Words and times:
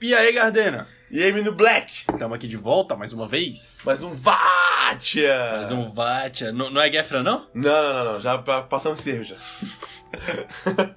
E 0.00 0.14
aí, 0.14 0.32
Gardena? 0.32 0.86
E 1.10 1.22
aí, 1.22 1.32
menino 1.32 1.52
Black? 1.52 2.04
Estamos 2.10 2.34
aqui 2.34 2.48
de 2.48 2.56
volta 2.56 2.96
mais 2.96 3.12
uma 3.12 3.28
vez. 3.28 3.78
Mais 3.84 4.02
um 4.02 4.14
Vatia! 4.14 5.50
Mais 5.56 5.70
um 5.70 5.90
Vatia. 5.92 6.52
Não, 6.52 6.70
não 6.70 6.80
é 6.80 6.90
Gefra, 6.90 7.22
não? 7.22 7.46
Não, 7.54 7.70
não, 7.82 8.04
não, 8.04 8.12
não. 8.14 8.20
Já 8.20 8.38
pa- 8.38 8.62
passamos 8.62 9.00
cerro 9.00 9.24
já. 9.24 9.36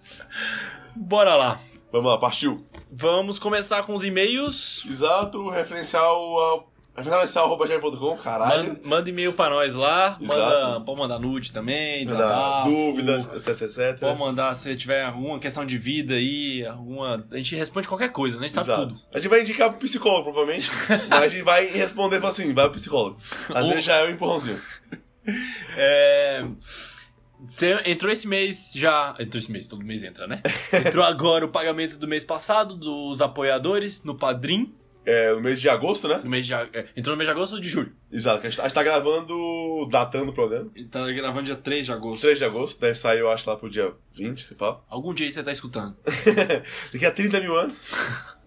Bora 0.96 1.36
lá. 1.36 1.60
Vamos 1.92 2.10
lá, 2.12 2.18
partiu. 2.18 2.66
Vamos 2.92 3.38
começar 3.38 3.84
com 3.84 3.94
os 3.94 4.04
e-mails. 4.04 4.84
Exato, 4.88 5.50
referencial. 5.50 6.58
Uh, 6.60 6.64
referencial.com, 6.96 8.18
caralho. 8.18 8.70
Man- 8.70 8.80
Manda 8.84 9.10
e-mail 9.10 9.34
pra 9.34 9.50
nós 9.50 9.74
lá. 9.76 10.18
Manda, 10.22 10.82
pode 10.82 11.00
mandar 11.00 11.20
nude 11.20 11.52
também. 11.52 12.06
Dá 12.06 12.12
desabafo. 12.14 12.70
dúvidas, 12.70 13.26
etc, 13.36 13.62
etc. 13.62 14.00
Pode 14.00 14.20
mandar 14.20 14.54
se 14.56 14.76
tiver 14.76 15.04
alguma 15.06 15.40
questão 15.40 15.66
de 15.66 15.78
vida 15.78 16.14
aí, 16.14 16.66
alguma. 16.66 17.26
A 17.32 17.38
gente 17.38 17.56
responde 17.56 17.88
qualquer 17.88 18.12
coisa, 18.12 18.38
né? 18.38 18.46
A 18.46 18.48
gente 18.48 18.56
sabe 18.56 18.68
Exato. 18.72 18.88
tudo. 18.88 19.02
A 19.14 19.18
gente 19.20 19.30
vai 19.30 19.42
indicar 19.42 19.70
pro 19.72 19.80
psicólogo, 19.80 20.24
provavelmente. 20.32 20.70
mas 21.10 21.22
a 21.24 21.28
gente 21.28 21.44
vai 21.44 21.66
responder 21.66 22.18
e 22.18 22.20
falar 22.20 22.32
assim: 22.34 22.54
vai 22.54 22.66
pro 22.66 22.74
psicólogo. 22.76 23.18
Às 23.54 23.68
vezes 23.68 23.86
já 23.86 23.96
é 23.98 24.06
um 24.06 24.12
empurrãozinho. 24.12 24.60
É, 25.78 26.44
entrou 27.86 28.12
esse 28.12 28.28
mês 28.28 28.72
já. 28.76 29.16
Entrou 29.20 29.40
esse 29.40 29.52
mês, 29.52 29.68
todo 29.68 29.84
mês 29.84 30.04
entra, 30.04 30.28
né? 30.28 30.42
Entrou 30.86 31.04
agora 31.04 31.46
o 31.46 31.50
pagamento 31.50 31.98
do 31.98 32.08
mês 32.08 32.24
passado 32.24 32.76
dos 32.76 33.22
apoiadores 33.22 34.04
no 34.04 34.16
Padrim. 34.16 34.74
É, 35.06 35.34
no 35.34 35.42
mês 35.42 35.60
de 35.60 35.68
agosto, 35.68 36.08
né? 36.08 36.22
No 36.24 36.30
mês 36.30 36.46
de, 36.46 36.54
ag- 36.54 36.70
é, 36.74 36.86
entrou 36.96 37.14
no 37.16 37.18
mês 37.18 37.28
de 37.28 37.32
agosto 37.32 37.54
ou 37.56 37.60
de 37.60 37.70
julho? 37.70 37.94
Exato, 38.12 38.46
a 38.46 38.50
gente, 38.50 38.60
a 38.62 38.64
gente 38.64 38.74
tá 38.74 38.84
gravando, 38.84 39.88
datando 39.90 40.32
o 40.32 40.34
programa. 40.34 40.72
Tá 40.90 41.12
gravando 41.12 41.44
dia 41.44 41.56
3 41.56 41.86
de 41.86 41.92
agosto. 41.92 42.22
3 42.22 42.38
de 42.38 42.46
agosto, 42.46 42.80
deve 42.80 42.96
sair, 42.96 43.20
eu 43.20 43.30
acho, 43.30 43.50
lá 43.50 43.58
pro 43.58 43.70
dia 43.70 43.94
20, 44.14 44.42
se 44.42 44.56
pá. 44.56 44.80
Algum 44.90 45.14
dia 45.14 45.26
aí 45.28 45.32
você 45.32 45.44
tá 45.44 45.52
escutando. 45.52 45.96
Daqui 46.94 47.06
a 47.06 47.12
30 47.12 47.40
mil 47.42 47.58
anos. 47.58 47.92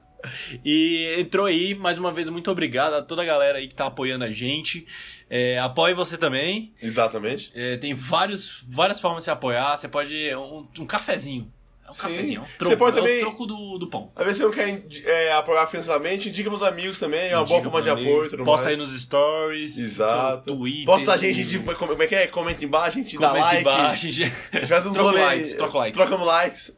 E 0.64 1.16
entrou 1.20 1.46
aí, 1.46 1.72
mais 1.74 1.98
uma 1.98 2.10
vez, 2.12 2.28
muito 2.28 2.50
obrigado 2.50 2.94
a 2.94 3.02
toda 3.02 3.22
a 3.22 3.24
galera 3.24 3.58
aí 3.58 3.68
que 3.68 3.74
tá 3.76 3.86
apoiando 3.86 4.24
a 4.24 4.32
gente. 4.32 4.84
É, 5.30 5.56
apoie 5.60 5.94
você 5.94 6.16
também. 6.16 6.74
Exatamente. 6.82 7.52
É, 7.54 7.76
tem 7.76 7.94
vários, 7.94 8.64
várias 8.68 8.98
formas 9.00 9.18
de 9.18 9.24
se 9.24 9.30
apoiar. 9.30 9.76
Você 9.76 9.86
pode. 9.86 10.34
Um, 10.34 10.66
um 10.80 10.86
cafezinho. 10.86 11.52
É 11.86 11.90
um 11.90 11.94
Sim. 11.94 12.00
cafezinho. 12.02 12.40
É 12.40 12.42
um 12.42 12.46
Você 12.46 12.56
troco, 12.58 12.76
pode 12.78 12.96
é 12.98 13.00
também- 13.00 13.16
o 13.18 13.20
troco 13.20 13.46
do, 13.46 13.78
do 13.78 13.86
pão. 13.88 14.10
Às 14.16 14.24
vezes 14.26 14.38
você 14.38 14.44
não 14.44 14.50
quer 14.50 14.82
é, 15.04 15.32
apoiar 15.32 15.66
financeiramente, 15.68 16.28
indica 16.28 16.48
pros 16.50 16.62
amigos 16.62 16.98
também, 16.98 17.28
é 17.30 17.36
uma 17.36 17.44
boa 17.44 17.62
forma 17.62 17.80
de 17.82 17.90
apoio 17.90 18.44
Posta 18.44 18.66
mais. 18.66 18.66
aí 18.66 18.76
nos 18.76 19.00
stories. 19.00 19.78
Exato. 19.78 20.44
seu 20.46 20.56
Twitter. 20.56 20.84
Posta 20.86 21.12
a 21.12 21.16
gente, 21.16 21.40
a 21.40 21.44
gente, 21.44 21.58
como 21.76 22.02
é 22.02 22.06
que 22.06 22.14
é? 22.14 22.26
Comenta 22.26 22.64
embaixo, 22.64 22.98
a 22.98 23.02
gente 23.02 23.16
dá 23.18 23.28
comenta 23.28 23.46
like. 23.46 23.60
embaixo. 23.60 24.10
gente. 24.10 24.66
Faz 24.66 24.84
uns 24.86 24.94
Troca 24.94 25.08
rolê- 25.10 25.22
likes, 25.24 25.54
troca 25.54 25.78
likes. 25.78 25.98
Trocamos 26.00 26.26
likes. 26.26 26.76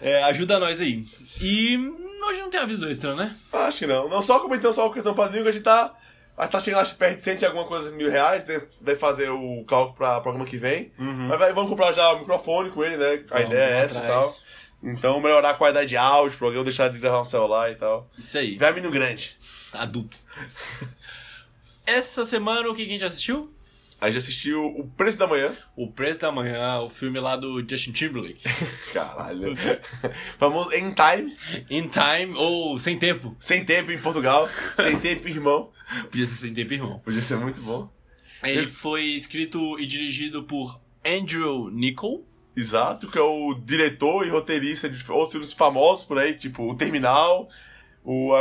É, 0.00 0.22
ajuda 0.24 0.58
nós 0.58 0.80
aí. 0.80 1.04
E 1.40 1.76
hoje 2.28 2.40
não 2.40 2.48
tem 2.50 2.60
aviso 2.60 2.88
extra, 2.88 3.14
né? 3.14 3.34
Acho 3.52 3.80
que 3.80 3.86
não. 3.86 4.08
Não 4.08 4.22
só 4.22 4.38
comentando 4.38 4.72
só 4.72 4.86
o 4.86 4.92
questão 4.92 5.12
padrinho, 5.14 5.42
que 5.44 5.48
a 5.50 5.52
gente 5.52 5.62
tá. 5.64 5.92
Mas 6.42 6.50
tá 6.50 6.58
chegando 6.58 6.80
acho 6.80 6.92
que 6.94 6.98
perto 6.98 7.14
de 7.16 7.22
100 7.22 7.38
e 7.38 7.44
alguma 7.46 7.64
coisa 7.64 7.92
mil 7.92 8.10
reais, 8.10 8.42
deve, 8.42 8.66
fazer 8.96 9.30
o 9.30 9.64
cálculo 9.64 9.94
pra 9.96 10.20
programa 10.20 10.44
que 10.44 10.56
vem. 10.56 10.90
Mas 10.98 11.38
vai- 11.38 11.52
vamos 11.52 11.70
comprar 11.70 11.92
já 11.92 12.12
o 12.12 12.18
microfone 12.18 12.68
com 12.70 12.82
ele, 12.82 12.96
né? 12.96 13.22
A 13.30 13.38
Vamos 13.38 13.46
ideia 13.54 13.62
é 13.76 13.84
essa 13.84 14.00
atrás. 14.00 14.24
e 14.24 14.84
tal. 14.84 14.92
Então 14.92 15.20
melhorar 15.20 15.50
a 15.50 15.54
qualidade 15.54 15.88
de 15.90 15.96
áudio, 15.96 16.36
pro 16.36 16.52
eu 16.52 16.64
deixar 16.64 16.90
de 16.90 16.98
gravar 16.98 17.20
no 17.20 17.24
celular 17.24 17.70
e 17.70 17.76
tal. 17.76 18.10
Isso 18.18 18.36
aí. 18.36 18.56
Vai 18.58 18.72
menino 18.72 18.90
grande. 18.92 19.36
Adulto. 19.72 20.16
Essa 21.86 22.24
semana 22.24 22.68
o 22.68 22.74
que 22.74 22.82
a 22.82 22.86
gente 22.86 23.04
assistiu? 23.04 23.48
A 24.02 24.08
gente 24.08 24.18
assistiu 24.18 24.66
O 24.66 24.84
Preço 24.88 25.16
da 25.16 25.28
Manhã. 25.28 25.52
O 25.76 25.86
Preço 25.86 26.20
da 26.22 26.32
Manhã, 26.32 26.80
o 26.80 26.90
filme 26.90 27.20
lá 27.20 27.36
do 27.36 27.60
Justin 27.60 27.92
Timberlake. 27.92 28.42
Caralho. 28.92 29.54
Famoso 30.36 30.74
In 30.74 30.92
Time. 30.92 31.32
In 31.70 31.88
Time, 31.88 32.34
ou 32.34 32.80
Sem 32.80 32.98
Tempo. 32.98 33.36
Sem 33.38 33.64
tempo 33.64 33.92
em 33.92 34.00
Portugal. 34.00 34.48
sem 34.74 34.98
tempo, 34.98 35.28
irmão. 35.28 35.70
Podia 36.10 36.26
ser 36.26 36.34
Sem 36.34 36.52
Tempo, 36.52 36.74
irmão. 36.74 36.98
Podia 36.98 37.22
ser 37.22 37.36
muito 37.36 37.60
bom. 37.62 37.88
Ele 38.42 38.66
foi 38.66 39.04
escrito 39.04 39.78
e 39.78 39.86
dirigido 39.86 40.42
por 40.42 40.80
Andrew 41.06 41.70
Nichol. 41.70 42.26
Exato, 42.56 43.06
que 43.06 43.16
é 43.16 43.22
o 43.22 43.54
diretor 43.54 44.26
e 44.26 44.30
roteirista 44.30 44.90
de 44.90 45.12
outros 45.12 45.30
filmes 45.30 45.52
famosos 45.52 46.04
por 46.04 46.18
aí, 46.18 46.34
tipo 46.34 46.68
O 46.68 46.74
Terminal, 46.74 47.48
o. 48.04 48.32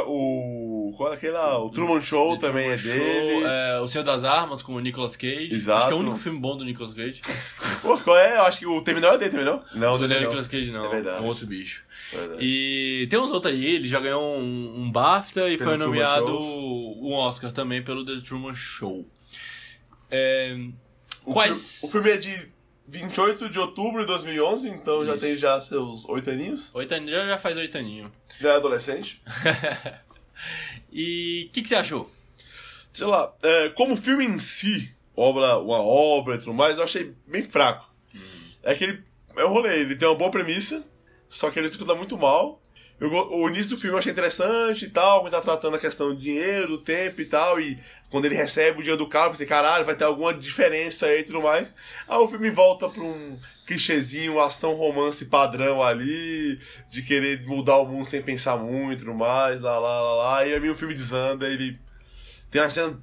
o 0.92 0.94
qual 0.98 1.12
é 1.12 1.16
aquele 1.16 1.34
lá? 1.34 1.58
O 1.64 1.70
Truman 1.70 2.02
Show 2.02 2.38
The 2.38 2.48
também 2.48 2.76
Truman 2.78 2.94
é 2.96 3.00
dele. 3.00 3.32
Show, 3.42 3.48
é, 3.48 3.80
o 3.82 3.88
Senhor 3.88 4.04
das 4.04 4.24
Armas 4.24 4.62
com 4.62 4.74
o 4.74 4.80
Nicolas 4.80 5.16
Cage. 5.16 5.50
Exato. 5.54 5.80
Acho 5.80 5.88
que 5.88 5.94
é 5.94 5.96
o 5.96 6.00
único 6.00 6.18
filme 6.18 6.40
bom 6.40 6.58
do 6.58 6.66
Nicolas 6.66 6.94
Cage. 6.94 7.22
Pô, 7.82 7.98
qual 8.00 8.18
é? 8.18 8.38
Eu 8.38 8.44
acho 8.44 8.60
que 8.60 8.66
o 8.66 8.82
Terminal 8.82 9.14
é 9.14 9.18
dele 9.18 9.32
também, 9.32 9.46
não? 9.46 9.64
Não, 9.74 9.98
Não 9.98 10.06
é 10.14 10.18
o. 10.18 10.22
Nicolas 10.22 10.48
Cage, 10.48 10.72
não. 10.72 10.86
É 10.86 10.90
verdade. 10.90 11.24
um 11.24 11.28
outro 11.28 11.46
bicho. 11.48 11.84
É 12.14 12.18
verdade. 12.18 12.40
E 12.42 13.08
tem 13.10 13.20
uns 13.20 13.32
outros 13.32 13.54
aí, 13.54 13.66
ele 13.66 13.88
já 13.88 14.00
ganhou 14.00 14.22
um, 14.38 14.82
um 14.84 14.92
BAFTA 14.92 15.50
e 15.50 15.58
Pelo 15.58 15.70
foi 15.70 15.78
nomeado 15.78 16.38
um 16.40 17.14
Oscar 17.14 17.52
também 17.52 17.82
pelo 17.84 18.06
The 18.06 18.18
Truman 18.26 18.54
Show. 18.56 19.06
É, 20.10 20.58
O 21.26 21.34
quais- 21.34 21.82
O 21.84 21.88
filme 21.92 22.10
é 22.12 22.18
de 22.18 22.52
28 22.92 23.50
de 23.50 23.58
outubro 23.58 24.02
de 24.02 24.08
2011, 24.08 24.70
então 24.70 25.06
já 25.06 25.14
Isso. 25.14 25.26
tem 25.26 25.38
já 25.38 25.60
seus 25.62 26.08
oito 26.10 26.30
aninhos. 26.30 26.76
oito 26.76 26.94
aninhos, 26.94 27.12
já 27.14 27.26
já 27.26 27.38
faz 27.38 27.56
oito 27.56 27.78
aninhos. 27.78 28.12
Já 28.40 28.50
é 28.52 28.56
adolescente. 28.56 29.22
E 30.92 31.48
o 31.50 31.54
que, 31.54 31.62
que 31.62 31.70
você 31.70 31.76
achou? 31.76 32.10
Sei 32.92 33.06
lá, 33.06 33.32
é, 33.44 33.70
como 33.70 33.96
filme 33.96 34.26
em 34.26 34.40
si, 34.40 34.94
obra, 35.16 35.58
uma 35.60 35.80
obra 35.80 36.36
e 36.36 36.38
tudo 36.40 36.54
mais, 36.54 36.78
eu 36.78 36.84
achei 36.84 37.14
bem 37.28 37.42
fraco. 37.42 37.94
É 38.64 38.76
que 38.76 38.84
ele. 38.84 39.04
É 39.38 39.46
um 39.46 39.50
rolê, 39.50 39.80
ele 39.80 39.96
tem 39.96 40.08
uma 40.08 40.18
boa 40.18 40.32
premissa, 40.32 40.84
só 41.30 41.50
que 41.50 41.60
ele 41.60 41.68
executa 41.68 41.96
muito 41.96 42.18
mal. 42.18 42.62
Eu 43.02 43.10
o 43.10 43.50
início 43.50 43.72
do 43.72 43.78
filme 43.78 43.96
eu 43.96 43.98
achei 43.98 44.12
interessante 44.12 44.86
e 44.86 44.90
tal, 44.90 45.22
quando 45.22 45.32
tá 45.32 45.42
tratando 45.42 45.76
a 45.76 45.80
questão 45.80 46.14
de 46.14 46.22
dinheiro, 46.22 46.78
tempo 46.78 47.20
e 47.20 47.26
tal, 47.26 47.60
e 47.60 47.76
quando 48.12 48.26
ele 48.26 48.36
recebe 48.36 48.78
o 48.78 48.82
dinheiro 48.84 49.04
do 49.04 49.10
carro, 49.10 49.32
pensei, 49.32 49.48
caralho, 49.48 49.84
vai 49.84 49.96
ter 49.96 50.04
alguma 50.04 50.32
diferença 50.32 51.08
aí 51.08 51.22
e 51.22 51.24
tudo 51.24 51.42
mais. 51.42 51.74
Aí 52.08 52.18
o 52.20 52.28
filme 52.28 52.52
volta 52.52 52.88
pra 52.88 53.02
um 53.02 53.40
clichêzinho, 53.66 54.40
ação 54.40 54.76
romance 54.76 55.26
padrão 55.26 55.82
ali, 55.82 56.60
de 56.92 57.02
querer 57.02 57.44
mudar 57.48 57.78
o 57.78 57.88
mundo 57.88 58.06
sem 58.06 58.22
pensar 58.22 58.56
muito 58.58 59.02
e 59.02 59.06
tudo 59.06 59.16
mais, 59.16 59.60
lá, 59.62 59.80
lá, 59.80 60.00
lá, 60.00 60.14
lá. 60.14 60.46
E 60.46 60.54
aí 60.54 60.70
o 60.70 60.76
filme 60.76 60.94
desanda, 60.94 61.48
ele 61.48 61.80
tem 62.52 62.62
uma 62.62 62.70
cena 62.70 62.96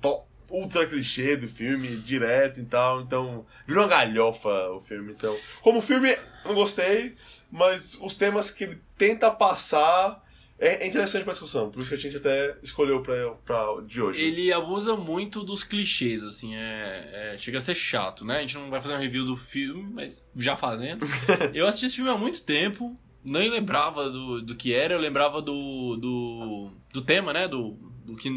ultra 0.49 0.87
clichê 0.87 1.37
do 1.37 1.49
filme, 1.49 1.89
direto 1.97 2.61
e 2.61 2.65
tal, 2.65 3.01
então 3.01 3.45
virou 3.67 3.83
uma 3.83 3.91
galhofa 3.91 4.49
o 4.71 4.81
filme, 4.81 5.11
então. 5.11 5.37
Como 5.61 5.83
filme, 5.83 6.17
não 6.45 6.55
gostei, 6.55 7.17
mas 7.51 7.99
os 8.01 8.15
temas 8.15 8.49
que 8.49 8.63
ele 8.63 8.88
tenta 8.99 9.31
passar 9.31 10.23
é, 10.59 10.85
é 10.85 10.89
interessante 10.89 11.23
pra 11.23 11.31
discussão, 11.33 11.71
por 11.71 11.79
isso 11.81 11.89
que 11.89 11.95
a 11.95 11.99
gente 11.99 12.17
até 12.17 12.59
escolheu 12.63 13.01
pra, 13.01 13.31
pra 13.45 13.81
de 13.87 14.03
hoje. 14.03 14.21
Ele 14.21 14.53
abusa 14.53 14.97
muito 14.97 15.45
dos 15.45 15.63
clichês, 15.63 16.25
assim, 16.25 16.57
é, 16.57 17.33
é- 17.35 17.39
chega 17.39 17.59
a 17.59 17.61
ser 17.61 17.77
chato, 17.77 18.25
né? 18.25 18.39
A 18.39 18.43
gente 18.43 18.57
não 18.57 18.69
vai 18.69 18.83
fazer 18.83 18.95
um 18.95 18.99
review 18.99 19.25
do 19.25 19.37
filme, 19.37 19.89
mas 19.93 20.27
já 20.35 20.57
fazendo. 20.57 21.07
eu 21.55 21.67
assisti 21.69 21.87
esse 21.87 21.95
filme 21.95 22.11
há 22.11 22.19
muito 22.19 22.43
tempo, 22.43 22.99
nem 23.25 23.49
lembrava 23.49 24.11
do, 24.11 24.43
do 24.43 24.57
que 24.57 24.75
era, 24.75 24.95
eu 24.95 24.99
lembrava 24.99 25.41
do, 25.41 25.97
do, 25.97 26.71
do 26.93 27.03
tema, 27.03 27.33
né? 27.33 27.47
Do, 27.47 27.79
do, 28.05 28.17
que, 28.17 28.29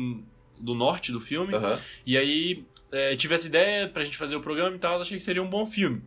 do 0.59 0.75
norte 0.75 1.11
do 1.11 1.19
filme. 1.19 1.55
Aham. 1.55 1.79
E 2.05 2.15
aí 2.19 2.63
é, 2.91 3.15
tive 3.15 3.33
essa 3.33 3.47
ideia 3.47 3.87
pra 3.87 4.03
gente 4.03 4.17
fazer 4.17 4.35
o 4.35 4.41
programa 4.41 4.75
e 4.75 4.79
tal, 4.79 5.01
achei 5.01 5.17
que 5.17 5.23
seria 5.23 5.41
um 5.41 5.49
bom 5.49 5.65
filme. 5.65 6.03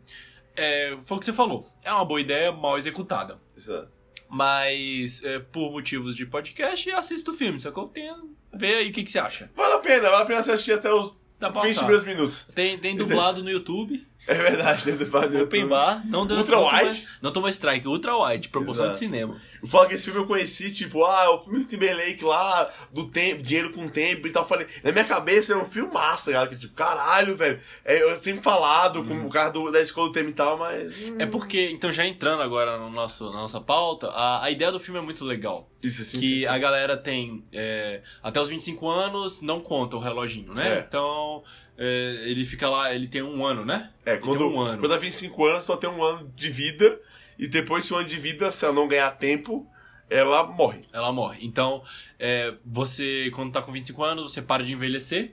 É, 0.56 0.96
foi 1.02 1.16
o 1.16 1.18
que 1.20 1.26
você 1.26 1.32
falou, 1.32 1.68
é 1.82 1.92
uma 1.92 2.04
boa 2.04 2.20
ideia, 2.20 2.52
mal 2.52 2.78
executada. 2.78 3.40
Exato. 3.56 3.93
Mas, 4.34 5.22
é, 5.22 5.38
por 5.38 5.70
motivos 5.70 6.16
de 6.16 6.26
podcast, 6.26 6.90
assista 6.90 7.30
o 7.30 7.34
filme, 7.34 7.60
sacou? 7.62 7.86
Tem, 7.86 8.12
vê 8.52 8.74
aí 8.74 8.90
o 8.90 8.92
que, 8.92 9.04
que 9.04 9.10
você 9.10 9.20
acha. 9.20 9.48
Vale 9.54 9.74
a 9.74 9.78
pena, 9.78 10.10
vale 10.10 10.22
a 10.22 10.26
pena 10.26 10.42
você 10.42 10.50
assistir 10.50 10.72
até 10.72 10.92
os 10.92 11.22
Dá 11.38 11.50
pra 11.50 11.62
20 11.62 11.74
passar. 11.74 11.86
primeiros 11.86 12.04
minutos. 12.04 12.48
Tem, 12.52 12.76
tem 12.78 12.96
dublado 12.96 13.44
no 13.44 13.50
YouTube, 13.50 14.04
É 14.26 14.34
verdade, 14.34 14.84
dentro 14.86 15.04
do 15.04 15.16
Open 15.18 15.38
YouTube. 15.38 15.64
Bar, 15.68 16.02
não 16.06 16.26
deu 16.26 16.38
Ultra 16.38 16.56
não 16.56 16.64
tomou- 16.68 16.84
wide? 16.86 17.08
Não 17.20 17.30
tomou 17.32 17.48
strike, 17.50 17.86
ultra 17.86 18.16
wide, 18.16 18.48
promoção 18.48 18.84
Exato. 18.86 18.92
de 18.92 18.98
cinema. 18.98 19.40
Eu 19.62 19.68
falo 19.68 19.86
que 19.88 19.94
esse 19.94 20.04
filme 20.06 20.20
eu 20.20 20.26
conheci, 20.26 20.72
tipo, 20.72 21.04
ah, 21.04 21.30
o 21.34 21.42
filme 21.42 21.58
do 21.60 21.66
Timberlake 21.66 22.24
lá, 22.24 22.70
do 22.90 23.06
tempo, 23.10 23.42
dinheiro 23.42 23.72
com 23.72 23.86
tempo 23.88 24.26
e 24.26 24.30
tal. 24.30 24.42
Eu 24.44 24.48
falei, 24.48 24.66
na 24.82 24.92
minha 24.92 25.04
cabeça 25.04 25.52
era 25.52 25.62
um 25.62 25.66
filme 25.66 25.92
massa, 25.92 26.32
cara. 26.32 26.46
Que, 26.48 26.56
tipo, 26.56 26.74
caralho, 26.74 27.36
velho. 27.36 27.60
É, 27.84 28.02
eu 28.02 28.16
sempre 28.16 28.42
falado 28.42 29.04
com 29.04 29.14
o 29.26 29.28
cara 29.30 29.50
do- 29.50 29.70
da 29.70 29.80
escola 29.82 30.08
do 30.08 30.12
tempo 30.14 30.30
e 30.30 30.34
tal, 30.34 30.56
mas. 30.56 30.96
hum, 31.02 31.16
É 31.18 31.26
porque, 31.26 31.70
então 31.70 31.92
já 31.92 32.06
entrando 32.06 32.42
agora 32.42 32.78
no 32.78 32.90
nosso, 32.90 33.26
na 33.26 33.40
nossa 33.42 33.60
pauta, 33.60 34.08
a, 34.08 34.44
a 34.44 34.50
ideia 34.50 34.72
do 34.72 34.80
filme 34.80 34.98
é 34.98 35.02
muito 35.02 35.24
legal. 35.24 35.68
Isso, 35.82 36.02
sim, 36.02 36.18
que 36.18 36.26
sim, 36.26 36.38
sim. 36.40 36.46
a 36.46 36.56
galera 36.56 36.96
tem 36.96 37.44
é, 37.52 38.00
até 38.22 38.40
os 38.40 38.48
25 38.48 38.88
anos, 38.88 39.42
não 39.42 39.60
conta 39.60 39.96
o 39.96 40.00
reloginho, 40.00 40.54
né? 40.54 40.78
É. 40.78 40.84
Então, 40.88 41.42
é, 41.78 42.22
ele 42.26 42.44
fica 42.44 42.68
lá, 42.68 42.94
ele 42.94 43.06
tem 43.08 43.22
um 43.22 43.44
ano, 43.44 43.64
né? 43.64 43.90
É, 44.04 44.16
quando, 44.16 44.48
um 44.48 44.60
ano. 44.60 44.78
quando 44.78 44.90
dá 44.92 44.96
25 44.98 45.44
anos, 45.46 45.62
só 45.64 45.76
tem 45.76 45.88
um 45.90 46.02
ano 46.02 46.30
de 46.34 46.50
vida. 46.50 47.00
E 47.38 47.48
depois, 47.48 47.84
se 47.84 47.92
o 47.92 47.96
ano 47.96 48.08
de 48.08 48.16
vida, 48.16 48.50
se 48.50 48.64
ela 48.64 48.74
não 48.74 48.86
ganhar 48.86 49.10
tempo, 49.12 49.66
ela 50.08 50.44
morre. 50.46 50.82
Ela 50.92 51.10
morre. 51.12 51.38
Então, 51.42 51.82
é, 52.18 52.54
você, 52.64 53.30
quando 53.34 53.52
tá 53.52 53.60
com 53.60 53.72
25 53.72 54.04
anos, 54.04 54.32
você 54.32 54.40
para 54.40 54.62
de 54.64 54.72
envelhecer. 54.72 55.32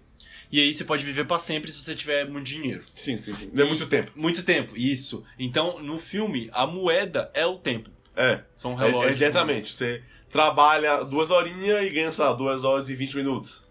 E 0.52 0.60
aí 0.60 0.74
você 0.74 0.84
pode 0.84 1.06
viver 1.06 1.26
pra 1.26 1.40
sempre 1.40 1.72
se 1.72 1.80
você 1.80 1.96
tiver 1.96 2.28
muito 2.28 2.46
dinheiro. 2.48 2.84
Sim, 2.94 3.16
sim, 3.16 3.34
sim. 3.34 3.50
É 3.56 3.64
muito 3.64 3.88
tempo. 3.88 4.12
Muito 4.16 4.44
tempo, 4.44 4.76
isso. 4.76 5.24
Então, 5.40 5.82
no 5.82 5.98
filme, 5.98 6.50
a 6.52 6.68
moeda 6.68 7.30
é 7.34 7.46
o 7.46 7.58
tempo. 7.58 7.90
É. 8.16 8.42
São 8.58 8.74
É, 8.74 8.88
relógios. 8.88 9.12
é 9.14 9.16
diretamente. 9.16 9.74
Você 9.74 10.04
trabalha 10.30 11.04
duas 11.04 11.30
horinhas 11.32 11.84
e 11.86 11.90
ganha, 11.90 12.12
sei 12.12 12.26
lá, 12.26 12.34
duas 12.34 12.64
horas 12.66 12.90
e 12.90 12.96
vinte 12.96 13.16
minutos. 13.16 13.64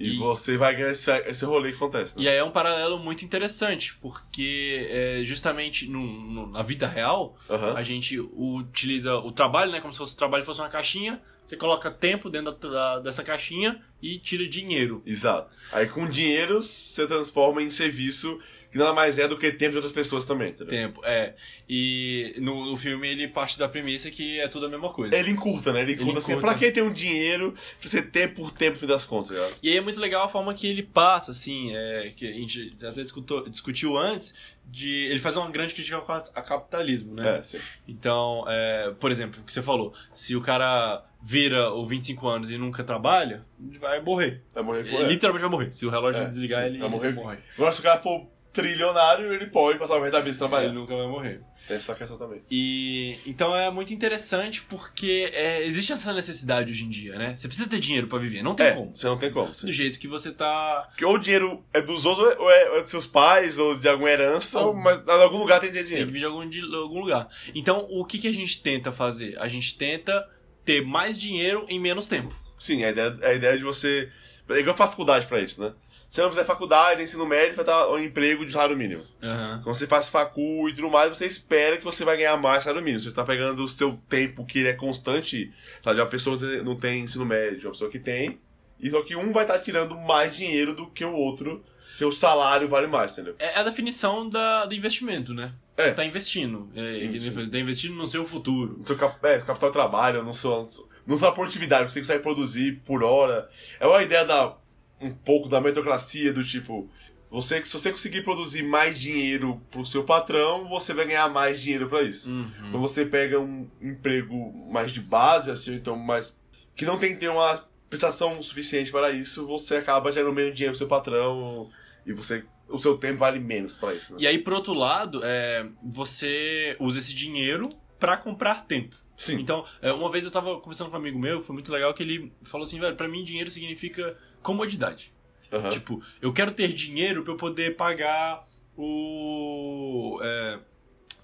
E, 0.00 0.14
E- 0.14 0.18
você 0.18 0.56
vai 0.56 0.74
ganhar 0.74 0.92
esse, 0.92 1.10
esse 1.26 1.44
rolê 1.44 1.68
que 1.70 1.76
acontece, 1.76 2.16
né? 2.16 2.24
E 2.24 2.28
aí 2.28 2.36
é 2.38 2.42
um 2.42 2.50
paralelo 2.50 2.98
muito 2.98 3.22
interessante, 3.24 3.94
porque 4.00 4.86
é, 4.90 5.20
justamente 5.24 5.86
no, 5.86 6.02
no- 6.04 6.46
na 6.50 6.62
vida 6.62 6.86
real, 6.88 7.36
Aham. 7.50 7.74
a 7.76 7.82
gente 7.82 8.18
utiliza 8.18 9.14
o 9.16 9.30
trabalho, 9.30 9.70
né? 9.70 9.80
Como 9.80 9.92
se 9.92 9.98
fosse 9.98 10.14
o 10.14 10.18
trabalho 10.18 10.44
fosse 10.44 10.60
uma 10.60 10.68
caixinha, 10.68 11.20
você 11.44 11.56
coloca 11.56 11.90
tempo 11.90 12.30
dentro 12.30 12.52
da- 12.52 12.68
da- 12.68 13.00
dessa 13.00 13.22
caixinha 13.22 13.80
e 14.00 14.18
tira 14.18 14.46
dinheiro. 14.48 15.02
Exato. 15.04 15.50
Aí 15.72 15.86
com 15.86 16.08
dinheiro 16.08 16.62
você 16.62 17.06
transforma 17.06 17.62
em 17.62 17.68
serviço 17.70 18.40
que 18.70 18.78
nada 18.78 18.92
mais 18.92 19.18
é 19.18 19.26
do 19.26 19.36
que 19.36 19.50
tempo 19.52 19.70
de 19.72 19.76
outras 19.76 19.92
pessoas 19.92 20.24
também, 20.24 20.50
entendeu? 20.50 20.68
Tempo, 20.68 21.00
é. 21.04 21.34
E 21.68 22.34
no, 22.38 22.66
no 22.66 22.76
filme 22.76 23.08
ele 23.08 23.28
parte 23.28 23.58
da 23.58 23.68
premissa 23.68 24.10
que 24.10 24.38
é 24.40 24.48
tudo 24.48 24.66
a 24.66 24.68
mesma 24.68 24.90
coisa. 24.92 25.16
Ele 25.16 25.30
encurta, 25.30 25.72
né? 25.72 25.80
Ele 25.82 25.94
encurta 25.94 26.18
assim, 26.18 26.32
encurta. 26.32 26.48
pra 26.48 26.58
que 26.58 26.70
ter 26.70 26.82
um 26.82 26.92
dinheiro 26.92 27.52
pra 27.80 27.88
você 27.88 28.00
ter 28.02 28.32
por 28.34 28.50
tempo, 28.52 28.74
no 28.74 28.80
fim 28.80 28.86
das 28.86 29.04
contas, 29.04 29.30
cara? 29.32 29.50
E 29.62 29.68
aí 29.70 29.76
é 29.76 29.80
muito 29.80 30.00
legal 30.00 30.24
a 30.24 30.28
forma 30.28 30.54
que 30.54 30.66
ele 30.66 30.82
passa, 30.82 31.30
assim, 31.32 31.74
é, 31.74 32.12
que 32.14 32.26
a 32.28 32.32
gente 32.32 32.76
até 32.82 33.02
discutou- 33.02 33.48
discutiu 33.48 33.96
antes, 33.98 34.34
de 34.72 35.06
ele 35.06 35.18
faz 35.18 35.36
uma 35.36 35.50
grande 35.50 35.74
crítica 35.74 35.96
ao 35.96 36.04
capitalismo, 36.44 37.14
né? 37.18 37.38
É, 37.38 37.42
sim. 37.42 37.58
Então, 37.88 38.44
é, 38.46 38.92
por 39.00 39.10
exemplo, 39.10 39.40
o 39.40 39.44
que 39.44 39.52
você 39.52 39.62
falou, 39.62 39.92
se 40.14 40.36
o 40.36 40.40
cara 40.40 41.04
vira 41.22 41.72
os 41.74 41.88
25 41.88 42.28
anos 42.28 42.50
e 42.50 42.56
nunca 42.56 42.84
trabalha, 42.84 43.44
ele 43.68 43.78
vai 43.78 44.00
morrer. 44.00 44.42
Vai 44.54 44.62
morrer 44.62 44.84
com 44.88 44.96
Ele 44.96 45.08
literalmente 45.08 45.42
vai 45.42 45.50
morrer. 45.50 45.72
Se 45.72 45.84
o 45.84 45.90
relógio 45.90 46.22
É, 46.22 46.26
desligar, 46.26 46.60
sim, 46.62 46.68
ele 46.68 46.78
vai 46.78 46.88
morrer. 46.88 47.08
ele 47.08 47.16
morre. 47.16 47.38
Agora, 47.56 47.72
se 47.72 47.80
o 47.80 47.82
cara 47.82 48.00
for 48.00 48.26
trilionário, 48.52 49.32
ele 49.32 49.46
pode 49.46 49.78
passar 49.78 49.96
o 49.96 50.00
resto 50.00 50.12
da 50.12 50.18
vida 50.20 50.30
Ele 50.30 50.38
trabalhando. 50.38 50.74
nunca 50.74 50.96
vai 50.96 51.06
morrer. 51.06 51.40
Tem 51.68 51.76
essa 51.76 51.94
questão 51.94 52.16
também. 52.18 52.42
E 52.50 53.16
então 53.24 53.54
é 53.54 53.70
muito 53.70 53.94
interessante 53.94 54.62
porque 54.62 55.30
é, 55.32 55.64
existe 55.64 55.92
essa 55.92 56.12
necessidade 56.12 56.70
hoje 56.70 56.84
em 56.84 56.88
dia, 56.88 57.16
né? 57.16 57.36
Você 57.36 57.46
precisa 57.46 57.68
ter 57.68 57.78
dinheiro 57.78 58.08
pra 58.08 58.18
viver, 58.18 58.42
não 58.42 58.54
tem 58.54 58.66
É, 58.66 58.72
como. 58.72 58.90
você 58.96 59.06
não 59.06 59.16
tem 59.18 59.30
como. 59.30 59.54
sim. 59.54 59.66
Do 59.66 59.72
jeito 59.72 59.98
que 59.98 60.08
você 60.08 60.32
tá. 60.32 60.86
Porque 60.90 61.04
ou 61.04 61.14
o 61.14 61.18
dinheiro 61.18 61.64
é 61.72 61.80
dos 61.80 62.04
outros, 62.06 62.36
ou 62.38 62.50
é, 62.50 62.70
ou 62.70 62.78
é 62.78 62.80
dos 62.80 62.90
seus 62.90 63.06
pais, 63.06 63.56
ou 63.58 63.78
de 63.78 63.88
alguma 63.88 64.10
herança, 64.10 64.58
Ou- 64.60 64.74
mas 64.74 64.98
em 64.98 65.22
algum 65.22 65.38
lugar 65.38 65.60
tem 65.60 65.68
que 65.70 65.74
ter 65.76 65.84
Tem 65.84 65.84
que 65.84 65.88
dinheiro. 65.90 66.10
vir 66.12 66.18
de 66.18 66.24
algum, 66.24 66.48
de 66.48 66.60
algum 66.74 67.00
lugar. 67.00 67.28
Então, 67.54 67.86
o 67.88 68.04
que, 68.04 68.18
que 68.18 68.26
a 68.28 68.32
gente 68.32 68.60
tenta 68.62 68.90
fazer? 68.90 69.38
A 69.38 69.46
gente 69.46 69.76
tenta 69.76 70.26
ter 70.64 70.84
mais 70.84 71.18
dinheiro 71.20 71.64
em 71.68 71.78
menos 71.78 72.08
tempo. 72.08 72.34
Sim, 72.58 72.84
a 72.84 72.90
ideia, 72.90 73.16
a 73.22 73.32
ideia 73.32 73.56
de 73.56 73.64
você. 73.64 74.10
É 74.48 74.58
igual 74.58 74.76
faculdade 74.76 75.26
pra 75.26 75.40
isso, 75.40 75.62
né? 75.62 75.72
Se 76.10 76.16
você 76.16 76.22
não 76.22 76.30
fizer 76.30 76.44
faculdade, 76.44 77.04
ensino 77.04 77.24
médio, 77.24 77.54
vai 77.54 77.62
estar 77.62 77.88
um 77.88 77.96
emprego 77.96 78.44
de 78.44 78.50
salário 78.50 78.76
mínimo. 78.76 79.04
Aham. 79.22 79.60
Quando 79.62 79.76
você 79.76 79.86
faz 79.86 80.08
facu 80.08 80.68
e 80.68 80.74
tudo 80.74 80.90
mais, 80.90 81.08
você 81.08 81.24
espera 81.24 81.76
que 81.76 81.84
você 81.84 82.04
vai 82.04 82.16
ganhar 82.16 82.36
mais 82.36 82.64
salário 82.64 82.84
mínimo. 82.84 83.00
Você 83.00 83.08
está 83.08 83.24
pegando 83.24 83.62
o 83.62 83.68
seu 83.68 83.96
tempo, 84.08 84.44
que 84.44 84.58
ele 84.58 84.68
é 84.70 84.72
constante, 84.72 85.52
sabe? 85.84 85.94
De 85.94 86.02
uma 86.02 86.08
pessoa 86.08 86.36
que 86.36 86.62
não 86.62 86.74
tem 86.74 87.02
ensino 87.02 87.24
médio, 87.24 87.68
uma 87.68 87.72
pessoa 87.72 87.88
que 87.88 88.00
tem. 88.00 88.40
E 88.80 88.90
só 88.90 89.02
que 89.02 89.14
um 89.14 89.30
vai 89.32 89.44
estar 89.44 89.60
tirando 89.60 89.96
mais 89.98 90.36
dinheiro 90.36 90.74
do 90.74 90.90
que 90.90 91.04
o 91.04 91.12
outro, 91.14 91.64
que 91.96 92.04
o 92.04 92.10
salário 92.10 92.68
vale 92.68 92.88
mais, 92.88 93.12
entendeu? 93.12 93.36
É 93.38 93.56
a 93.56 93.62
definição 93.62 94.28
da, 94.28 94.66
do 94.66 94.74
investimento, 94.74 95.32
né? 95.32 95.52
É. 95.76 95.90
Você 95.90 95.94
tá 95.94 96.04
investindo. 96.04 96.68
É, 96.74 96.96
Isso. 97.04 97.32
Tá 97.48 97.58
investindo 97.58 97.94
no 97.94 98.06
seu 98.08 98.24
futuro. 98.24 98.78
No 98.78 98.84
seu 98.84 98.96
cap 98.96 99.16
é, 99.22 99.38
capital 99.38 99.68
de 99.70 99.72
trabalho, 99.74 100.24
no 100.24 100.34
seu, 100.34 100.68
na 101.06 101.18
sua 101.18 101.30
produtividade, 101.30 101.92
você 101.92 102.00
consegue 102.00 102.22
produzir 102.22 102.82
por 102.84 103.04
hora. 103.04 103.48
É 103.78 103.86
uma 103.86 104.02
ideia 104.02 104.24
da 104.24 104.56
um 105.00 105.10
pouco 105.10 105.48
da 105.48 105.60
meritocracia, 105.60 106.32
do 106.32 106.44
tipo, 106.44 106.88
você, 107.30 107.64
se 107.64 107.72
você 107.72 107.92
conseguir 107.92 108.22
produzir 108.22 108.64
mais 108.64 108.98
dinheiro 108.98 109.62
pro 109.70 109.86
seu 109.86 110.02
patrão, 110.02 110.68
você 110.68 110.92
vai 110.92 111.06
ganhar 111.06 111.28
mais 111.30 111.62
dinheiro 111.62 111.88
pra 111.88 112.02
isso. 112.02 112.28
Uhum. 112.28 112.50
Quando 112.60 112.80
você 112.80 113.06
pega 113.06 113.38
um 113.38 113.70
emprego 113.80 114.52
mais 114.68 114.90
de 114.90 115.00
base, 115.00 115.48
assim, 115.48 115.74
então 115.74 115.96
mais. 115.96 116.36
que 116.74 116.84
não 116.84 116.98
tem 116.98 117.14
que 117.14 117.20
ter 117.20 117.28
uma 117.28 117.64
prestação 117.88 118.42
suficiente 118.42 118.90
para 118.90 119.12
isso, 119.12 119.46
você 119.46 119.76
acaba 119.76 120.10
gerando 120.10 120.34
menos 120.34 120.54
dinheiro 120.54 120.72
pro 120.72 120.78
seu 120.78 120.88
patrão 120.88 121.70
e 122.04 122.12
você. 122.12 122.44
O 122.68 122.78
seu 122.78 122.96
tempo 122.96 123.18
vale 123.18 123.40
menos 123.40 123.76
para 123.76 123.94
isso, 123.94 124.12
né? 124.12 124.18
E 124.20 124.26
aí, 124.28 124.38
por 124.38 124.52
outro 124.52 124.74
lado, 124.74 125.22
é, 125.24 125.66
você 125.82 126.76
usa 126.78 127.00
esse 127.00 127.12
dinheiro 127.12 127.68
pra 127.98 128.16
comprar 128.16 128.64
tempo. 128.64 128.94
Sim. 129.16 129.40
Então, 129.40 129.66
é, 129.82 129.92
uma 129.92 130.10
vez 130.10 130.24
eu 130.24 130.30
tava 130.30 130.58
conversando 130.60 130.88
com 130.88 130.96
um 130.96 131.00
amigo 131.00 131.18
meu, 131.18 131.42
foi 131.42 131.52
muito 131.52 131.70
legal, 131.70 131.92
que 131.92 132.02
ele 132.02 132.32
falou 132.44 132.64
assim, 132.64 132.78
velho, 132.80 132.96
pra 132.96 133.08
mim 133.08 133.24
dinheiro 133.24 133.50
significa 133.50 134.16
comodidade. 134.42 135.12
Aham. 135.52 135.70
Tipo, 135.70 136.02
eu 136.20 136.32
quero 136.32 136.52
ter 136.52 136.68
dinheiro 136.68 137.22
pra 137.22 137.32
eu 137.32 137.36
poder 137.36 137.76
pagar 137.76 138.44
o. 138.76 140.20
É, 140.22 140.58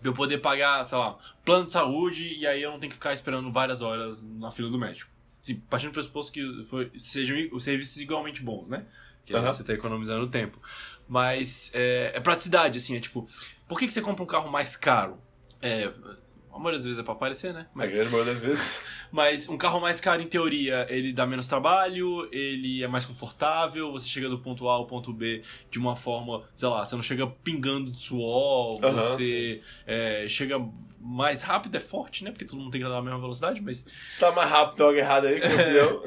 pra 0.00 0.08
eu 0.08 0.14
poder 0.14 0.38
pagar, 0.38 0.84
sei 0.84 0.98
lá, 0.98 1.18
plano 1.44 1.66
de 1.66 1.72
saúde 1.72 2.34
e 2.36 2.46
aí 2.46 2.62
eu 2.62 2.70
não 2.70 2.78
tenho 2.78 2.90
que 2.90 2.96
ficar 2.96 3.12
esperando 3.12 3.50
várias 3.52 3.82
horas 3.82 4.22
na 4.22 4.50
fila 4.50 4.68
do 4.68 4.78
médico. 4.78 5.10
Assim, 5.42 5.56
partindo 5.70 5.90
do 5.90 5.94
pressuposto 5.94 6.32
que 6.32 6.64
foi, 6.64 6.90
sejam 6.96 7.36
os 7.52 7.62
serviços 7.62 7.98
igualmente 7.98 8.42
bons, 8.42 8.66
né? 8.68 8.84
Que 9.24 9.34
Aham. 9.34 9.52
você 9.52 9.62
tá 9.62 9.72
economizando 9.72 10.28
tempo. 10.28 10.60
Mas 11.08 11.70
é, 11.72 12.12
é 12.14 12.20
praticidade, 12.20 12.78
assim, 12.78 12.96
é 12.96 13.00
tipo, 13.00 13.28
por 13.68 13.78
que, 13.78 13.86
que 13.86 13.92
você 13.92 14.02
compra 14.02 14.22
um 14.24 14.26
carro 14.26 14.50
mais 14.50 14.76
caro? 14.76 15.20
É. 15.62 15.92
A 16.56 16.58
maioria 16.58 16.78
das 16.78 16.84
vezes 16.84 16.98
é 16.98 17.02
pra 17.02 17.12
aparecer, 17.12 17.52
né? 17.52 17.66
A 17.76 17.86
grande 17.86 18.10
maioria 18.10 18.32
das 18.32 18.42
vezes. 18.42 18.82
Mas 19.12 19.48
um 19.48 19.56
carro 19.56 19.78
mais 19.80 20.00
caro, 20.00 20.22
em 20.22 20.26
teoria, 20.26 20.86
ele 20.88 21.12
dá 21.12 21.26
menos 21.26 21.46
trabalho, 21.46 22.28
ele 22.32 22.82
é 22.82 22.88
mais 22.88 23.04
confortável, 23.04 23.92
você 23.92 24.08
chega 24.08 24.28
do 24.28 24.38
ponto 24.38 24.68
A 24.68 24.72
ao 24.74 24.86
ponto 24.86 25.12
B 25.12 25.42
de 25.70 25.78
uma 25.78 25.94
forma, 25.94 26.42
sei 26.54 26.68
lá, 26.68 26.84
você 26.84 26.94
não 26.94 27.02
chega 27.02 27.26
pingando 27.26 27.92
de 27.92 28.02
suor, 28.02 28.80
você 28.80 29.60
é, 29.86 30.26
chega 30.28 30.56
mais 30.98 31.42
rápido, 31.42 31.76
é 31.76 31.80
forte, 31.80 32.24
né? 32.24 32.30
Porque 32.30 32.44
todo 32.44 32.58
mundo 32.58 32.72
tem 32.72 32.80
que 32.80 32.86
andar 32.86 32.96
na 32.96 33.02
mesma 33.02 33.20
velocidade, 33.20 33.60
mas, 33.60 33.84
Tá 34.18 34.32
mais 34.32 34.50
rápido, 34.50 34.82
algo 34.82 34.98
errado 34.98 35.26
aí, 35.26 35.38
campeão. 35.40 36.02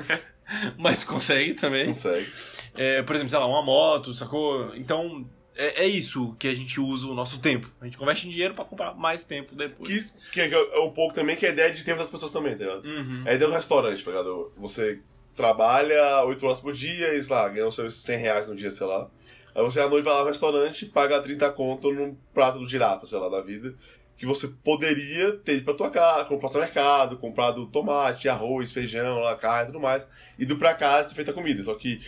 mas 0.78 1.04
consegue 1.04 1.54
também. 1.54 1.86
Consegue. 1.88 2.28
É, 2.76 3.02
por 3.04 3.16
exemplo, 3.16 3.30
sei 3.30 3.40
lá, 3.40 3.46
uma 3.46 3.62
moto, 3.64 4.14
sacou? 4.14 4.76
Então, 4.76 5.26
é, 5.60 5.84
é 5.84 5.88
isso 5.88 6.34
que 6.40 6.48
a 6.48 6.54
gente 6.56 6.80
usa 6.80 7.06
o 7.06 7.14
nosso 7.14 7.40
tempo. 7.40 7.70
A 7.82 7.86
gente 7.86 7.98
converte 7.98 8.26
em 8.26 8.32
dinheiro 8.32 8.54
pra 8.54 8.64
comprar 8.64 8.94
mais 8.96 9.26
tempo 9.26 9.54
depois. 9.54 10.14
Que, 10.32 10.48
que 10.48 10.56
é 10.56 10.80
um 10.80 10.92
pouco 10.92 11.14
também 11.14 11.36
que 11.36 11.46
é 11.46 11.50
a 11.50 11.52
ideia 11.52 11.74
de 11.74 11.84
tempo 11.84 12.00
das 12.00 12.10
pessoas 12.10 12.32
também, 12.32 12.58
tá 12.58 12.64
ligado? 12.64 12.86
Uhum. 12.86 13.24
É 13.26 13.32
a 13.32 13.34
ideia 13.34 13.50
do 13.50 13.54
restaurante, 13.54 14.02
tá 14.02 14.10
ligado? 14.10 14.54
Você 14.56 15.02
trabalha 15.36 16.24
8 16.24 16.46
horas 16.46 16.62
por 16.62 16.72
dia 16.72 17.14
e, 17.14 17.22
sei 17.22 17.36
lá, 17.36 17.50
ganha 17.50 17.68
os 17.68 17.76
seus 17.76 17.94
100 17.96 18.18
reais 18.18 18.48
no 18.48 18.56
dia, 18.56 18.72
sei 18.72 18.88
lá. 18.88 19.10
Aí 19.54 19.62
você 19.62 19.82
à 19.82 19.90
noite 19.90 20.06
vai 20.06 20.14
lá 20.14 20.22
no 20.22 20.28
restaurante 20.28 20.86
e 20.86 20.88
paga 20.88 21.20
30 21.20 21.52
conto 21.52 21.92
num 21.92 22.16
prato 22.34 22.60
do 22.60 22.70
girafa, 22.70 23.06
sei 23.06 23.20
lá, 23.20 23.28
da 23.28 23.42
vida. 23.42 23.76
Que 24.16 24.26
você 24.26 24.48
poderia 24.64 25.34
ter 25.34 25.56
ido 25.56 25.66
pra 25.66 25.74
tua 25.74 25.90
casa, 25.90 26.24
comprar 26.24 26.48
no 26.48 26.52
seu 26.54 26.62
mercado, 26.62 27.18
comprado 27.18 27.68
tomate, 27.68 28.30
arroz, 28.30 28.72
feijão, 28.72 29.20
lá, 29.20 29.36
carne 29.36 29.64
e 29.64 29.74
tudo 29.74 29.82
mais, 29.82 30.08
ido 30.38 30.58
pra 30.58 30.74
casa 30.74 31.12
e 31.12 31.16
feito 31.16 31.32
a 31.32 31.34
comida. 31.34 31.64
Só 31.64 31.76
que 31.76 32.00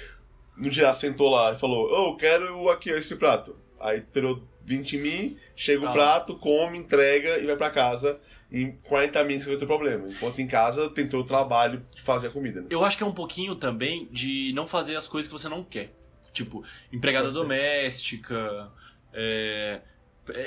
no 0.62 0.70
girafa 0.70 0.94
sentou 1.00 1.30
lá 1.30 1.52
e 1.54 1.56
falou, 1.58 1.90
ô, 1.92 2.10
eu 2.12 2.16
quero 2.16 2.70
aqui 2.70 2.90
esse 2.92 3.16
prato. 3.16 3.56
Aí 3.80 4.02
tirou 4.14 4.42
20 4.64 4.98
mil, 4.98 5.38
chega 5.56 5.84
o 5.84 5.88
Ah. 5.88 5.92
prato, 5.92 6.36
come, 6.38 6.78
entrega 6.78 7.40
e 7.40 7.46
vai 7.46 7.56
pra 7.58 7.70
casa. 7.70 8.20
Em 8.52 8.72
40 8.84 9.24
mil 9.24 9.40
você 9.42 9.50
vai 9.50 9.58
ter 9.58 9.66
problema. 9.66 10.08
Enquanto 10.08 10.40
em 10.40 10.48
casa 10.48 10.90
tem 10.90 11.08
todo 11.08 11.22
o 11.22 11.26
trabalho 11.28 11.84
de 11.96 12.02
fazer 12.02 12.28
a 12.28 12.30
comida, 12.32 12.62
né? 12.62 12.68
Eu 12.70 12.84
acho 12.86 12.96
que 12.98 13.04
é 13.04 13.06
um 13.08 13.14
pouquinho 13.14 13.56
também 13.56 14.08
de 14.12 14.52
não 14.54 14.68
fazer 14.68 14.96
as 14.96 15.08
coisas 15.08 15.28
que 15.28 15.34
você 15.38 15.48
não 15.50 15.64
quer. 15.64 15.94
Tipo, 16.34 16.64
empregada 16.94 17.30
doméstica. 17.32 18.70
é, 19.14 19.82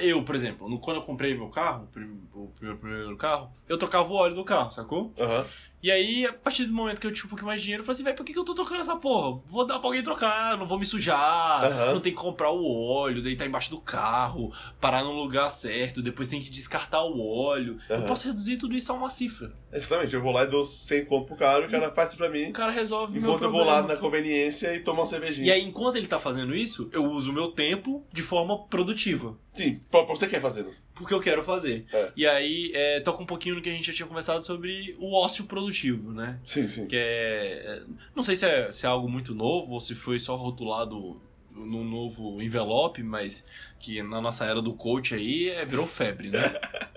Eu, 0.00 0.22
por 0.22 0.34
exemplo, 0.36 0.68
no- 0.68 0.78
quando 0.78 0.98
eu 0.98 1.02
comprei 1.02 1.34
meu 1.34 1.48
carro, 1.48 1.84
o 1.84 1.86
prim- 1.88 2.20
o 2.32 2.46
primeiro, 2.54 2.78
primeiro 2.80 3.16
carro, 3.16 3.50
eu 3.68 3.76
trocava 3.76 4.08
o 4.08 4.14
óleo 4.14 4.34
do 4.34 4.44
carro, 4.44 4.70
sacou? 4.70 5.12
Aham. 5.18 5.44
E 5.84 5.90
aí, 5.90 6.24
a 6.24 6.32
partir 6.32 6.64
do 6.64 6.72
momento 6.72 6.98
que 6.98 7.06
eu 7.06 7.12
tinha 7.12 7.26
um 7.26 7.28
pouquinho 7.28 7.46
mais 7.46 7.60
de 7.60 7.64
dinheiro, 7.64 7.82
eu 7.82 7.84
falei 7.84 7.94
assim, 7.96 8.04
velho, 8.04 8.16
por 8.16 8.24
que, 8.24 8.32
que 8.32 8.38
eu 8.38 8.44
tô 8.44 8.54
trocando 8.54 8.80
essa 8.80 8.96
porra? 8.96 9.42
Vou 9.44 9.66
dar 9.66 9.78
pra 9.78 9.86
alguém 9.88 10.02
trocar, 10.02 10.56
não 10.56 10.66
vou 10.66 10.78
me 10.78 10.86
sujar, 10.86 11.62
Aham. 11.62 11.92
não 11.92 12.00
tem 12.00 12.10
que 12.10 12.18
comprar 12.18 12.50
o 12.50 12.66
óleo, 12.66 13.20
deitar 13.20 13.44
embaixo 13.44 13.70
do 13.70 13.78
carro, 13.78 14.50
parar 14.80 15.04
no 15.04 15.12
lugar 15.12 15.50
certo, 15.50 16.00
depois 16.00 16.26
tem 16.26 16.40
que 16.40 16.48
descartar 16.48 17.04
o 17.04 17.20
óleo. 17.20 17.76
Eu 17.86 17.96
Aham. 17.96 18.06
posso 18.06 18.26
reduzir 18.26 18.56
tudo 18.56 18.74
isso 18.74 18.90
a 18.92 18.94
uma 18.94 19.10
cifra. 19.10 19.52
Exatamente, 19.70 20.14
eu 20.14 20.22
vou 20.22 20.32
lá 20.32 20.44
e 20.44 20.46
dou 20.46 20.64
100 20.64 21.04
conto 21.04 21.26
pro 21.26 21.36
cara, 21.36 21.66
o 21.66 21.70
cara 21.70 21.92
faz 21.92 22.08
tudo 22.08 22.18
pra 22.20 22.28
O 22.30 22.32
mim. 22.32 22.50
cara 22.50 22.72
resolve 22.72 23.18
o 23.18 23.20
Enquanto 23.20 23.42
eu 23.44 23.52
vou 23.52 23.64
lá 23.64 23.82
na 23.82 23.96
conveniência 23.98 24.74
e 24.74 24.80
tomo 24.80 25.02
uma 25.02 25.06
cervejinha. 25.06 25.48
E 25.48 25.50
aí, 25.50 25.62
enquanto 25.62 25.96
ele 25.96 26.06
tá 26.06 26.18
fazendo 26.18 26.54
isso, 26.54 26.88
eu 26.92 27.04
uso 27.04 27.30
o 27.30 27.34
meu 27.34 27.48
tempo 27.52 28.06
de 28.10 28.22
forma 28.22 28.64
produtiva. 28.68 29.36
Sim, 29.52 29.82
você 30.08 30.28
quer 30.28 30.40
fazer. 30.40 30.66
Porque 30.94 31.12
eu 31.12 31.20
quero 31.20 31.42
fazer. 31.42 31.84
É. 31.92 32.12
E 32.16 32.26
aí, 32.26 32.70
é, 32.74 33.00
toca 33.00 33.22
um 33.22 33.26
pouquinho 33.26 33.56
no 33.56 33.62
que 33.62 33.68
a 33.68 33.72
gente 33.72 33.86
já 33.88 33.92
tinha 33.92 34.06
conversado 34.06 34.44
sobre 34.44 34.94
o 35.00 35.12
ócio 35.12 35.44
produtivo, 35.44 36.12
né? 36.12 36.38
Sim, 36.44 36.68
sim. 36.68 36.86
Que 36.86 36.96
é. 36.96 37.62
é, 37.66 37.82
Não 38.14 38.22
sei 38.22 38.36
se 38.36 38.46
é, 38.46 38.70
se 38.70 38.86
é 38.86 38.88
algo 38.88 39.08
muito 39.08 39.34
novo 39.34 39.72
ou 39.72 39.80
se 39.80 39.94
foi 39.94 40.20
só 40.20 40.36
rotulado 40.36 41.20
num 41.50 41.84
novo 41.84 42.40
envelope, 42.40 43.02
mas 43.02 43.44
que 43.78 44.02
na 44.02 44.20
nossa 44.20 44.44
era 44.44 44.62
do 44.62 44.72
coach 44.72 45.14
aí 45.14 45.50
é, 45.50 45.64
virou 45.64 45.86
febre, 45.86 46.30
né? 46.30 46.40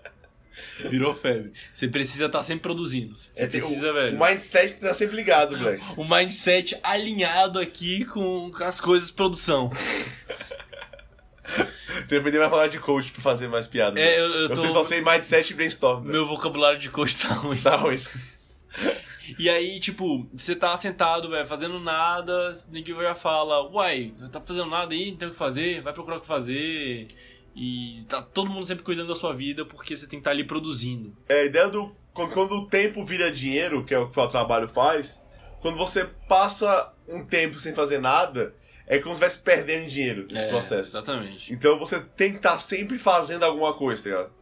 Virou 0.89 1.13
febre. 1.13 1.53
Você 1.73 1.87
precisa 1.87 2.25
estar 2.25 2.41
sempre 2.43 2.63
produzindo. 2.63 3.15
Você 3.33 3.43
É, 3.43 3.47
precisa, 3.47 3.91
o, 3.91 3.93
velho. 3.93 4.17
O 4.17 4.25
mindset 4.25 4.73
tá 4.79 4.93
sempre 4.93 5.15
ligado, 5.15 5.55
moleque. 5.57 5.83
O 5.95 6.03
mindset 6.03 6.77
alinhado 6.83 7.59
aqui 7.59 8.05
com, 8.05 8.49
com 8.51 8.63
as 8.63 8.79
coisas 8.81 9.09
de 9.09 9.13
produção. 9.15 9.69
Tem 11.99 12.07
que 12.07 12.15
aprender 12.17 12.39
mais 12.39 12.49
falar 12.49 12.67
de 12.67 12.79
coach 12.79 13.11
pra 13.11 13.21
fazer 13.21 13.47
mais 13.47 13.67
piada. 13.67 13.99
É, 13.99 14.19
eu, 14.19 14.25
eu 14.25 14.49
tô. 14.49 14.55
sei 14.55 14.69
só 14.69 14.83
sei 14.83 15.01
mindset 15.01 15.51
e 15.51 15.55
brainstorm. 15.55 16.05
né? 16.05 16.11
Meu 16.11 16.25
vocabulário 16.25 16.79
de 16.79 16.89
coach 16.89 17.17
tá 17.17 17.29
ruim. 17.33 17.57
Tá 17.57 17.75
ruim. 17.75 18.01
E 19.37 19.49
aí, 19.49 19.79
tipo, 19.79 20.27
você 20.33 20.55
tá 20.55 20.75
sentado, 20.77 21.29
velho, 21.29 21.45
fazendo 21.45 21.79
nada, 21.79 22.53
ninguém 22.71 22.95
já 22.95 23.13
fala, 23.15 23.69
uai, 23.69 24.13
tá 24.31 24.39
fazendo 24.39 24.69
nada 24.69 24.93
aí, 24.93 25.11
não 25.11 25.17
tem 25.17 25.27
o 25.27 25.31
que 25.31 25.37
fazer, 25.37 25.81
vai 25.81 25.91
procurar 25.93 26.17
o 26.17 26.21
que 26.21 26.27
fazer. 26.27 27.09
E 27.55 28.03
tá 28.07 28.21
todo 28.21 28.49
mundo 28.49 28.65
sempre 28.67 28.83
cuidando 28.83 29.09
da 29.09 29.15
sua 29.15 29.33
vida 29.33 29.65
porque 29.65 29.97
você 29.97 30.03
tem 30.03 30.19
que 30.19 30.21
estar 30.21 30.31
ali 30.31 30.43
produzindo. 30.43 31.15
É 31.27 31.41
a 31.41 31.45
ideia 31.45 31.67
do. 31.69 31.91
Quando, 32.13 32.31
quando 32.31 32.51
o 32.55 32.65
tempo 32.67 33.03
vira 33.03 33.31
dinheiro, 33.31 33.83
que 33.83 33.93
é 33.93 33.99
o 33.99 34.09
que 34.09 34.19
o 34.19 34.27
trabalho 34.27 34.69
faz, 34.69 35.21
quando 35.59 35.77
você 35.77 36.05
passa 36.27 36.93
um 37.07 37.25
tempo 37.25 37.59
sem 37.59 37.73
fazer 37.73 37.99
nada, 37.99 38.53
é 38.87 38.99
como 38.99 39.15
se 39.15 39.21
estivesse 39.23 39.39
perdendo 39.39 39.89
dinheiro 39.89 40.27
nesse 40.31 40.45
É, 40.45 40.49
processo. 40.49 40.89
Exatamente. 40.91 41.53
Então 41.53 41.77
você 41.77 41.99
tem 41.99 42.31
que 42.31 42.37
estar 42.37 42.57
sempre 42.57 42.97
fazendo 42.97 43.43
alguma 43.43 43.73
coisa, 43.73 44.01
tá 44.01 44.09
ligado? 44.09 44.33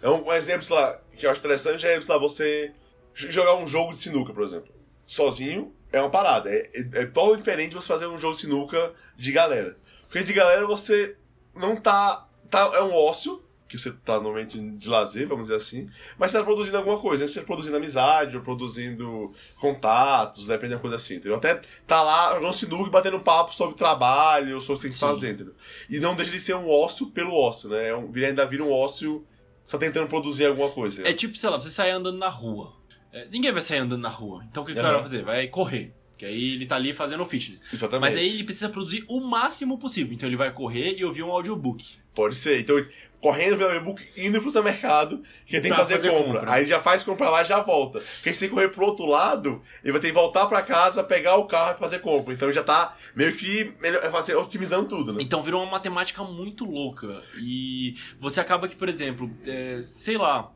É 0.00 0.08
um, 0.08 0.28
um 0.28 0.32
exemplo, 0.32 0.62
sei 0.62 0.76
lá, 0.76 1.00
que 1.16 1.26
eu 1.26 1.30
acho 1.30 1.40
interessante 1.40 1.86
é, 1.86 2.00
sei 2.00 2.14
lá, 2.14 2.18
você 2.18 2.72
jogar 3.12 3.56
um 3.56 3.66
jogo 3.66 3.90
de 3.92 3.98
sinuca, 3.98 4.32
por 4.32 4.44
exemplo. 4.44 4.72
Sozinho 5.04 5.74
é 5.92 6.00
uma 6.00 6.10
parada. 6.10 6.48
É, 6.50 6.70
é, 6.74 7.02
é 7.02 7.06
todo 7.06 7.36
diferente 7.36 7.74
você 7.74 7.88
fazer 7.88 8.06
um 8.06 8.18
jogo 8.18 8.34
de 8.34 8.42
sinuca 8.42 8.92
de 9.16 9.32
galera. 9.32 9.76
Porque 10.02 10.22
de 10.22 10.32
galera 10.32 10.66
você 10.66 11.16
não 11.54 11.76
tá. 11.76 12.28
tá 12.48 12.70
é 12.74 12.82
um 12.82 12.94
ócio, 12.94 13.42
que 13.68 13.76
você 13.76 13.92
tá 13.92 14.16
no 14.16 14.24
momento 14.24 14.58
de 14.58 14.88
lazer, 14.88 15.28
vamos 15.28 15.44
dizer 15.44 15.56
assim, 15.56 15.86
mas 16.18 16.30
você 16.30 16.38
tá 16.38 16.44
produzindo 16.44 16.78
alguma 16.78 16.98
coisa. 16.98 17.28
Você 17.28 17.40
tá 17.40 17.46
produzindo 17.46 17.76
amizade, 17.76 18.36
ou 18.36 18.42
produzindo 18.42 19.30
contatos, 19.56 20.46
depende 20.46 20.74
da 20.74 20.80
coisa 20.80 20.96
assim, 20.96 21.16
entendeu? 21.16 21.36
Até 21.36 21.60
tá 21.86 22.02
lá 22.02 22.34
jogando 22.34 22.54
sinuca 22.54 22.88
e 22.88 22.90
batendo 22.90 23.20
papo 23.20 23.54
sobre 23.54 23.76
trabalho, 23.76 24.54
ou 24.54 24.60
sobre 24.60 24.72
o 24.72 24.76
que 24.76 24.82
tem 24.82 24.90
que 24.92 24.98
fazer, 24.98 25.32
entendeu? 25.34 25.54
E 25.90 26.00
não 26.00 26.16
deixa 26.16 26.32
de 26.32 26.40
ser 26.40 26.54
um 26.54 26.68
ócio 26.68 27.10
pelo 27.10 27.34
ócio, 27.34 27.68
né? 27.68 27.88
É 27.88 27.96
um, 27.96 28.10
ainda 28.14 28.46
vira 28.46 28.64
um 28.64 28.72
ócio 28.72 29.26
só 29.62 29.76
tentando 29.76 30.08
produzir 30.08 30.46
alguma 30.46 30.70
coisa. 30.70 31.02
né? 31.02 31.10
É 31.10 31.12
tipo, 31.12 31.36
sei 31.36 31.50
lá, 31.50 31.60
você 31.60 31.68
sai 31.70 31.90
andando 31.90 32.16
na 32.16 32.28
rua. 32.30 32.72
É, 33.12 33.26
ninguém 33.30 33.52
vai 33.52 33.60
sair 33.60 33.78
andando 33.78 34.00
na 34.00 34.08
rua. 34.08 34.44
Então 34.50 34.62
o 34.62 34.66
que, 34.66 34.72
o 34.72 34.74
cara 34.74 34.94
vai 34.94 35.02
fazer? 35.02 35.22
Vai 35.22 35.46
correr. 35.48 35.94
Que 36.18 36.26
aí 36.26 36.54
ele 36.54 36.66
tá 36.66 36.74
ali 36.74 36.92
fazendo 36.92 37.24
fitness. 37.24 37.62
Exatamente. 37.72 38.10
Mas 38.10 38.16
aí 38.16 38.28
ele 38.28 38.44
precisa 38.44 38.68
produzir 38.68 39.04
o 39.08 39.20
máximo 39.20 39.78
possível. 39.78 40.12
Então 40.12 40.28
ele 40.28 40.36
vai 40.36 40.52
correr 40.52 40.96
e 40.98 41.04
ouvir 41.04 41.22
um 41.22 41.30
audiobook. 41.30 41.96
Pode 42.12 42.34
ser. 42.34 42.58
Então, 42.58 42.76
correndo 43.20 43.56
pelo 43.56 43.72
e-book, 43.76 44.04
indo 44.16 44.40
pro 44.40 44.50
supermercado, 44.50 45.22
que 45.46 45.54
ele 45.54 45.62
tem 45.62 45.70
que 45.70 45.76
fazer, 45.76 45.94
fazer 45.94 46.10
compra. 46.10 46.40
compra. 46.40 46.52
Aí 46.52 46.62
ele 46.62 46.68
já 46.68 46.80
faz 46.80 47.04
compra 47.04 47.30
lá 47.30 47.42
e 47.42 47.44
já 47.44 47.60
volta. 47.60 48.00
Porque 48.00 48.32
se 48.32 48.46
ele 48.46 48.54
correr 48.54 48.68
pro 48.70 48.84
outro 48.84 49.06
lado, 49.06 49.62
ele 49.84 49.92
vai 49.92 50.00
ter 50.00 50.08
que 50.08 50.14
voltar 50.14 50.46
pra 50.46 50.60
casa, 50.62 51.04
pegar 51.04 51.36
o 51.36 51.44
carro 51.44 51.76
e 51.76 51.78
fazer 51.78 52.00
compra. 52.00 52.34
Então 52.34 52.48
ele 52.48 52.54
já 52.56 52.64
tá 52.64 52.96
meio 53.14 53.36
que 53.36 53.72
fazer, 54.10 54.34
otimizando 54.34 54.88
tudo, 54.88 55.12
né? 55.12 55.22
Então 55.22 55.40
virou 55.40 55.62
uma 55.62 55.70
matemática 55.70 56.24
muito 56.24 56.64
louca. 56.64 57.22
E 57.40 57.94
você 58.18 58.40
acaba 58.40 58.66
que, 58.66 58.74
por 58.74 58.88
exemplo, 58.88 59.30
é, 59.46 59.80
sei 59.82 60.18
lá, 60.18 60.50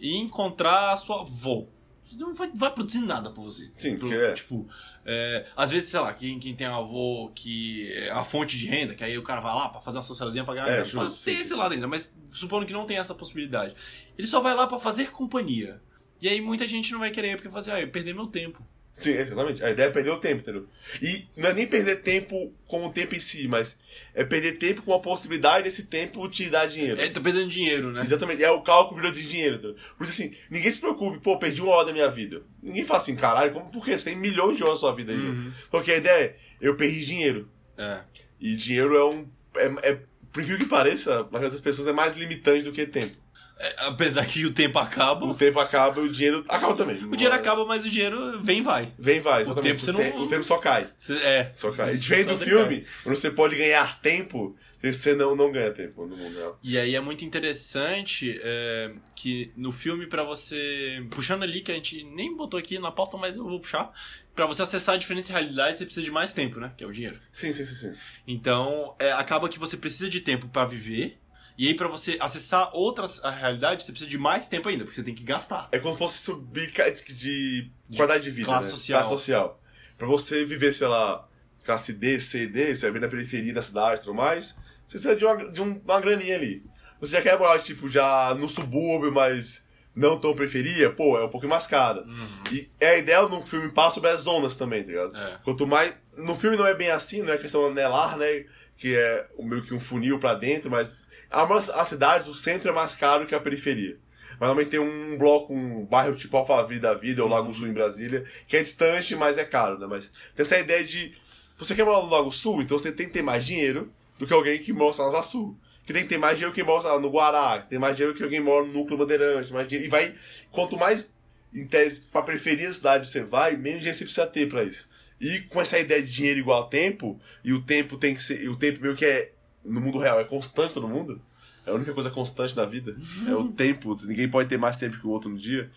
encontrar 0.00 0.92
a 0.92 0.96
sua 0.96 1.20
avó. 1.20 1.68
Não 2.14 2.34
vai, 2.34 2.50
vai 2.54 2.70
produzir 2.72 3.00
nada 3.00 3.30
pra 3.30 3.42
você. 3.42 3.68
Sim, 3.72 3.96
Pro- 3.96 4.08
porque 4.08 4.14
é. 4.22 4.32
Tipo, 4.32 4.66
é, 5.04 5.46
às 5.56 5.70
vezes, 5.70 5.88
sei 5.90 6.00
lá, 6.00 6.12
quem, 6.14 6.38
quem 6.38 6.54
tem 6.54 6.68
um 6.68 6.74
avô 6.76 7.30
que 7.34 7.92
é 7.92 8.10
a 8.10 8.22
fonte 8.22 8.56
de 8.56 8.66
renda, 8.66 8.94
que 8.94 9.02
aí 9.02 9.16
o 9.18 9.22
cara 9.22 9.40
vai 9.40 9.54
lá 9.54 9.68
pra 9.68 9.80
fazer 9.80 9.98
uma 9.98 10.04
socialzinha 10.04 10.44
pra 10.44 10.54
ganhar. 10.54 10.68
É, 10.68 10.84
justo, 10.84 10.96
Pode 10.96 11.24
ter 11.24 11.32
esse 11.32 11.54
lado 11.54 11.72
ainda, 11.74 11.86
mas 11.88 12.14
supondo 12.26 12.64
que 12.66 12.72
não 12.72 12.86
tem 12.86 12.98
essa 12.98 13.14
possibilidade. 13.14 13.74
Ele 14.16 14.26
só 14.26 14.40
vai 14.40 14.54
lá 14.54 14.66
pra 14.66 14.78
fazer 14.78 15.10
companhia. 15.10 15.80
E 16.20 16.28
aí 16.28 16.40
muita 16.40 16.66
gente 16.66 16.92
não 16.92 17.00
vai 17.00 17.10
querer, 17.10 17.36
porque 17.36 17.48
fala 17.48 17.60
assim, 17.60 17.70
ah, 17.72 17.80
eu 17.80 17.88
perder 17.90 18.14
meu 18.14 18.26
tempo. 18.26 18.66
Sim, 18.96 19.10
exatamente. 19.10 19.62
A 19.62 19.70
ideia 19.70 19.88
é 19.88 19.90
perder 19.90 20.10
o 20.10 20.16
tempo, 20.16 20.40
entendeu? 20.40 20.66
E 21.02 21.26
não 21.36 21.50
é 21.50 21.52
nem 21.52 21.66
perder 21.66 21.96
tempo 21.96 22.54
com 22.66 22.86
o 22.86 22.92
tempo 22.92 23.14
em 23.14 23.20
si, 23.20 23.46
mas 23.46 23.78
é 24.14 24.24
perder 24.24 24.52
tempo 24.52 24.80
com 24.80 24.94
a 24.94 24.98
possibilidade 24.98 25.64
desse 25.64 25.84
tempo 25.84 26.26
te 26.30 26.48
dar 26.48 26.66
dinheiro. 26.66 26.98
É, 26.98 27.10
tá 27.10 27.20
perdendo 27.20 27.50
dinheiro, 27.50 27.92
né? 27.92 28.00
Exatamente, 28.00 28.42
é 28.42 28.50
o 28.50 28.62
cálculo 28.62 28.96
virou 28.96 29.12
de 29.12 29.28
dinheiro. 29.28 29.56
Entendeu? 29.56 29.76
Por 29.98 30.04
isso, 30.04 30.12
assim, 30.12 30.34
ninguém 30.50 30.72
se 30.72 30.80
preocupe, 30.80 31.18
pô, 31.18 31.38
perdi 31.38 31.60
uma 31.60 31.74
hora 31.74 31.88
da 31.88 31.92
minha 31.92 32.08
vida. 32.08 32.42
Ninguém 32.62 32.86
fala 32.86 32.98
assim, 32.98 33.14
caralho, 33.14 33.52
como, 33.52 33.70
por 33.70 33.84
quê? 33.84 33.98
Você 33.98 34.06
tem 34.06 34.16
milhões 34.16 34.56
de 34.56 34.64
horas 34.64 34.76
na 34.76 34.80
sua 34.80 34.94
vida 34.94 35.12
aí. 35.12 35.18
Uhum. 35.18 35.52
Porque 35.70 35.92
a 35.92 35.96
ideia 35.96 36.24
é, 36.24 36.36
eu 36.58 36.74
perdi 36.74 37.04
dinheiro. 37.04 37.50
É. 37.76 38.00
E 38.40 38.56
dinheiro 38.56 38.96
é 38.96 39.04
um. 39.04 39.28
É, 39.56 39.90
é, 39.90 40.00
por 40.32 40.42
que 40.42 40.64
pareça, 40.66 41.28
na 41.30 41.38
das 41.38 41.60
pessoas 41.60 41.86
é 41.86 41.92
mais 41.92 42.16
limitante 42.16 42.64
do 42.64 42.72
que 42.72 42.86
tempo. 42.86 43.16
É, 43.58 43.74
apesar 43.78 44.26
que 44.26 44.44
o 44.44 44.52
tempo 44.52 44.78
acaba. 44.78 45.24
O 45.24 45.34
tempo 45.34 45.58
acaba 45.58 46.00
e 46.02 46.04
o 46.04 46.12
dinheiro 46.12 46.44
acaba 46.46 46.74
também. 46.74 46.96
O 46.96 47.16
dinheiro 47.16 47.30
mas 47.34 47.40
acaba, 47.40 47.64
mas 47.64 47.86
o 47.86 47.90
dinheiro 47.90 48.42
vem 48.42 48.58
e 48.58 48.62
vai. 48.62 48.92
Vem 48.98 49.16
e 49.16 49.20
vai, 49.20 49.40
exatamente. 49.40 49.70
tempo 49.70 49.80
você 49.80 49.92
não- 49.92 50.00
te- 50.00 50.26
o 50.26 50.28
tempo 50.28 50.44
só 50.44 50.58
cai. 50.58 50.86
Cê- 50.98 51.14
É. 51.16 51.50
Só 51.54 51.70
cai. 51.72 51.94
E 51.94 51.98
diferente 51.98 52.28
do 52.28 52.36
filme, 52.36 52.84
onde 53.06 53.18
você 53.18 53.30
pode 53.30 53.56
ganhar 53.56 53.98
tempo, 54.02 54.54
você 54.82 55.14
não, 55.14 55.34
não 55.34 55.50
ganha 55.50 55.70
tempo 55.70 56.06
no 56.06 56.14
mundo 56.14 56.36
real. 56.36 56.58
E 56.62 56.76
aí 56.78 56.94
é 56.94 57.00
muito 57.00 57.24
interessante 57.24 58.38
é, 58.42 58.92
que 59.14 59.50
no 59.56 59.72
filme, 59.72 60.06
pra 60.06 60.22
você. 60.22 61.02
Puxando 61.10 61.42
ali, 61.42 61.60
que 61.62 61.72
a 61.72 61.74
gente 61.74 62.04
nem 62.04 62.36
botou 62.36 62.58
aqui 62.60 62.78
na 62.78 62.92
pauta, 62.92 63.16
mas 63.16 63.36
eu 63.36 63.44
vou 63.44 63.58
puxar. 63.60 63.90
Pra 64.34 64.44
você 64.44 64.60
acessar 64.62 64.98
diferentes 64.98 65.30
realidades, 65.30 65.78
você 65.78 65.86
precisa 65.86 66.04
de 66.04 66.10
mais 66.10 66.34
tempo, 66.34 66.60
né? 66.60 66.72
Que 66.76 66.84
é 66.84 66.86
o 66.86 66.92
dinheiro. 66.92 67.18
Sim, 67.32 67.52
sim, 67.52 67.64
sim, 67.64 67.74
sim. 67.74 67.94
Então, 68.28 68.94
é, 68.98 69.12
acaba 69.12 69.48
que 69.48 69.58
você 69.58 69.78
precisa 69.78 70.10
de 70.10 70.20
tempo 70.20 70.46
pra 70.48 70.66
viver. 70.66 71.16
E 71.58 71.68
aí, 71.68 71.74
pra 71.74 71.88
você 71.88 72.16
acessar 72.20 72.70
outras 72.74 73.18
realidades, 73.20 73.86
você 73.86 73.92
precisa 73.92 74.10
de 74.10 74.18
mais 74.18 74.48
tempo 74.48 74.68
ainda, 74.68 74.84
porque 74.84 74.94
você 74.96 75.02
tem 75.02 75.14
que 75.14 75.24
gastar. 75.24 75.68
É 75.72 75.78
como 75.78 75.94
se 75.94 75.98
fosse 75.98 76.18
subir 76.18 76.66
de 76.66 77.70
qualidade 77.96 78.24
de 78.24 78.30
vida. 78.30 78.46
classe 78.46 78.68
né? 78.68 78.74
social. 78.76 79.00
Classe 79.00 79.10
social. 79.10 79.62
Pra 79.96 80.06
você 80.06 80.44
viver, 80.44 80.72
sei 80.74 80.86
lá, 80.86 81.26
classe 81.64 81.92
D, 81.94 82.20
C 82.20 82.46
D, 82.46 82.74
você 82.74 82.82
vai 82.82 82.92
vir 82.92 83.00
na 83.00 83.08
periferia 83.08 83.54
da 83.54 83.62
cidade 83.62 84.00
e 84.00 84.04
tudo 84.04 84.14
mais, 84.14 84.56
você 84.86 84.98
precisa 84.98 85.16
de 85.16 85.24
uma, 85.24 85.50
de 85.50 85.60
um- 85.62 85.80
uma 85.84 86.00
graninha 86.00 86.34
ali. 86.36 86.62
Você 87.00 87.12
já 87.12 87.22
quer 87.22 87.38
morar, 87.38 87.58
tipo, 87.60 87.88
já 87.88 88.34
no 88.34 88.48
subúrbio, 88.48 89.10
mas 89.12 89.64
não 89.94 90.18
tão 90.18 90.34
periferia, 90.34 90.90
pô, 90.90 91.18
é 91.18 91.24
um 91.24 91.28
pouquinho 91.30 91.50
mais 91.50 91.66
caro. 91.66 92.04
E 92.52 92.70
é 92.78 92.90
a 92.90 92.98
ideia 92.98 93.22
no 93.22 93.40
filme 93.46 93.70
passa 93.72 93.94
sobre 93.94 94.10
as 94.10 94.20
zonas 94.20 94.54
também, 94.54 94.82
tá 94.82 94.88
ligado? 94.90 95.16
É. 95.16 95.38
Quanto 95.42 95.66
mais. 95.66 95.96
No 96.18 96.34
filme 96.34 96.56
não 96.56 96.66
é 96.66 96.74
bem 96.74 96.90
assim, 96.90 97.22
não 97.22 97.32
é 97.32 97.38
questão 97.38 97.64
anelar, 97.66 98.16
né? 98.18 98.44
Que 98.76 98.94
é 98.94 99.26
meio 99.38 99.64
que 99.64 99.72
um 99.74 99.80
funil 99.80 100.18
pra 100.18 100.34
dentro, 100.34 100.70
mas. 100.70 100.90
Algumas 101.30 101.68
as 101.70 101.88
cidades, 101.88 102.28
o 102.28 102.34
centro 102.34 102.70
é 102.70 102.72
mais 102.72 102.94
caro 102.94 103.26
que 103.26 103.34
a 103.34 103.40
periferia. 103.40 103.98
Mas 104.38 104.48
normalmente 104.48 104.70
tem 104.70 104.80
um 104.80 105.16
bloco, 105.16 105.54
um 105.54 105.84
bairro 105.84 106.16
tipo 106.16 106.36
Alphaville 106.36 106.80
da 106.80 106.94
vida, 106.94 107.22
ou 107.22 107.28
Lago 107.28 107.52
Sul 107.54 107.68
em 107.68 107.72
Brasília, 107.72 108.24
que 108.46 108.56
é 108.56 108.62
distante, 108.62 109.14
mas 109.16 109.38
é 109.38 109.44
caro, 109.44 109.78
né? 109.78 109.86
Mas 109.88 110.12
tem 110.34 110.42
essa 110.42 110.58
ideia 110.58 110.84
de. 110.84 111.14
Você 111.56 111.74
quer 111.74 111.84
morar 111.84 112.02
no 112.02 112.10
Lago 112.10 112.30
Sul, 112.30 112.60
então 112.60 112.78
você 112.78 112.92
tem 112.92 113.06
que 113.06 113.12
ter 113.12 113.22
mais 113.22 113.44
dinheiro 113.44 113.90
do 114.18 114.26
que 114.26 114.32
alguém 114.32 114.58
que 114.58 114.72
mora 114.72 114.96
na 114.98 115.04
Asa 115.04 115.22
Sul. 115.22 115.56
Que 115.86 115.92
tem 115.92 116.02
que 116.02 116.08
ter 116.08 116.18
mais 116.18 116.36
dinheiro 116.36 116.52
que 116.52 116.62
mora 116.62 116.98
no 116.98 117.08
Guará, 117.08 117.62
que 117.62 117.70
tem 117.70 117.78
mais 117.78 117.94
dinheiro 117.96 118.16
que 118.16 118.22
alguém 118.22 118.40
mora 118.40 118.66
no 118.66 118.72
Núcleo 118.72 118.98
Bandeirante, 118.98 119.52
mais 119.52 119.68
dinheiro. 119.68 119.86
E 119.86 119.90
vai. 119.90 120.14
Quanto 120.50 120.76
mais 120.76 121.14
em 121.54 121.66
tese, 121.66 122.00
pra 122.12 122.22
periferia 122.22 122.66
da 122.66 122.74
cidade 122.74 123.08
você 123.08 123.22
vai, 123.22 123.56
menos 123.56 123.78
dinheiro 123.78 123.96
você 123.96 124.04
precisa 124.04 124.26
ter 124.26 124.48
pra 124.48 124.64
isso. 124.64 124.86
E 125.20 125.40
com 125.42 125.60
essa 125.60 125.78
ideia 125.78 126.02
de 126.02 126.12
dinheiro 126.12 126.40
igual 126.40 126.64
a 126.64 126.66
tempo, 126.66 127.18
e 127.42 127.52
o 127.52 127.62
tempo 127.62 127.96
tem 127.96 128.14
que 128.14 128.20
ser. 128.20 128.48
O 128.48 128.56
tempo 128.56 128.82
meio 128.82 128.96
que 128.96 129.06
é. 129.06 129.32
No 129.66 129.80
mundo 129.80 129.98
real, 129.98 130.18
é 130.20 130.24
constante 130.24 130.74
todo 130.74 130.88
mundo. 130.88 131.20
É 131.66 131.70
a 131.70 131.74
única 131.74 131.92
coisa 131.92 132.10
constante 132.10 132.56
na 132.56 132.64
vida. 132.64 132.96
É 133.28 133.34
o 133.34 133.48
tempo. 133.52 133.96
Ninguém 134.04 134.28
pode 134.28 134.48
ter 134.48 134.56
mais 134.58 134.76
tempo 134.76 134.98
que 135.00 135.06
o 135.06 135.10
outro 135.10 135.28
no 135.30 135.36
dia. 135.38 135.70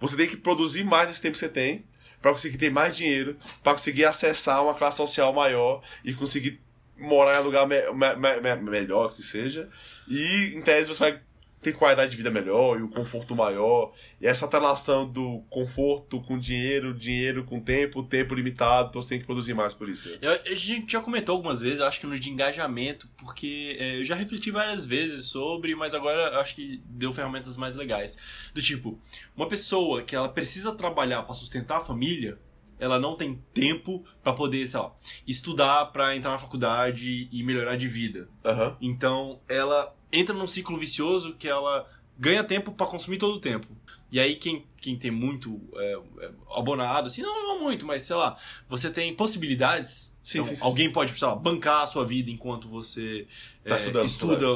Você 0.00 0.16
tem 0.16 0.28
que 0.28 0.36
produzir 0.36 0.84
mais 0.84 1.06
nesse 1.08 1.22
tempo 1.22 1.34
que 1.34 1.40
você 1.40 1.48
tem, 1.48 1.84
pra 2.20 2.32
conseguir 2.32 2.58
ter 2.58 2.70
mais 2.70 2.96
dinheiro, 2.96 3.36
pra 3.62 3.72
conseguir 3.72 4.04
acessar 4.04 4.62
uma 4.62 4.74
classe 4.74 4.96
social 4.98 5.32
maior 5.32 5.82
e 6.04 6.12
conseguir 6.12 6.60
morar 6.98 7.36
em 7.38 7.40
um 7.42 7.44
lugar 7.44 7.66
me- 7.66 7.80
me- 7.92 8.40
me- 8.40 8.70
melhor 8.70 9.14
que 9.14 9.22
seja. 9.22 9.68
E 10.08 10.52
em 10.54 10.60
tese 10.62 10.88
você 10.88 10.98
vai 10.98 11.20
ter 11.66 11.72
qualidade 11.72 12.12
de 12.12 12.16
vida 12.16 12.30
melhor 12.30 12.78
e 12.78 12.82
um 12.82 12.88
conforto 12.88 13.34
maior. 13.34 13.92
E 14.20 14.26
essa 14.26 14.48
relação 14.48 15.04
do 15.10 15.40
conforto 15.50 16.20
com 16.22 16.38
dinheiro, 16.38 16.94
dinheiro 16.94 17.42
com 17.44 17.58
tempo, 17.60 18.04
tempo 18.04 18.34
limitado, 18.36 18.90
então 18.90 19.02
você 19.02 19.08
tem 19.08 19.18
que 19.18 19.26
produzir 19.26 19.52
mais 19.52 19.74
por 19.74 19.88
isso. 19.88 20.16
Eu- 20.22 20.30
a 20.46 20.54
gente 20.54 20.92
já 20.92 21.00
comentou 21.00 21.34
algumas 21.34 21.60
vezes, 21.60 21.80
eu 21.80 21.86
acho 21.86 21.98
que 21.98 22.06
no 22.06 22.16
de 22.16 22.30
engajamento, 22.30 23.08
porque 23.18 23.76
é, 23.80 23.98
eu 23.98 24.04
já 24.04 24.14
refleti 24.14 24.50
várias 24.52 24.86
vezes 24.86 25.26
sobre, 25.26 25.74
mas 25.74 25.92
agora 25.92 26.34
eu 26.34 26.40
acho 26.40 26.54
que 26.54 26.80
deu 26.86 27.12
ferramentas 27.12 27.56
mais 27.56 27.74
legais. 27.74 28.16
Do 28.54 28.62
tipo, 28.62 29.00
uma 29.36 29.48
pessoa 29.48 30.02
que 30.02 30.14
ela 30.14 30.28
precisa 30.28 30.72
trabalhar 30.72 31.24
para 31.24 31.34
sustentar 31.34 31.78
a 31.78 31.84
família, 31.84 32.38
ela 32.78 32.98
não 33.00 33.16
tem 33.16 33.42
tempo 33.54 34.04
para 34.22 34.34
poder, 34.34 34.66
sei 34.68 34.78
lá, 34.78 34.94
estudar 35.26 35.86
para 35.86 36.14
entrar 36.14 36.30
na 36.32 36.38
faculdade 36.38 37.26
e 37.32 37.42
melhorar 37.42 37.74
de 37.76 37.88
vida. 37.88 38.28
Aham. 38.44 38.76
Então, 38.82 39.40
ela 39.48 39.95
entra 40.12 40.34
num 40.34 40.46
ciclo 40.48 40.76
vicioso 40.78 41.34
que 41.38 41.48
ela 41.48 41.88
ganha 42.18 42.42
tempo 42.42 42.72
para 42.72 42.86
consumir 42.86 43.18
todo 43.18 43.34
o 43.34 43.40
tempo. 43.40 43.66
E 44.10 44.18
aí, 44.20 44.36
quem, 44.36 44.64
quem 44.80 44.96
tem 44.96 45.10
muito 45.10 45.60
é, 45.74 45.98
é, 46.20 46.30
abonado, 46.54 47.08
assim, 47.08 47.20
não, 47.22 47.48
não 47.48 47.60
muito, 47.60 47.84
mas 47.84 48.02
sei 48.02 48.16
lá, 48.16 48.36
você 48.68 48.88
tem 48.90 49.14
possibilidades. 49.14 50.14
Sim, 50.22 50.38
Então, 50.38 50.48
sim, 50.48 50.56
sim, 50.56 50.64
alguém 50.64 50.90
pode, 50.90 51.16
sei 51.16 51.28
lá, 51.28 51.34
bancar 51.36 51.82
a 51.82 51.86
sua 51.86 52.04
vida 52.04 52.30
enquanto 52.30 52.68
você 52.68 53.26
Tá 53.64 53.74
é, 53.74 53.78
estudando, 53.78 54.06
estuda, 54.06 54.46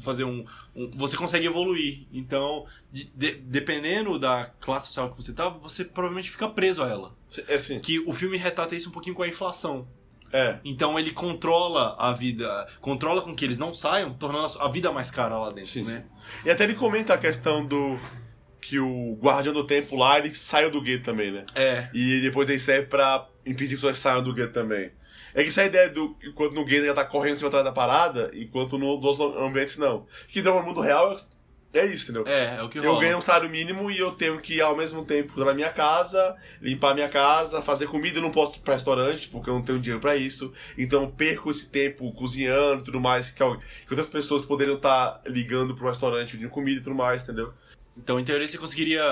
fazer 0.00 0.24
um, 0.24 0.44
um- 0.74 0.90
Você 0.96 1.16
consegue 1.16 1.46
evoluir. 1.46 2.06
Então, 2.12 2.66
de- 2.92 3.10
dependendo 3.42 4.18
da 4.18 4.46
classe 4.60 4.88
social 4.88 5.10
que 5.10 5.16
você 5.16 5.32
tá, 5.32 5.48
você 5.48 5.84
provavelmente 5.84 6.30
fica 6.30 6.48
preso 6.48 6.82
a 6.82 6.88
ela. 6.88 7.16
É 7.48 7.54
assim. 7.54 7.80
Que 7.80 7.98
o 8.00 8.12
filme 8.12 8.36
retrata 8.38 8.74
isso 8.76 8.88
um 8.88 8.92
pouquinho 8.92 9.14
com 9.16 9.22
a 9.22 9.28
inflação. 9.28 9.86
É. 10.32 10.58
Então 10.64 10.98
ele 10.98 11.10
controla 11.10 11.96
a 11.98 12.12
vida, 12.12 12.66
controla 12.80 13.22
com 13.22 13.34
que 13.34 13.44
eles 13.44 13.58
não 13.58 13.72
saiam, 13.72 14.12
tornando 14.12 14.58
a 14.60 14.68
vida 14.68 14.92
mais 14.92 15.10
cara 15.10 15.38
lá 15.38 15.50
dentro, 15.50 15.70
Sim, 15.70 15.84
né? 15.84 16.04
E 16.44 16.50
até 16.50 16.64
ele 16.64 16.74
comenta 16.74 17.14
a 17.14 17.18
questão 17.18 17.64
do. 17.64 17.98
que 18.60 18.78
o 18.78 19.18
Guardião 19.20 19.54
do 19.54 19.64
Tempo 19.64 19.96
lá, 19.96 20.18
ele 20.18 20.34
saiu 20.34 20.70
do 20.70 20.80
gueto 20.80 21.04
também, 21.04 21.30
né? 21.30 21.44
É. 21.54 21.88
E 21.94 22.20
depois 22.20 22.48
ele 22.48 22.58
serve 22.58 22.86
pra 22.86 23.26
impedir 23.46 23.68
que 23.70 23.74
as 23.74 23.80
pessoas 23.80 23.98
saiam 23.98 24.22
do 24.22 24.34
gueto 24.34 24.52
também. 24.52 24.90
É 25.34 25.42
que 25.42 25.48
essa 25.48 25.64
ideia 25.64 25.88
do 25.88 26.16
enquanto 26.24 26.54
no 26.54 26.64
gueto 26.64 26.86
já 26.86 26.94
tá 26.94 27.04
correndo 27.04 27.34
em 27.34 27.36
cima 27.36 27.48
atrás 27.48 27.64
da 27.64 27.72
parada, 27.72 28.30
enquanto 28.34 28.78
no, 28.78 28.98
nos 29.00 29.20
ambientes 29.20 29.76
não. 29.76 30.06
Que 30.28 30.40
então 30.40 30.54
no 30.58 30.66
mundo 30.66 30.80
real 30.80 31.14
é 31.72 31.86
isso, 31.86 32.04
entendeu? 32.10 32.26
É, 32.26 32.56
é 32.56 32.62
o 32.62 32.68
que 32.68 32.78
Eu 32.78 32.84
rola. 32.84 33.00
ganho 33.00 33.18
um 33.18 33.22
salário 33.22 33.50
mínimo 33.50 33.90
e 33.90 33.98
eu 33.98 34.12
tenho 34.12 34.38
que, 34.40 34.60
ao 34.60 34.76
mesmo 34.76 35.04
tempo, 35.04 35.44
da 35.44 35.52
minha 35.52 35.70
casa, 35.70 36.36
limpar 36.62 36.92
a 36.92 36.94
minha 36.94 37.08
casa, 37.08 37.60
fazer 37.60 37.86
comida. 37.86 38.18
Eu 38.18 38.22
não 38.22 38.30
posso 38.30 38.56
ir 38.56 38.60
pra 38.60 38.74
restaurante 38.74 39.28
porque 39.28 39.50
eu 39.50 39.54
não 39.54 39.62
tenho 39.62 39.78
dinheiro 39.78 40.00
pra 40.00 40.16
isso. 40.16 40.52
Então 40.76 41.02
eu 41.02 41.10
perco 41.10 41.50
esse 41.50 41.70
tempo 41.70 42.10
cozinhando 42.12 42.80
e 42.80 42.84
tudo 42.84 43.00
mais. 43.00 43.30
Que, 43.30 43.42
outras 43.42 44.08
pessoas 44.08 44.46
poderiam 44.46 44.76
estar 44.76 45.20
ligando 45.26 45.74
pro 45.74 45.88
restaurante 45.88 46.32
pedindo 46.32 46.50
comida 46.50 46.80
e 46.80 46.82
tudo 46.82 46.94
mais, 46.94 47.22
entendeu? 47.22 47.52
Então, 47.96 48.18
em 48.18 48.24
teoria, 48.24 48.46
você 48.46 48.56
conseguiria, 48.56 49.02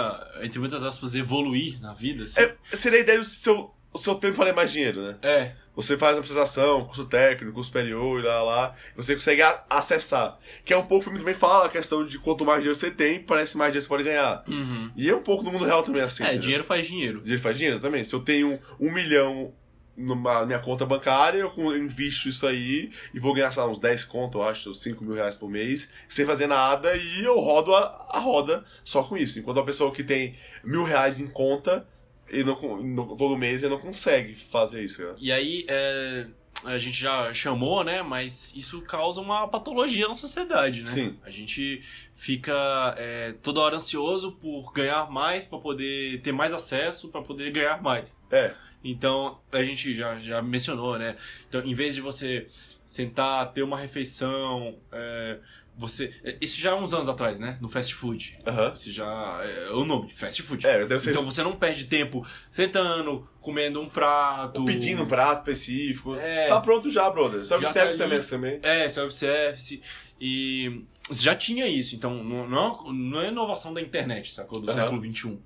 entre 0.41 0.61
muitas 0.61 0.85
aspas, 0.85 1.15
evoluir 1.17 1.81
na 1.81 1.93
vida. 1.93 2.23
Assim. 2.25 2.41
É, 2.41 2.55
seria 2.77 3.01
a 3.01 3.03
ideia 3.03 3.19
do 3.19 3.25
seu, 3.25 3.75
o 3.97 3.99
seu 3.99 4.15
tempo 4.15 4.37
valer 4.37 4.55
mais 4.55 4.71
dinheiro, 4.71 5.01
né? 5.01 5.17
É. 5.23 5.53
Você 5.75 5.99
faz 5.99 6.15
uma 6.15 6.21
apresentação, 6.21 6.85
curso 6.87 7.05
técnico, 7.05 7.53
curso 7.53 7.69
superior 7.69 8.21
e 8.21 8.23
lá, 8.23 8.43
lá. 8.43 8.75
Você 8.97 9.15
consegue 9.15 9.43
acessar. 9.69 10.39
Que 10.65 10.73
é 10.73 10.77
um 10.77 10.83
pouco, 10.83 11.01
o 11.01 11.03
filme 11.03 11.19
também 11.19 11.35
fala 11.35 11.67
a 11.67 11.69
questão 11.69 12.07
de 12.07 12.19
quanto 12.19 12.47
mais 12.47 12.61
dinheiro 12.61 12.75
você 12.79 12.91
tem, 12.91 13.21
parece 13.21 13.59
mais 13.59 13.73
dinheiro 13.73 13.83
você 13.83 13.89
pode 13.89 14.05
ganhar. 14.05 14.43
Uhum. 14.49 14.91
E 14.97 15.11
é 15.11 15.15
um 15.15 15.23
pouco 15.23 15.45
no 15.45 15.53
mundo 15.53 15.67
real 15.67 15.83
também 15.83 16.01
assim. 16.01 16.23
é, 16.23 16.27
entendeu? 16.29 16.43
dinheiro 16.43 16.65
faz 16.65 16.87
dinheiro. 16.87 17.21
Dinheiro 17.21 17.43
faz 17.43 17.57
dinheiro 17.59 17.81
também. 17.81 18.05
Se 18.05 18.15
eu 18.15 18.21
tenho 18.21 18.59
um 18.81 18.91
milhão 18.91 19.53
numa 19.97 20.45
minha 20.45 20.59
conta 20.59 20.85
bancária, 20.85 21.39
eu 21.39 21.77
invisto 21.77 22.29
isso 22.29 22.47
aí 22.47 22.91
e 23.15 23.19
vou 23.19 23.35
ganhar, 23.35 23.51
sei 23.51 23.63
lá, 23.63 23.69
uns 23.69 23.79
10 23.79 24.05
conto, 24.05 24.39
eu 24.39 24.43
acho, 24.43 24.71
uns 24.71 24.81
5 24.83 25.03
mil 25.05 25.15
reais 25.15 25.37
por 25.37 25.51
mês, 25.51 25.91
sem 26.09 26.27
fazer 26.27 26.47
nada, 26.47 26.95
e 26.97 27.25
eu 27.25 27.39
rodo 27.41 27.75
a, 27.75 28.09
a 28.11 28.19
roda 28.19 28.65
só 28.85 29.03
com 29.03 29.17
isso. 29.17 29.39
Enquanto 29.39 29.61
a 29.61 29.65
pessoa 29.65 29.91
que 29.91 30.05
tem 30.05 30.35
mil 30.63 30.85
reais 30.85 31.19
em 31.19 31.27
conta, 31.27 31.87
ele 32.29 32.45
não, 32.45 32.83
no- 32.83 33.17
todo 33.17 33.37
mês 33.37 33.63
ele 33.63 33.73
não 33.75 33.81
consegue 33.81 34.35
fazer 34.35 34.85
isso. 34.85 35.03
E 35.19 35.31
aí, 35.33 35.65
é, 35.69 36.27
a 36.65 36.79
gente 36.79 36.99
já 36.99 37.33
chamou, 37.35 37.85
né? 37.85 38.03
Mas 38.03 38.55
isso 38.57 38.81
causa 38.83 39.21
uma 39.21 39.47
patologia 39.47 40.09
na 40.09 40.15
sociedade, 40.15 40.83
né? 40.83 40.91
Sim. 40.91 41.19
A 41.23 41.31
gente 41.31 41.83
fica 42.15 42.95
é, 42.99 43.33
toda 43.43 43.61
hora 43.61 43.77
ansioso 43.77 44.33
por 44.33 44.73
ganhar 44.73 45.11
mais, 45.11 45.45
pra 45.47 45.59
poder 45.59 46.21
ter 46.23 46.33
mais 46.33 46.53
acesso, 46.53 47.09
pra 47.11 47.21
poder 47.23 47.51
ganhar 47.51 47.83
mais. 47.83 48.19
É, 48.31 48.55
Então, 48.83 49.39
a 49.53 49.63
gente 49.63 49.95
já, 49.95 50.19
já 50.19 50.41
mencionou, 50.43 50.99
né? 50.99 51.17
Então, 51.49 51.61
em 51.63 51.75
vez 51.75 51.95
de 51.95 52.01
você 52.01 52.47
sentar, 52.87 53.53
ter 53.53 53.63
uma 53.63 53.79
refeição, 53.79 54.79
é, 54.93 55.39
você. 55.77 56.11
Isso 56.41 56.61
já 56.61 56.73
há 56.73 56.77
uns 56.77 56.95
anos 56.95 57.09
atrás, 57.09 57.39
né? 57.39 57.59
No 57.61 57.69
fast 57.69 57.95
food. 57.95 58.39
aham. 58.47 58.71
Você 58.75 58.91
já. 58.91 59.41
É 59.43 59.71
o 59.73 59.85
nome, 59.85 60.11
fast 60.15 60.43
food. 60.43 60.67
É, 60.67 60.87
deve 60.87 60.99
ser 60.99 61.11
Então 61.11 61.25
você 61.25 61.43
não 61.43 61.55
perde 61.57 61.85
tempo 61.85 62.27
sentando, 62.51 63.29
comendo 63.41 63.81
um 63.81 63.89
prato. 63.89 64.65
pedindo 64.65 65.03
um 65.03 65.07
prato 65.07 65.39
específico. 65.39 66.15
É. 66.17 66.49
Tá 66.49 66.61
pronto 66.61 66.91
já, 66.91 67.09
brother. 67.11 67.45
Self-service 67.45 67.99
tá 67.99 68.05
também, 68.05 68.21
também. 68.21 68.61
É, 68.63 68.89
self-service. 68.89 69.83
E 70.21 70.83
já 71.11 71.35
tinha 71.35 71.69
isso, 71.69 71.95
então 71.95 72.25
não, 72.25 72.49
não, 72.49 73.21
é 73.21 73.27
é 73.27 73.29
inovação 73.29 73.73
da 73.73 73.81
internet, 73.81 74.33
sacou? 74.33 74.61
Do 74.61 74.71
Aham. 74.71 74.81
século 74.81 75.15
XXI. 75.15 75.39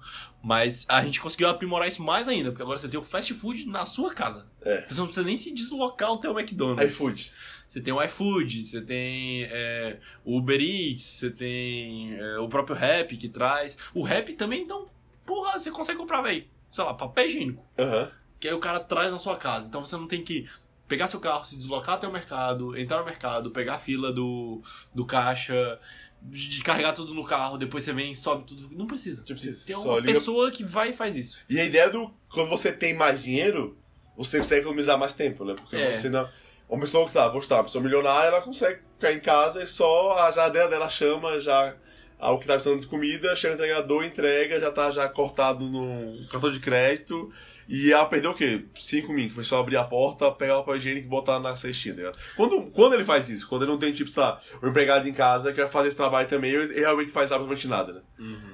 Mas 0.43 0.87
a 0.89 1.05
gente 1.05 1.21
conseguiu 1.21 1.49
aprimorar 1.49 1.87
isso 1.87 2.03
mais 2.03 2.29
ainda, 2.29 2.51
porque 2.51 2.63
agora 2.63 2.79
você 2.79 2.89
tem 2.89 2.99
o 2.99 3.03
fast 3.03 3.35
food 3.35 3.67
na 3.67 3.85
sua 3.85 4.15
casa. 4.15 4.47
É. 4.63 4.79
Então 4.79 4.89
você 4.91 5.01
não 5.01 5.07
precisa 5.07 5.27
nem 5.27 5.37
se 5.37 5.53
deslocar 5.53 6.11
até 6.13 6.31
o 6.31 6.39
McDonald's. 6.39 6.95
iFood. 6.95 7.33
Você 7.71 7.81
tem 7.81 7.95
o 7.95 8.03
iFood, 8.03 8.65
você 8.65 8.81
tem 8.83 9.45
é, 9.45 9.99
o 10.25 10.39
Uber 10.39 10.61
Eats, 10.61 11.05
você 11.05 11.31
tem 11.31 12.17
é, 12.19 12.37
o 12.41 12.49
próprio 12.49 12.75
Rap 12.75 13.17
que 13.17 13.29
traz. 13.29 13.79
O 13.95 14.03
Rap 14.03 14.33
também, 14.33 14.63
então, 14.63 14.89
porra, 15.25 15.57
você 15.57 15.71
consegue 15.71 15.97
comprar, 15.97 16.21
velho, 16.21 16.45
sei 16.73 16.83
lá, 16.83 16.93
papel 16.95 17.27
higiênico. 17.27 17.65
Aham. 17.79 18.11
Que 18.41 18.49
aí 18.49 18.55
o 18.55 18.59
cara 18.59 18.81
traz 18.81 19.13
na 19.13 19.21
sua 19.21 19.37
casa. 19.37 19.69
Então 19.69 19.85
você 19.85 19.97
não 19.97 20.09
tem 20.09 20.25
que 20.25 20.49
pegar 20.89 21.07
seu 21.07 21.21
carro, 21.21 21.45
se 21.45 21.57
deslocar 21.57 21.95
até 21.95 22.09
o 22.09 22.13
mercado, 22.13 22.77
entrar 22.77 22.99
no 22.99 23.05
mercado, 23.05 23.53
pegar 23.53 23.75
a 23.75 23.79
fila 23.79 24.13
do, 24.13 24.61
do 24.93 25.07
caixa, 25.07 25.79
de 26.21 26.61
carregar 26.65 26.93
tudo 26.93 27.15
no 27.15 27.23
carro, 27.23 27.57
depois 27.57 27.85
você 27.85 27.93
vem 27.93 28.11
e 28.11 28.17
sobe 28.17 28.47
tudo. 28.49 28.69
Não 28.77 28.89
precisa. 28.89 29.19
Não 29.21 29.27
precisa. 29.37 29.65
Tem 29.69 29.77
uma 29.77 30.01
liga- 30.01 30.13
pessoa 30.13 30.51
que 30.51 30.65
vai 30.65 30.91
e 30.91 30.93
faz 30.93 31.15
isso. 31.15 31.39
E 31.49 31.61
a 31.61 31.65
ideia 31.65 31.89
do. 31.89 32.13
Quando 32.29 32.49
você 32.51 32.73
tem 32.73 32.95
mais 32.95 33.23
dinheiro, 33.23 33.79
você 34.17 34.39
consegue 34.39 34.63
economizar 34.63 34.99
mais 34.99 35.13
tempo, 35.13 35.45
né? 35.45 35.55
Porque 35.55 35.77
É. 35.77 35.93
você 35.93 36.09
não. 36.09 36.29
Uma 36.71 36.81
pessoa 36.81 37.05
que, 37.05 37.13
sabe, 37.13 37.33
vou 37.33 37.43
chutar, 37.43 37.57
uma 37.57 37.65
pessoa 37.65 37.83
milionária, 37.83 38.29
ela 38.29 38.41
consegue 38.41 38.81
ficar 38.95 39.13
em 39.13 39.19
casa 39.19 39.63
e 39.63 39.67
só 39.67 40.13
a 40.13 40.31
geladeira 40.31 40.69
dela 40.69 40.89
chama 40.89 41.39
já 41.41 41.75
o 42.21 42.39
que 42.39 42.47
tá 42.47 42.53
precisando 42.53 42.81
de 42.81 42.87
comida, 42.87 43.35
chega 43.35 43.55
o 43.55 43.57
entregador, 43.57 44.05
entrega, 44.05 44.61
já 44.61 44.71
tá 44.71 44.91
já 44.91 45.09
cortado 45.09 45.65
no 45.65 46.27
cartão 46.29 46.53
de 46.53 46.61
crédito. 46.61 47.33
E 47.67 47.93
ela 47.93 48.05
perdeu 48.05 48.33
o 48.33 48.35
quê? 48.35 48.65
5 48.75 49.13
mil, 49.13 49.29
que 49.29 49.35
foi 49.35 49.45
só 49.45 49.61
abrir 49.61 49.77
a 49.77 49.85
porta, 49.85 50.31
pegar 50.33 50.59
o 50.59 50.61
papel 50.61 50.77
higiênico 50.77 51.07
e 51.07 51.09
botar 51.09 51.39
na 51.39 51.55
cestinha, 51.55 51.95
tá 51.95 52.01
ligado? 52.01 52.19
Quando, 52.37 52.63
quando 52.73 52.95
ele 52.95 53.05
faz 53.05 53.29
isso, 53.29 53.49
quando 53.49 53.63
ele 53.63 53.71
não 53.71 53.79
tem, 53.79 53.93
tipo, 53.93 54.11
sei 54.11 54.23
lá, 54.23 54.41
um 54.61 54.69
empregado 54.69 55.09
em 55.09 55.13
casa 55.13 55.53
que 55.53 55.61
vai 55.61 55.71
fazer 55.71 55.89
esse 55.89 55.97
trabalho 55.97 56.29
também, 56.29 56.51
ele 56.51 56.81
realmente 56.81 57.13
faz 57.13 57.31
absolutamente 57.31 57.69
nada, 57.69 57.93
né? 57.93 58.01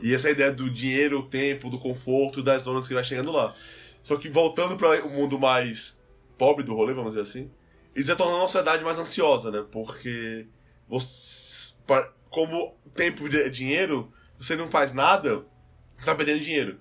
E 0.03 0.15
essa 0.15 0.31
ideia 0.31 0.53
do 0.53 0.69
dinheiro, 0.71 1.21
o 1.21 1.23
tempo, 1.23 1.71
do 1.71 1.79
conforto 1.79 2.43
das 2.43 2.63
donas 2.63 2.87
que 2.87 2.93
vai 2.93 3.03
chegando 3.03 3.33
lá. 3.33 3.55
Só 4.03 4.17
que 4.17 4.29
voltando 4.29 4.77
para 4.77 5.05
o 5.07 5.11
mundo 5.11 5.39
mais 5.39 5.99
pobre 6.37 6.63
do 6.63 6.75
rolê, 6.75 6.93
vamos 6.93 7.13
dizer 7.13 7.23
assim, 7.23 7.51
isso 7.97 8.07
vai 8.09 8.17
tornando 8.17 8.45
a 8.45 8.49
sociedade 8.49 8.85
mais 8.85 8.99
ansiosa, 8.99 9.51
né? 9.51 9.65
Porque 9.73 10.47
você, 10.89 11.75
como 12.31 12.77
tempo 12.95 13.29
de 13.29 13.49
dinheiro, 13.51 14.13
você 14.39 14.55
não 14.55 14.69
faz 14.69 14.93
nada, 14.93 15.45
você 15.99 16.05
tá 16.07 16.15
perdendo 16.15 16.41
dinheiro. 16.41 16.79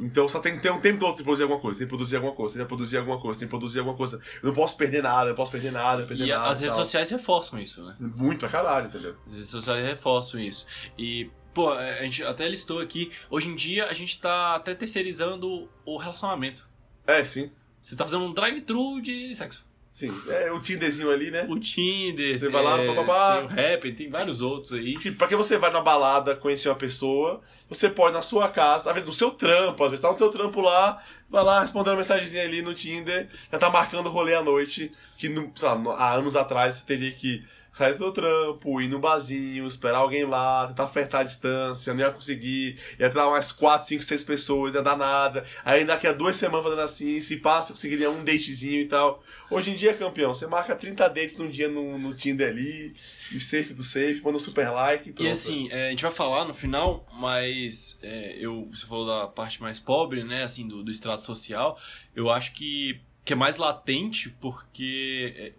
Então 0.00 0.28
você 0.28 0.40
tem 0.40 0.56
que 0.56 0.62
ter 0.62 0.70
um 0.72 0.80
tempo 0.80 0.98
todo 0.98 1.16
de 1.16 1.22
produzir 1.22 1.42
alguma 1.42 1.60
coisa, 1.60 1.76
tem 1.78 1.86
que 1.86 1.90
produzir 1.90 2.16
alguma 2.16 2.34
coisa, 2.34 2.54
tem 2.54 2.64
que 2.64 2.68
produzir 2.68 2.96
alguma 2.98 3.20
coisa, 3.20 3.38
tem 3.38 3.46
que 3.46 3.50
produzir 3.50 3.78
alguma 3.80 3.96
coisa. 3.96 4.20
Eu 4.42 4.46
não 4.48 4.54
posso 4.54 4.76
perder 4.76 5.02
nada, 5.02 5.24
eu 5.26 5.28
não 5.28 5.34
posso 5.36 5.52
perder 5.52 5.70
nada, 5.70 6.06
perder 6.06 6.24
E 6.26 6.30
nada. 6.30 6.48
as 6.48 6.60
redes 6.60 6.74
tal. 6.74 6.84
sociais 6.84 7.10
reforçam 7.10 7.58
isso, 7.60 7.84
né? 7.84 7.96
Muito 8.00 8.40
pra 8.40 8.48
caralho, 8.48 8.86
entendeu? 8.86 9.16
As 9.26 9.34
redes 9.34 9.48
sociais 9.50 9.84
reforçam 9.84 10.40
isso. 10.40 10.66
E, 10.98 11.30
pô, 11.52 11.70
a 11.72 12.02
gente 12.02 12.22
até 12.24 12.48
listou 12.48 12.80
aqui, 12.80 13.12
hoje 13.30 13.48
em 13.48 13.54
dia 13.54 13.86
a 13.86 13.92
gente 13.92 14.18
tá 14.20 14.54
até 14.56 14.74
terceirizando 14.74 15.68
o 15.84 15.96
relacionamento. 15.98 16.66
É, 17.06 17.22
sim. 17.22 17.52
Você 17.82 17.94
tá 17.94 18.04
fazendo 18.04 18.24
um 18.24 18.32
drive-thru 18.32 19.02
de 19.02 19.36
sexo. 19.36 19.62
Sim. 19.94 20.12
É 20.28 20.50
o 20.50 20.58
Tinderzinho 20.58 21.08
ali, 21.08 21.30
né? 21.30 21.46
O 21.48 21.56
Tinder, 21.56 22.36
Você 22.36 22.48
vai 22.48 22.64
lá, 22.64 22.82
é, 22.82 22.86
papapá. 22.88 23.36
tem 23.36 23.44
o 23.44 23.46
Rap, 23.46 23.92
tem 23.92 24.10
vários 24.10 24.40
outros 24.40 24.72
aí. 24.72 24.98
Que, 24.98 25.12
pra 25.12 25.28
que 25.28 25.36
você 25.36 25.56
vai 25.56 25.70
na 25.70 25.80
balada 25.80 26.34
conhecer 26.34 26.68
uma 26.68 26.74
pessoa, 26.74 27.40
você 27.68 27.88
pode 27.88 28.12
na 28.12 28.20
sua 28.20 28.48
casa, 28.48 28.90
às 28.90 28.94
vezes 28.94 29.06
no 29.06 29.14
seu 29.14 29.30
trampo, 29.30 29.84
às 29.84 29.90
vezes 29.90 30.02
tá 30.02 30.10
no 30.10 30.18
seu 30.18 30.28
trampo 30.30 30.60
lá, 30.60 31.00
vai 31.30 31.44
lá 31.44 31.60
responder 31.60 31.90
uma 31.90 31.98
mensagenzinha 31.98 32.42
ali 32.42 32.60
no 32.60 32.74
Tinder, 32.74 33.28
já 33.52 33.56
tá 33.56 33.70
marcando 33.70 34.06
o 34.06 34.10
rolê 34.10 34.34
à 34.34 34.42
noite, 34.42 34.90
que 35.16 35.28
lá, 35.62 35.94
há 35.96 36.14
anos 36.14 36.34
atrás 36.34 36.74
você 36.74 36.84
teria 36.84 37.12
que 37.12 37.44
sair 37.74 37.98
do 37.98 38.12
trampo, 38.12 38.80
ir 38.80 38.86
no 38.86 39.00
barzinho, 39.00 39.66
esperar 39.66 39.98
alguém 39.98 40.24
lá, 40.24 40.68
tentar 40.68 40.84
apertar 40.84 41.18
a 41.18 41.24
distância, 41.24 41.92
não 41.92 42.02
ia 42.02 42.10
conseguir, 42.12 42.78
ia 43.00 43.10
ter 43.10 43.18
umas 43.18 43.50
4, 43.50 43.88
5, 43.88 44.02
6 44.04 44.22
pessoas, 44.22 44.72
não 44.72 44.78
ia 44.78 44.84
dar 44.84 44.96
nada. 44.96 45.44
Aí 45.64 45.84
daqui 45.84 46.06
a 46.06 46.12
duas 46.12 46.36
semanas 46.36 46.62
fazendo 46.62 46.82
assim, 46.82 47.18
se 47.18 47.38
passa, 47.38 47.72
conseguiria 47.72 48.08
um 48.08 48.22
datezinho 48.22 48.80
e 48.80 48.84
tal. 48.84 49.24
Hoje 49.50 49.72
em 49.72 49.74
dia, 49.74 49.92
campeão, 49.92 50.32
você 50.32 50.46
marca 50.46 50.76
30 50.76 51.08
dates 51.08 51.36
num 51.36 51.50
dia 51.50 51.68
no, 51.68 51.98
no 51.98 52.14
Tinder 52.14 52.48
ali, 52.48 52.94
e 53.32 53.40
safe 53.40 53.74
do 53.74 53.82
safe, 53.82 54.20
manda 54.22 54.36
um 54.36 54.40
super 54.40 54.70
like 54.70 55.08
e 55.08 55.10
E 55.10 55.12
pronto. 55.12 55.30
assim, 55.30 55.68
é, 55.72 55.88
a 55.88 55.90
gente 55.90 56.02
vai 56.02 56.12
falar 56.12 56.44
no 56.44 56.54
final, 56.54 57.04
mas 57.14 57.98
é, 58.00 58.36
eu, 58.38 58.68
você 58.72 58.86
falou 58.86 59.04
da 59.04 59.26
parte 59.26 59.60
mais 59.60 59.80
pobre, 59.80 60.22
né, 60.22 60.44
assim, 60.44 60.68
do, 60.68 60.84
do 60.84 60.92
extrato 60.92 61.24
social. 61.24 61.76
Eu 62.14 62.30
acho 62.30 62.52
que, 62.52 63.00
que 63.24 63.32
é 63.32 63.36
mais 63.36 63.56
latente 63.56 64.28
porque 64.40 65.34
é, 65.36 65.52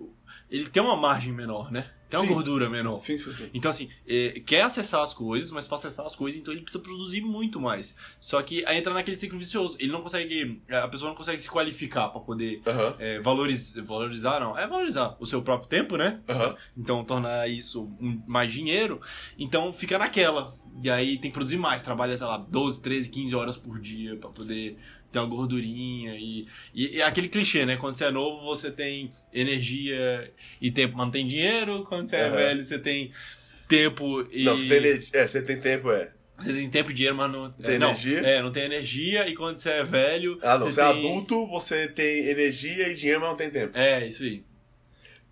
ele 0.49 0.69
tem 0.69 0.81
uma 0.81 0.95
margem 0.95 1.33
menor, 1.33 1.69
né? 1.69 1.91
Tem 2.15 2.21
uma 2.21 2.27
Sim. 2.27 2.33
gordura 2.33 2.69
menor. 2.69 2.97
Sim, 2.99 3.17
sim, 3.17 3.33
sim. 3.33 3.49
Então, 3.53 3.69
assim, 3.69 3.89
é, 4.07 4.39
quer 4.45 4.61
acessar 4.61 5.01
as 5.01 5.13
coisas, 5.13 5.51
mas 5.51 5.67
para 5.67 5.75
acessar 5.75 6.05
as 6.05 6.15
coisas, 6.15 6.39
então 6.39 6.53
ele 6.53 6.61
precisa 6.63 6.81
produzir 6.83 7.21
muito 7.21 7.59
mais. 7.59 7.95
Só 8.19 8.41
que 8.41 8.65
aí 8.65 8.77
entra 8.77 8.93
naquele 8.93 9.17
ciclo 9.17 9.37
vicioso. 9.37 9.75
Ele 9.79 9.91
não 9.91 10.01
consegue. 10.01 10.61
A 10.69 10.87
pessoa 10.87 11.09
não 11.09 11.15
consegue 11.17 11.39
se 11.41 11.49
qualificar 11.49 12.09
para 12.09 12.21
poder 12.21 12.61
Aham, 12.67 12.95
é, 12.99 13.19
valoriz, 13.19 13.73
valorizar, 13.83 14.39
não. 14.39 14.57
É 14.57 14.67
valorizar 14.67 15.15
o 15.19 15.25
seu 15.25 15.41
próprio 15.41 15.67
tempo, 15.69 15.97
né? 15.97 16.19
Então 16.77 17.03
tornar 17.03 17.49
isso 17.49 17.83
um- 17.99 18.21
mais 18.27 18.51
dinheiro. 18.51 18.99
Então 19.37 19.71
fica 19.73 19.97
naquela. 19.97 20.53
E 20.83 20.89
aí 20.89 21.17
tem 21.17 21.31
que 21.31 21.35
produzir 21.35 21.57
mais. 21.57 21.81
Trabalha, 21.81 22.17
sei 22.17 22.25
lá, 22.27 22.37
12, 22.37 22.81
13, 22.81 23.09
15 23.09 23.33
horas 23.35 23.55
por 23.55 23.79
dia 23.79 24.17
pra 24.17 24.29
poder 24.29 24.77
ter 25.15 25.19
uma 25.19 25.27
gordurinha. 25.27 26.15
E, 26.15 26.45
e, 26.73 26.97
e 26.97 27.01
aquele 27.01 27.29
clichê, 27.29 27.65
né? 27.65 27.77
Quando 27.77 27.95
você 27.95 28.05
é 28.05 28.11
novo, 28.11 28.43
você 28.43 28.69
tem 28.69 29.11
energia 29.33 30.31
e 30.61 30.69
tempo, 30.69 30.97
mas 30.97 31.05
não 31.05 31.11
tem 31.11 31.25
dinheiro. 31.25 31.83
Quando 31.87 32.09
você 32.09 32.17
é 32.17 32.27
Aham. 32.27 32.35
velho, 32.35 32.65
você 32.65 32.77
tem 32.77 33.11
tempo 33.67 34.27
e. 34.31 34.43
Não, 34.43 34.55
você 34.55 34.67
tem, 34.67 35.09
é, 35.13 35.27
você 35.27 35.41
tem 35.41 35.59
tempo, 35.59 35.91
é. 35.91 36.11
Você 36.37 36.51
tem 36.51 36.69
tempo 36.69 36.91
e 36.91 36.93
dinheiro, 36.93 37.15
mas 37.15 37.31
não. 37.31 37.49
Tem 37.51 37.75
é, 37.75 37.79
não, 37.79 37.89
energia? 37.89 38.19
É, 38.19 38.41
não 38.41 38.51
tem 38.51 38.63
energia. 38.63 39.27
E 39.29 39.35
quando 39.35 39.57
você 39.57 39.69
é 39.69 39.83
velho. 39.83 40.37
Ah, 40.41 40.57
não, 40.57 40.69
você, 40.69 40.81
é 40.81 40.91
tem... 40.91 40.99
adulto, 40.99 41.47
você 41.47 41.87
tem 41.87 42.27
energia 42.27 42.89
e 42.89 42.95
dinheiro, 42.95 43.21
mas 43.21 43.29
não 43.29 43.37
tem 43.37 43.49
tempo. 43.49 43.77
É, 43.77 44.05
isso 44.05 44.23
aí. 44.23 44.43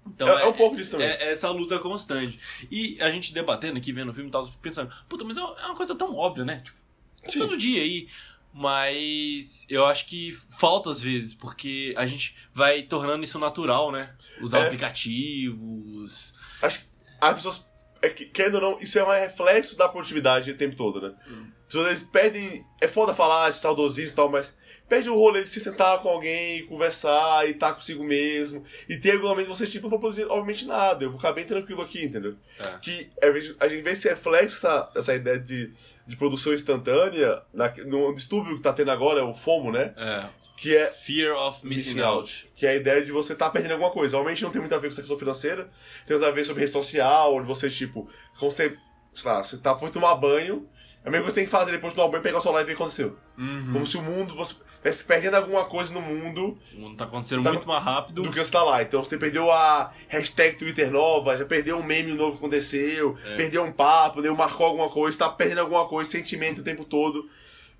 Então, 0.05 0.27
é, 0.27 0.43
é 0.43 0.45
um 0.45 0.53
pouco 0.53 0.75
disso 0.75 0.91
também. 0.91 1.07
É 1.07 1.31
essa 1.31 1.49
luta 1.49 1.79
constante. 1.79 2.37
E 2.69 2.97
a 3.01 3.09
gente 3.09 3.33
debatendo 3.33 3.77
aqui, 3.77 3.91
vendo 3.91 4.11
o 4.11 4.13
filme 4.13 4.29
e 4.29 4.31
tal, 4.31 4.41
eu 4.41 4.47
fico 4.47 4.61
pensando, 4.61 4.93
puta, 5.07 5.23
mas 5.23 5.37
é 5.37 5.41
uma 5.41 5.73
é 5.73 5.75
coisa 5.75 5.95
tão 5.95 6.13
óbvia, 6.15 6.43
né? 6.43 6.61
Tipo, 6.65 7.31
Sim. 7.31 7.39
todo 7.39 7.57
dia 7.57 7.81
aí. 7.81 8.07
Mas 8.53 9.65
eu 9.67 9.85
acho 9.85 10.05
que 10.05 10.37
falta 10.49 10.89
às 10.91 11.01
vezes, 11.01 11.33
porque 11.33 11.93
a 11.97 12.05
gente 12.05 12.35
vai 12.53 12.83
tornando 12.83 13.23
isso 13.23 13.39
natural, 13.39 13.91
né? 13.91 14.13
Usar 14.41 14.59
É. 14.59 14.65
aplicativos. 14.67 16.33
Acho 16.61 16.79
que 16.81 16.85
as 17.19 17.33
pessoas, 17.35 17.67
é 18.01 18.09
que, 18.09 18.25
querendo 18.25 18.55
ou 18.55 18.61
não, 18.61 18.79
isso 18.79 18.99
é 18.99 19.03
um 19.03 19.09
reflexo 19.09 19.75
da 19.77 19.89
produtividade 19.89 20.51
o 20.51 20.57
tempo 20.57 20.75
todo, 20.75 21.01
né? 21.01 21.15
As 21.62 21.62
pessoas 21.67 21.87
eles 21.87 22.03
perdem. 22.03 22.65
É 22.81 22.87
foda 22.87 23.13
falar 23.13 23.49
esse 23.49 23.59
saudosismo 23.59 24.11
e 24.11 24.15
tal, 24.15 24.29
mas 24.29 24.53
perde 24.89 25.09
o 25.09 25.15
rolê 25.15 25.41
de 25.41 25.47
se 25.47 25.59
sentar 25.59 25.99
com 26.01 26.09
alguém, 26.09 26.65
conversar 26.67 27.47
e 27.47 27.51
estar 27.51 27.73
consigo 27.73 28.03
mesmo. 28.03 28.63
E 28.89 28.97
ter 28.97 29.11
regulamento 29.11 29.47
você, 29.49 29.65
tipo, 29.65 29.83
não 29.83 29.89
vou 29.91 29.99
produzir, 29.99 30.25
obviamente, 30.25 30.65
nada. 30.65 31.03
Eu 31.05 31.09
vou 31.09 31.19
ficar 31.19 31.31
bem 31.33 31.45
tranquilo 31.45 31.81
aqui, 31.81 32.03
entendeu? 32.03 32.35
É. 32.59 32.77
Que 32.79 33.09
a 33.21 33.31
gente- 33.39 33.55
a 33.59 33.67
gente 33.69 33.81
vê 33.81 33.91
esse 33.91 34.07
reflexo, 34.09 34.57
essa, 34.57 34.91
essa 34.95 35.15
ideia 35.15 35.39
de, 35.39 35.71
de 36.05 36.15
produção 36.15 36.53
instantânea, 36.53 37.41
na, 37.53 37.69
no 37.85 38.13
distúrbio 38.13 38.55
que 38.57 38.61
tá 38.61 38.73
tendo 38.73 38.91
agora, 38.91 39.21
é 39.21 39.23
o 39.23 39.33
FOMO, 39.33 39.71
né? 39.71 39.93
É. 39.97 40.25
Que 40.57 40.75
é 40.77 40.85
Fear 40.87 41.35
of 41.35 41.65
missing, 41.65 41.89
missing 41.95 42.01
out. 42.01 42.17
out. 42.19 42.51
Que 42.55 42.65
é 42.67 42.69
a 42.71 42.75
ideia 42.75 43.03
de 43.03 43.11
você 43.11 43.33
estar 43.33 43.49
perdendo 43.49 43.71
alguma 43.73 43.91
coisa. 43.91 44.15
Realmente 44.17 44.43
não 44.43 44.51
tem 44.51 44.61
muito 44.61 44.73
a 44.75 44.77
ver 44.77 44.87
com 44.87 44.93
essa 44.93 45.01
questão 45.01 45.17
financeira, 45.17 45.69
tem 46.05 46.15
a 46.15 46.31
ver 46.31 46.45
sobre 46.45 46.61
rede 46.61 46.71
social, 46.71 47.33
onde 47.35 47.47
você, 47.47 47.69
tipo, 47.69 48.07
quando 48.37 48.51
você, 48.51 48.77
sei 49.11 49.31
lá, 49.31 49.43
você 49.43 49.57
tá, 49.57 49.75
foi 49.75 49.89
tomar 49.89 50.15
banho, 50.15 50.67
a 51.05 51.09
mesma 51.09 51.23
coisa 51.23 51.25
que 51.25 51.31
você 51.31 51.35
tem 51.35 51.45
que 51.45 51.51
fazer 51.51 51.71
depois 51.71 51.93
de 51.93 51.97
tomar 51.99 52.09
banho, 52.11 52.23
pegar 52.23 52.37
o 52.37 52.41
celular 52.41 52.61
e 52.61 52.65
ver 52.65 52.73
o 52.73 52.75
que 52.77 52.81
aconteceu. 52.81 53.17
Uhum. 53.37 53.69
Como 53.73 53.87
se 53.87 53.97
o 53.97 54.01
mundo, 54.01 54.35
você 54.35 54.55
estivesse 54.73 55.03
perdendo 55.03 55.35
alguma 55.35 55.65
coisa 55.65 55.93
no 55.93 56.01
mundo 56.01 56.57
O 56.75 56.79
mundo 56.79 56.97
tá 56.97 57.05
acontecendo 57.05 57.43
Tá- 57.43 57.51
muito 57.51 57.67
mais 57.67 57.83
rápido. 57.83 58.21
do 58.23 58.31
que 58.31 58.37
você 58.39 58.51
tá 58.51 58.63
lá. 58.63 58.81
Então 58.81 59.03
você 59.03 59.17
perdeu 59.17 59.51
a 59.51 59.91
hashtag 60.07 60.57
Twitter 60.57 60.91
nova, 60.91 61.35
já 61.37 61.45
perdeu 61.45 61.77
um 61.77 61.83
meme 61.83 62.13
novo 62.13 62.33
que 62.33 62.37
aconteceu, 62.37 63.17
É. 63.25 63.35
perdeu 63.35 63.63
um 63.63 63.71
papo, 63.71 64.21
deu, 64.21 64.35
marcou 64.35 64.65
alguma 64.65 64.89
coisa, 64.89 65.17
tá 65.17 65.29
perdendo 65.29 65.61
alguma 65.61 65.87
coisa, 65.87 66.09
sentimento 66.09 66.59
o 66.61 66.63
tempo 66.63 66.85
todo 66.85 67.27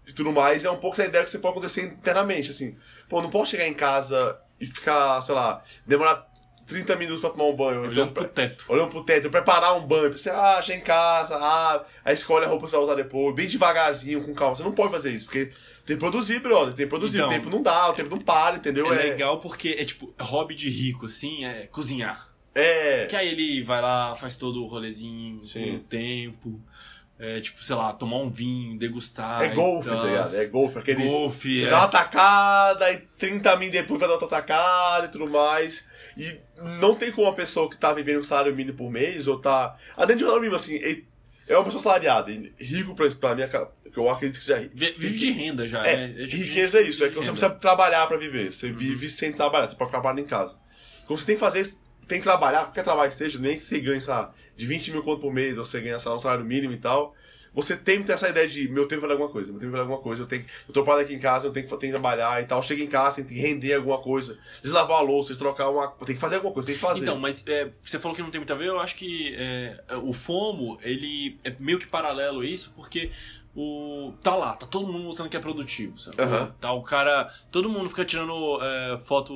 e 0.08 0.12
tudo 0.14 0.32
mais. 0.32 0.66
É 0.66 0.70
um 0.72 0.78
pouco 0.78 0.96
essa 0.96 1.06
ideia 1.06 1.24
que 1.24 1.30
você 1.30 1.40
pode 1.40 1.54
acontecer 1.54 1.84
internamente, 1.84 2.50
assim. 2.50 2.76
Pô, 3.08 3.22
não 3.22 3.30
posso 3.30 3.52
chegar 3.52 3.68
em 3.68 3.74
casa 3.74 4.38
e 4.60 4.66
ficar, 4.66 5.22
sei 5.22 5.36
lá, 5.36 5.62
demorar 5.86 6.26
30 6.74 6.96
minutos 6.96 7.22
pra 7.22 7.30
tomar 7.30 7.46
um 7.46 7.56
banho. 7.56 7.78
ou 7.82 7.88
Olhando 7.88 7.92
Então, 8.02 8.14
pro 8.14 8.28
teto. 8.28 8.66
olhando 8.68 8.90
pro 8.90 9.04
teto, 9.04 9.30
preparar 9.30 9.76
um 9.78 9.82
banho, 9.86 10.10
pra 10.10 10.18
você, 10.18 10.30
ah, 10.30 10.62
já 10.62 10.76
em 10.76 10.82
casa, 10.82 11.36
ah, 11.38 11.84
aí 12.04 12.14
escolhe 12.14 12.46
a 12.46 12.48
roupa 12.48 12.66
que 12.66 12.72
você 12.72 12.76
vai 12.76 12.86
usar 12.86 12.96
depois, 12.96 13.36
bem 13.36 13.48
devagarzinho, 13.48 14.24
com 14.24 14.34
calma. 14.34 14.56
Você 14.56 14.64
não 14.64 14.72
pode 14.72 14.92
fazer 14.92 15.12
isso, 15.12 15.26
porque 15.26 15.46
tem 15.86 15.96
que 15.96 16.00
produzir, 16.00 16.40
brother, 16.40 16.74
tem 16.74 16.86
que 16.86 16.90
produzir. 16.90 17.18
Então, 17.18 17.28
o 17.30 17.32
tempo 17.32 17.50
não 17.50 17.62
dá, 17.62 17.90
o 17.90 17.94
tempo 17.94 18.10
não 18.16 18.22
para, 18.22 18.58
entendeu? 18.58 18.92
É 18.94 18.98
legal 18.98 19.40
porque 19.40 19.76
é 19.80 19.86
tipo, 19.86 20.14
hobby 20.20 20.56
de 20.56 20.70
rico, 20.70 21.06
assim, 21.06 21.46
é 21.46 21.68
cozinhar. 21.68 22.30
É. 22.56 23.08
Que 23.08 23.16
aí 23.16 23.30
ele 23.30 23.64
vai 23.64 23.82
lá, 23.82 24.16
faz 24.16 24.38
todo 24.38 24.64
o 24.64 24.68
rolezinho 24.68 25.40
Sim. 25.44 25.64
com 25.72 25.76
o 25.76 25.80
tempo. 25.80 26.62
É, 27.20 27.40
tipo, 27.40 27.64
sei 27.64 27.76
lá, 27.76 27.94
tomar 27.94 28.18
um 28.18 28.30
vinho, 28.30 28.78
degustar. 28.78 29.44
É 29.44 29.50
golfe, 29.50 29.88
e 29.88 29.92
tá 29.92 30.04
ligado? 30.04 30.36
É 30.36 30.46
golfe, 30.46 30.80
aquele. 30.80 31.06
Golfe, 31.06 31.60
Você 31.60 31.68
é. 31.68 31.70
dá 31.70 31.78
uma 31.80 31.88
tacada 31.88 32.92
e 32.92 32.98
30 33.18 33.56
mil 33.58 33.72
depois 33.72 34.00
vai 34.00 34.10
dar 34.10 34.16
outra 34.16 34.28
tacada 34.28 35.06
e 35.06 35.10
tudo 35.10 35.28
mais. 35.30 35.86
E 36.18 36.38
não 36.80 36.96
tem 36.96 37.12
como 37.12 37.28
uma 37.28 37.34
pessoa 37.36 37.70
que 37.70 37.78
tá 37.78 37.92
vivendo 37.94 38.18
com 38.20 38.24
salário 38.24 38.56
mínimo 38.56 38.78
por 38.78 38.90
mês 38.92 39.28
ou 39.28 39.40
tá. 39.40 39.76
Ah, 39.98 40.06
dentro 40.06 40.18
de 40.20 40.24
um 40.24 40.28
salário 40.28 40.42
mínimo, 40.42 40.56
assim, 40.56 40.80
é 41.48 41.56
uma 41.58 41.64
pessoa 41.66 41.82
salariada. 41.82 42.32
e 42.32 42.54
Rico 42.60 42.96
pra, 42.96 43.10
pra 43.12 43.36
mim, 43.36 43.44
que 43.92 43.98
eu 44.00 44.10
acredito 44.10 44.38
que 44.40 44.44
seja 44.44 44.70
Vive 44.74 45.18
de 45.18 45.32
renda 45.32 45.68
já, 45.68 45.86
É, 45.86 46.08
né? 46.08 46.28
tipo, 46.28 46.44
riqueza 46.44 46.80
é 46.80 46.84
isso, 46.84 47.04
é 47.04 47.10
que 47.10 47.14
de 47.14 47.20
você 47.20 47.28
não 47.28 47.34
precisa 47.34 47.50
trabalhar 47.60 48.08
pra 48.08 48.18
viver. 48.18 48.52
Você 48.52 48.72
vive 48.72 49.10
sem 49.10 49.32
trabalhar, 49.32 49.68
você 49.68 49.76
pode 49.76 49.90
ficar 49.92 50.02
parado 50.02 50.20
em 50.20 50.26
casa. 50.26 50.58
Como 51.06 51.18
você 51.18 51.26
tem 51.26 51.36
que 51.36 51.40
fazer, 51.42 51.68
tem 52.08 52.20
que 52.20 52.24
trabalhar, 52.24 52.66
qualquer 52.66 52.84
trabalho 52.84 53.10
que 53.10 53.18
seja, 53.18 53.38
nem 53.40 53.58
que 53.58 53.64
você 53.66 53.80
ganhe, 53.80 54.02
sei 54.02 54.14
lá, 54.14 54.34
de 54.56 54.66
20 54.66 54.92
mil 54.92 55.04
conto 55.04 55.22
por 55.22 55.34
mês, 55.34 55.58
ou 55.58 55.64
você 55.64 55.82
ganha 55.82 56.00
sei 56.00 56.10
lá, 56.10 56.16
um 56.16 56.20
salário 56.20 56.46
mínimo 56.46 56.74
e 56.74 56.78
tal. 56.78 57.14
Você 57.54 57.78
tem 57.78 58.00
que 58.00 58.06
ter 58.08 58.14
essa 58.14 58.30
ideia 58.30 58.48
de 58.48 58.68
meu 58.68 58.88
tempo 58.88 59.02
vale 59.02 59.14
alguma 59.14 59.30
coisa, 59.30 59.52
meu 59.52 59.60
tempo 59.60 59.72
vale 59.72 59.82
alguma 59.84 60.00
coisa, 60.02 60.24
eu 60.24 60.26
tenho 60.26 60.44
que, 60.44 60.50
eu 60.68 60.74
tô 60.74 60.84
parado 60.84 61.04
aqui 61.04 61.14
em 61.14 61.20
casa, 61.20 61.46
eu 61.48 61.52
tenho 61.52 61.66
que, 61.68 61.70
tenho 61.78 61.94
que 61.94 62.00
trabalhar 62.00 62.42
e 62.42 62.46
tal. 62.46 62.62
Chega 62.64 62.82
em 62.84 62.88
casa, 62.88 63.18
tem 63.18 63.26
que 63.26 63.40
render 63.40 63.74
alguma 63.76 64.00
coisa, 64.00 64.40
deslavar 64.62 64.98
a 64.98 65.02
louça, 65.02 65.36
trocar 65.36 65.70
uma. 65.70 65.88
Tem 66.06 66.16
que 66.16 66.22
fazer 66.22 66.36
alguma 66.36 66.54
coisa, 66.54 66.66
tem 66.68 66.76
que 66.76 66.82
fazer. 66.82 67.02
Então, 67.04 67.18
mas 67.18 67.44
é, 67.48 67.72
você 67.84 68.00
falou 68.00 68.16
que 68.16 68.22
não 68.24 68.32
tem 68.32 68.40
muito 68.40 68.54
a 68.54 68.56
ver, 68.56 68.68
eu 68.68 68.80
acho 68.80 68.96
que 68.96 69.36
é, 69.38 69.78
o 70.02 70.14
FOMO, 70.14 70.80
ele 70.82 71.38
é 71.44 71.54
meio 71.60 71.78
que 71.80 71.86
paralelo 71.88 72.42
a 72.42 72.46
isso, 72.46 72.74
porque 72.76 73.12
o. 73.56 74.14
Tá 74.24 74.36
lá, 74.36 74.56
tá 74.56 74.66
todo 74.66 74.88
mundo 74.88 75.04
mostrando 75.06 75.30
que 75.30 75.38
é 75.38 75.40
produtivo, 75.40 75.98
sabe? 76.00 76.20
Aham. 76.22 76.56
Tá 76.60 76.72
o 76.74 76.82
cara. 76.82 77.32
Todo 77.52 77.70
mundo 77.70 77.88
fica 77.90 78.04
tirando 78.04 78.60
é, 78.62 79.00
foto 79.06 79.34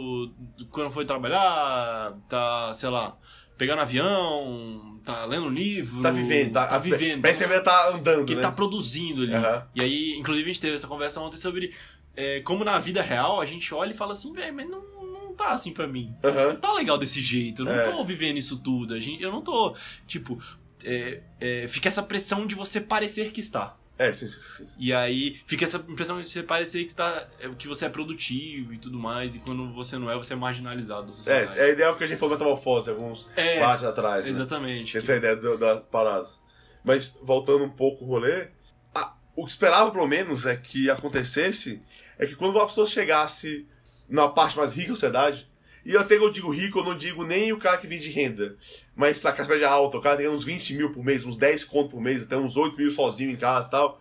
do- 0.57 0.65
quando 0.71 0.89
foi 0.91 1.05
trabalhar, 1.05 2.17
tá, 2.27 2.73
sei 2.73 2.89
lá, 2.89 3.15
pegando 3.57 3.79
avião, 3.81 4.99
tá 5.03 5.25
lendo 5.25 5.49
livro. 5.49 6.01
tá 6.01 6.11
vivendo, 6.11 6.51
tá, 6.53 6.67
tá 6.67 6.77
vivendo. 6.77 7.21
Parece 7.21 7.47
que 7.47 7.59
tá 7.61 7.89
andando, 7.89 8.25
que 8.25 8.35
né? 8.35 8.41
tá 8.41 8.51
produzindo 8.51 9.23
ali. 9.23 9.33
Aham. 9.33 9.67
E 9.75 9.81
aí, 9.81 10.15
inclusive, 10.17 10.49
a 10.49 10.53
gente 10.53 10.61
teve 10.61 10.75
essa 10.75 10.87
conversa 10.87 11.19
ontem 11.19 11.37
sobre 11.37 11.73
é, 12.15 12.41
como 12.41 12.63
na 12.63 12.79
vida 12.79 13.01
real 13.01 13.39
a 13.39 13.45
gente 13.45 13.73
olha 13.73 13.91
e 13.91 13.95
fala 13.95 14.11
assim, 14.13 14.33
velho, 14.33 14.53
mas 14.53 14.69
não, 14.69 14.81
não 14.81 15.33
tá 15.33 15.49
assim 15.51 15.71
pra 15.71 15.87
mim. 15.87 16.13
Aham. 16.23 16.53
Não 16.53 16.55
tá 16.59 16.73
legal 16.73 16.97
desse 16.97 17.21
jeito, 17.21 17.61
eu 17.61 17.65
não 17.65 17.73
É. 17.73 17.83
tô 17.83 18.03
vivendo 18.03 18.37
isso 18.37 18.57
tudo. 18.57 18.93
A 18.93 18.99
gente, 18.99 19.21
eu 19.21 19.31
não 19.31 19.41
tô, 19.41 19.75
tipo, 20.07 20.41
é, 20.83 21.21
é, 21.39 21.67
fica 21.67 21.87
essa 21.87 22.03
pressão 22.03 22.45
de 22.45 22.55
você 22.55 22.81
parecer 22.81 23.31
que 23.31 23.39
está. 23.39 23.75
É, 23.99 24.13
sim, 24.13 24.27
sim, 24.27 24.39
sim. 24.39 24.65
sim. 24.65 24.75
E 24.79 24.93
aí 24.93 25.39
fica 25.47 25.65
essa 25.65 25.77
impressão 25.77 26.21
de 26.21 26.27
você 26.29 26.43
parecer 26.43 26.83
que, 26.83 26.91
está, 26.91 27.27
é, 27.39 27.49
que 27.49 27.67
você 27.67 27.85
é 27.85 27.89
produtivo 27.89 28.73
e 28.73 28.77
tudo 28.77 28.99
mais, 28.99 29.35
e 29.35 29.39
quando 29.39 29.73
você 29.73 29.97
não 29.97 30.09
é, 30.11 30.15
você 30.15 30.33
é 30.33 30.35
marginalizado 30.35 31.07
da 31.07 31.13
sociedade. 31.13 31.57
É, 31.59 31.63
é 31.63 31.65
a 31.65 31.69
ideia 31.69 31.95
que 31.95 32.03
a 32.03 32.07
gente 32.07 32.19
falou 32.19 32.35
metamorfose 32.37 32.89
alguns 32.91 33.27
É, 33.35 33.59
partes 33.59 33.85
atrás. 33.85 34.25
né? 34.25 34.31
exatamente. 34.31 34.97
Essa 34.97 35.13
é 35.13 35.15
a 35.15 35.17
ideia 35.17 35.35
do- 35.35 35.57
das 35.57 35.83
paradas. 35.85 36.39
Mas, 36.83 37.19
voltando 37.23 37.63
um 37.63 37.69
pouco 37.69 38.05
o 38.05 38.07
rolê, 38.07 38.49
a- 38.93 39.13
o 39.35 39.43
que 39.45 39.49
esperava, 39.51 39.89
pelo 39.91 40.07
menos, 40.07 40.45
é 40.45 40.55
que 40.55 40.89
acontecesse, 40.89 41.81
é 42.19 42.25
que 42.25 42.35
quando 42.35 42.55
uma 42.55 42.65
pessoa 42.67 42.85
chegasse 42.85 43.67
na 44.07 44.27
parte 44.29 44.57
mais 44.57 44.73
rica 44.73 44.89
da 44.89 44.93
sociedade, 44.95 45.49
e 45.87 45.97
até 45.97 46.17
que 46.17 46.23
eu 46.23 46.31
digo 46.31 46.49
rico, 46.49 46.79
eu 46.79 46.83
não 46.83 46.97
digo 46.97 47.23
nem 47.25 47.51
o 47.53 47.57
cara 47.57 47.77
que 47.77 47.87
vive 47.87 48.03
de 48.03 48.09
renda, 48.09 48.55
mas 48.95 49.25
a 49.25 49.31
classe 49.31 49.49
média 49.49 49.69
alta, 49.69 49.97
o 49.97 50.01
cara 50.01 50.17
tem 50.17 50.27
uns 50.27 50.43
20 50.43 50.73
mil 50.75 50.91
por 50.91 51.03
mês, 51.03 51.25
uns 51.25 51.37
10 51.37 51.63
conto 51.63 51.91
por 51.91 52.01
mês, 52.01 52.23
até 52.23 52.35
uns 52.37 52.57
8 52.57 52.75
mil 52.77 52.91
sozinho 52.91 53.31
em 53.31 53.35
casa 53.35 53.67
e 53.67 53.71
tal, 53.71 53.99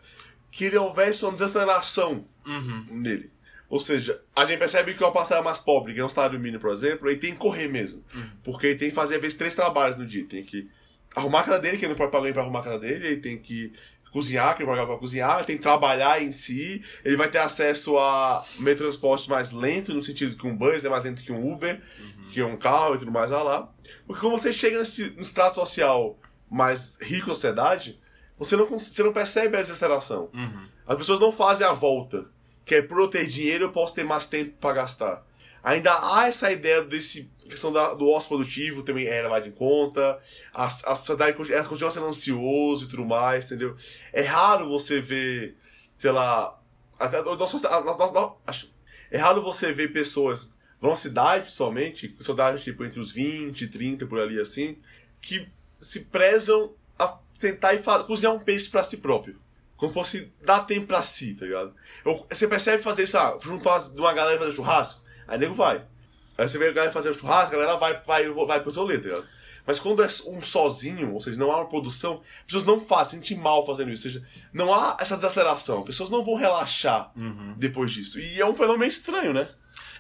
que 0.51 0.65
ele 0.65 0.77
houvesse 0.77 1.25
uma 1.25 1.33
desaceleração 1.33 2.27
Uhum. 2.47 2.85
nele. 2.91 3.31
Ou 3.69 3.81
seja, 3.81 4.21
a 4.35 4.45
gente 4.47 4.59
percebe 4.59 4.95
que 4.95 5.03
o 5.03 5.11
parcela 5.11 5.43
mais 5.43 5.59
pobre, 5.59 5.93
que 5.93 5.99
é 6.01 6.05
um 6.05 6.09
salário 6.09 6.39
mínimo, 6.39 6.61
por 6.61 6.71
exemplo, 6.71 7.09
ele 7.09 7.17
tem 7.19 7.33
que 7.33 7.39
correr 7.39 7.67
mesmo. 7.69 8.05
Porque 8.45 8.69
ele 8.69 8.77
tem 8.77 8.89
que 8.91 8.95
fazer, 8.95 9.17
às 9.17 9.21
vezes, 9.21 9.37
três 9.37 9.55
trabalhos 9.57 9.97
no 9.99 10.07
dia. 10.07 10.25
Tem 10.25 10.45
que 10.45 10.69
arrumar 11.17 11.41
a 11.41 11.43
casa 11.43 11.59
dele, 11.59 11.77
que 11.77 11.85
ele 11.85 11.91
não 11.91 11.97
pode 11.97 12.13
pagar 12.13 12.19
alguém 12.21 12.33
pra 12.33 12.43
arrumar 12.43 12.61
a 12.61 12.63
casa 12.63 12.79
dele, 12.79 13.07
ele 13.07 13.17
tem 13.17 13.39
que 13.39 13.73
cozinhar, 14.17 14.57
que 14.57 14.63
ele 14.63 14.71
pagar 14.71 14.87
pra 14.87 14.97
cozinhar, 14.97 15.37
ele 15.37 15.45
tem 15.45 15.57
que 15.57 15.63
trabalhar 15.63 16.23
em 16.23 16.33
si, 16.33 16.83
ele 17.05 17.19
vai 17.19 17.31
ter 17.31 17.37
acesso 17.37 17.99
a 17.99 18.43
meio 18.59 18.75
de 18.75 18.83
transporte 18.83 19.29
mais 19.29 19.51
lento, 19.51 19.93
no 19.93 20.03
sentido 20.03 20.35
que 20.35 20.47
um 20.47 20.57
bus 20.57 20.83
é 20.83 20.89
mais 20.89 21.05
lento 21.05 21.23
que 21.23 21.31
um 21.31 21.53
Uber, 21.53 21.83
que 22.33 22.43
um 22.43 22.57
carro 22.57 22.95
e 22.95 22.99
tudo 22.99 23.13
mais 23.13 23.31
lá 23.31 23.43
lá. 23.43 23.71
Porque 24.07 24.23
quando 24.23 24.39
você 24.39 24.55
chega 24.55 24.79
nesse, 24.79 25.11
no 25.11 25.23
estrato 25.23 25.57
social 25.57 26.19
mais 26.51 26.97
rico 27.03 27.29
da 27.29 27.35
sociedade, 27.35 28.01
você 28.39 28.57
não, 28.57 28.67
você 28.67 29.03
não 29.03 29.13
percebe 29.13 29.55
a 29.55 29.61
desaceleração. 29.61 30.31
Uhum. 30.33 30.67
As 30.87 30.97
pessoas 30.97 31.21
não 31.21 31.31
fazem 31.31 31.67
a 31.67 31.75
volta. 31.75 32.25
Que 32.65 32.77
é 32.77 32.83
por 32.83 32.99
eu 32.99 33.09
ter 33.09 33.27
dinheiro 33.27 33.65
eu 33.65 33.71
posso 33.71 33.95
ter 33.95 34.03
mais 34.03 34.27
tempo 34.27 34.55
pra 34.59 34.73
gastar. 34.73 35.25
Ainda 35.63 35.93
há 35.93 36.27
essa 36.27 36.51
ideia 36.51 36.83
desse 36.83 37.31
questão 37.47 37.73
da- 37.73 37.95
do 37.95 38.09
ócio 38.09 38.29
produtivo 38.29 38.83
também 38.83 39.07
é 39.07 39.23
levada 39.23 39.47
em 39.49 39.51
conta. 39.53 40.19
A, 40.55 40.65
a 40.67 40.95
sociedade 40.95 41.53
ela 41.53 41.65
continua 41.65 41.91
sendo 41.91 42.07
ansioso 42.07 42.85
e 42.85 42.89
tudo 42.89 43.05
mais, 43.05 43.45
entendeu? 43.45 43.75
É 44.13 44.23
raro 44.23 44.69
você 44.69 45.01
ver, 45.01 45.57
sei 45.95 46.11
lá, 46.13 46.59
até 46.99 47.23
nós, 47.23 47.39
nós, 47.39 47.63
nós- 48.13 48.33
acho, 48.47 48.71
é 49.11 49.19
raro 49.19 49.43
você 49.43 49.73
ver 49.73 49.93
pessoas 49.93 50.55
numa 50.81 50.97
cidade, 50.97 51.45
principalmente, 51.45 52.15
cidade 52.21 52.63
tipo 52.63 52.85
entre 52.85 53.01
os 53.01 53.11
20 53.11 53.63
e 53.63 53.69
30 53.69 54.07
por 54.07 54.19
ali 54.21 54.39
assim, 54.41 54.77
que 55.21 55.49
se 55.81 56.07
prezam 56.07 56.75
a 56.99 57.19
tentar 57.39 57.75
e 57.75 57.83
cozinhar 58.07 58.35
um 58.35 58.39
peixe 58.39 58.69
pra 58.69 58.85
si 58.85 58.99
próprio. 58.99 59.41
Como 59.77 59.91
se 59.91 59.95
fosse 59.99 60.33
dar 60.43 60.61
tempo 60.61 60.87
pra 60.87 61.03
si, 61.03 61.35
tá 61.35 61.45
ligado? 61.45 61.75
Eu- 62.05 62.27
você 62.31 62.49
percebe 62.49 62.83
fazer 62.83 63.05
isso, 63.05 63.19
ah, 63.19 63.39
juntar 63.43 63.79
uma 63.91 64.13
galera 64.15 64.39
fazer 64.39 64.57
churrasco, 64.57 65.03
aí 65.29 65.39
nego 65.39 65.55
vai. 65.55 65.85
Aí 66.39 66.49
você 66.49 66.59
vê 66.59 66.69
a 66.69 66.73
galera 66.73 66.93
fazer 66.93 67.15
churrasco, 67.19 67.55
a 67.55 67.59
galera 67.59 67.79
vai, 67.79 68.01
vai, 68.07 68.29
vai 68.29 68.61
pro 68.61 68.73
rolê, 68.73 68.99
tá 68.99 69.05
ligado? 69.09 69.27
Mas 69.67 69.81
quando 69.81 70.01
é 70.03 70.07
um 70.29 70.41
sozinho, 70.41 71.13
ou 71.15 71.21
seja, 71.21 71.37
não 71.37 71.51
há 71.51 71.57
uma 71.57 71.69
produção, 71.69 72.21
as 72.41 72.45
pessoas 72.45 72.65
não 72.65 72.79
fazem, 72.81 73.19
sentem 73.19 73.37
mal 73.37 73.67
fazendo 73.67 73.91
isso. 73.91 74.07
Ou 74.07 74.13
seja, 74.13 74.25
não 74.53 74.73
há 74.73 74.97
essa 75.01 75.17
desaceleração. 75.17 75.81
As 75.81 75.87
pessoas 75.87 76.09
não 76.09 76.25
vão 76.25 76.37
relaxar 76.37 77.11
Uhum. 77.17 77.55
depois 77.57 77.91
disso. 77.91 78.21
E 78.21 78.41
é 78.41 78.47
um 78.47 78.55
fenômeno 78.55 78.85
estranho, 78.85 79.33
né? 79.33 79.49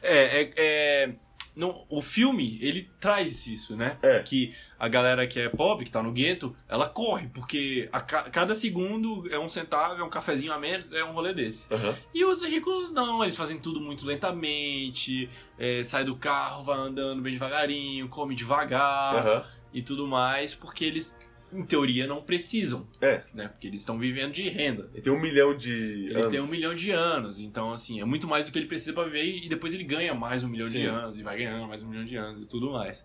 É, 0.02 0.42
é, 0.42 0.52
é 0.56 1.12
não, 1.56 1.86
o 1.88 2.02
filme, 2.02 2.58
ele 2.60 2.88
traz 3.00 3.46
isso, 3.46 3.74
né? 3.74 3.96
É. 4.02 4.20
Que 4.22 4.54
a 4.78 4.86
galera 4.88 5.26
que 5.26 5.40
é 5.40 5.48
pobre, 5.48 5.86
que 5.86 5.90
tá 5.90 6.02
no 6.02 6.12
gueto, 6.12 6.54
ela 6.68 6.86
corre, 6.86 7.28
porque 7.28 7.88
a 7.90 8.00
ca- 8.00 8.24
cada 8.30 8.54
segundo 8.54 9.26
é 9.32 9.38
um 9.38 9.48
centavo, 9.48 9.98
é 10.00 10.04
um 10.04 10.10
cafezinho 10.10 10.52
a 10.52 10.58
menos, 10.58 10.92
é 10.92 11.02
um 11.02 11.12
rolê 11.12 11.32
desse. 11.32 11.66
Aham. 11.72 11.96
E 12.12 12.22
os 12.26 12.42
ricos 12.44 12.92
não, 12.92 13.22
eles 13.22 13.34
fazem 13.36 13.58
tudo 13.58 13.80
muito 13.80 14.04
lentamente, 14.04 15.30
é, 15.58 15.82
sai 15.82 16.04
do 16.04 16.14
carro, 16.16 16.62
vai 16.62 16.76
andando 16.78 17.22
bem 17.22 17.32
devagarinho, 17.32 18.06
come 18.08 18.34
devagar 18.34 19.16
Aham. 19.16 19.44
e 19.72 19.80
tudo 19.80 20.06
mais, 20.06 20.54
porque 20.54 20.84
eles 20.84 21.15
em 21.52 21.64
teoria, 21.64 22.06
não 22.06 22.22
precisam. 22.22 22.86
É. 23.00 23.22
Né? 23.32 23.48
Porque 23.48 23.66
eles 23.66 23.80
estão 23.80 23.98
vivendo 23.98 24.32
de 24.32 24.48
renda. 24.48 24.90
Ele 24.92 25.02
tem 25.02 25.12
um 25.12 25.20
milhão 25.20 25.56
de 25.56 25.70
Ele 25.70 26.14
anos. 26.14 26.30
tem 26.30 26.40
um 26.40 26.46
milhão 26.46 26.74
de 26.74 26.90
anos, 26.90 27.40
então 27.40 27.72
assim, 27.72 28.00
é 28.00 28.04
muito 28.04 28.26
mais 28.26 28.46
do 28.46 28.52
que 28.52 28.58
ele 28.58 28.66
precisa 28.66 28.92
pra 28.92 29.04
viver 29.04 29.24
e 29.24 29.48
depois 29.48 29.72
ele 29.72 29.84
ganha 29.84 30.14
mais 30.14 30.42
um 30.42 30.48
milhão 30.48 30.66
de 30.66 30.72
Sim. 30.72 30.86
anos 30.86 31.18
e 31.18 31.22
vai 31.22 31.36
ganhando 31.38 31.66
mais 31.66 31.82
um 31.82 31.88
milhão 31.88 32.04
de 32.04 32.16
anos 32.16 32.42
e 32.42 32.48
tudo 32.48 32.70
mais. 32.70 33.04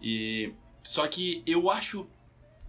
E 0.00 0.52
só 0.82 1.06
que 1.06 1.42
eu 1.46 1.70
acho 1.70 2.08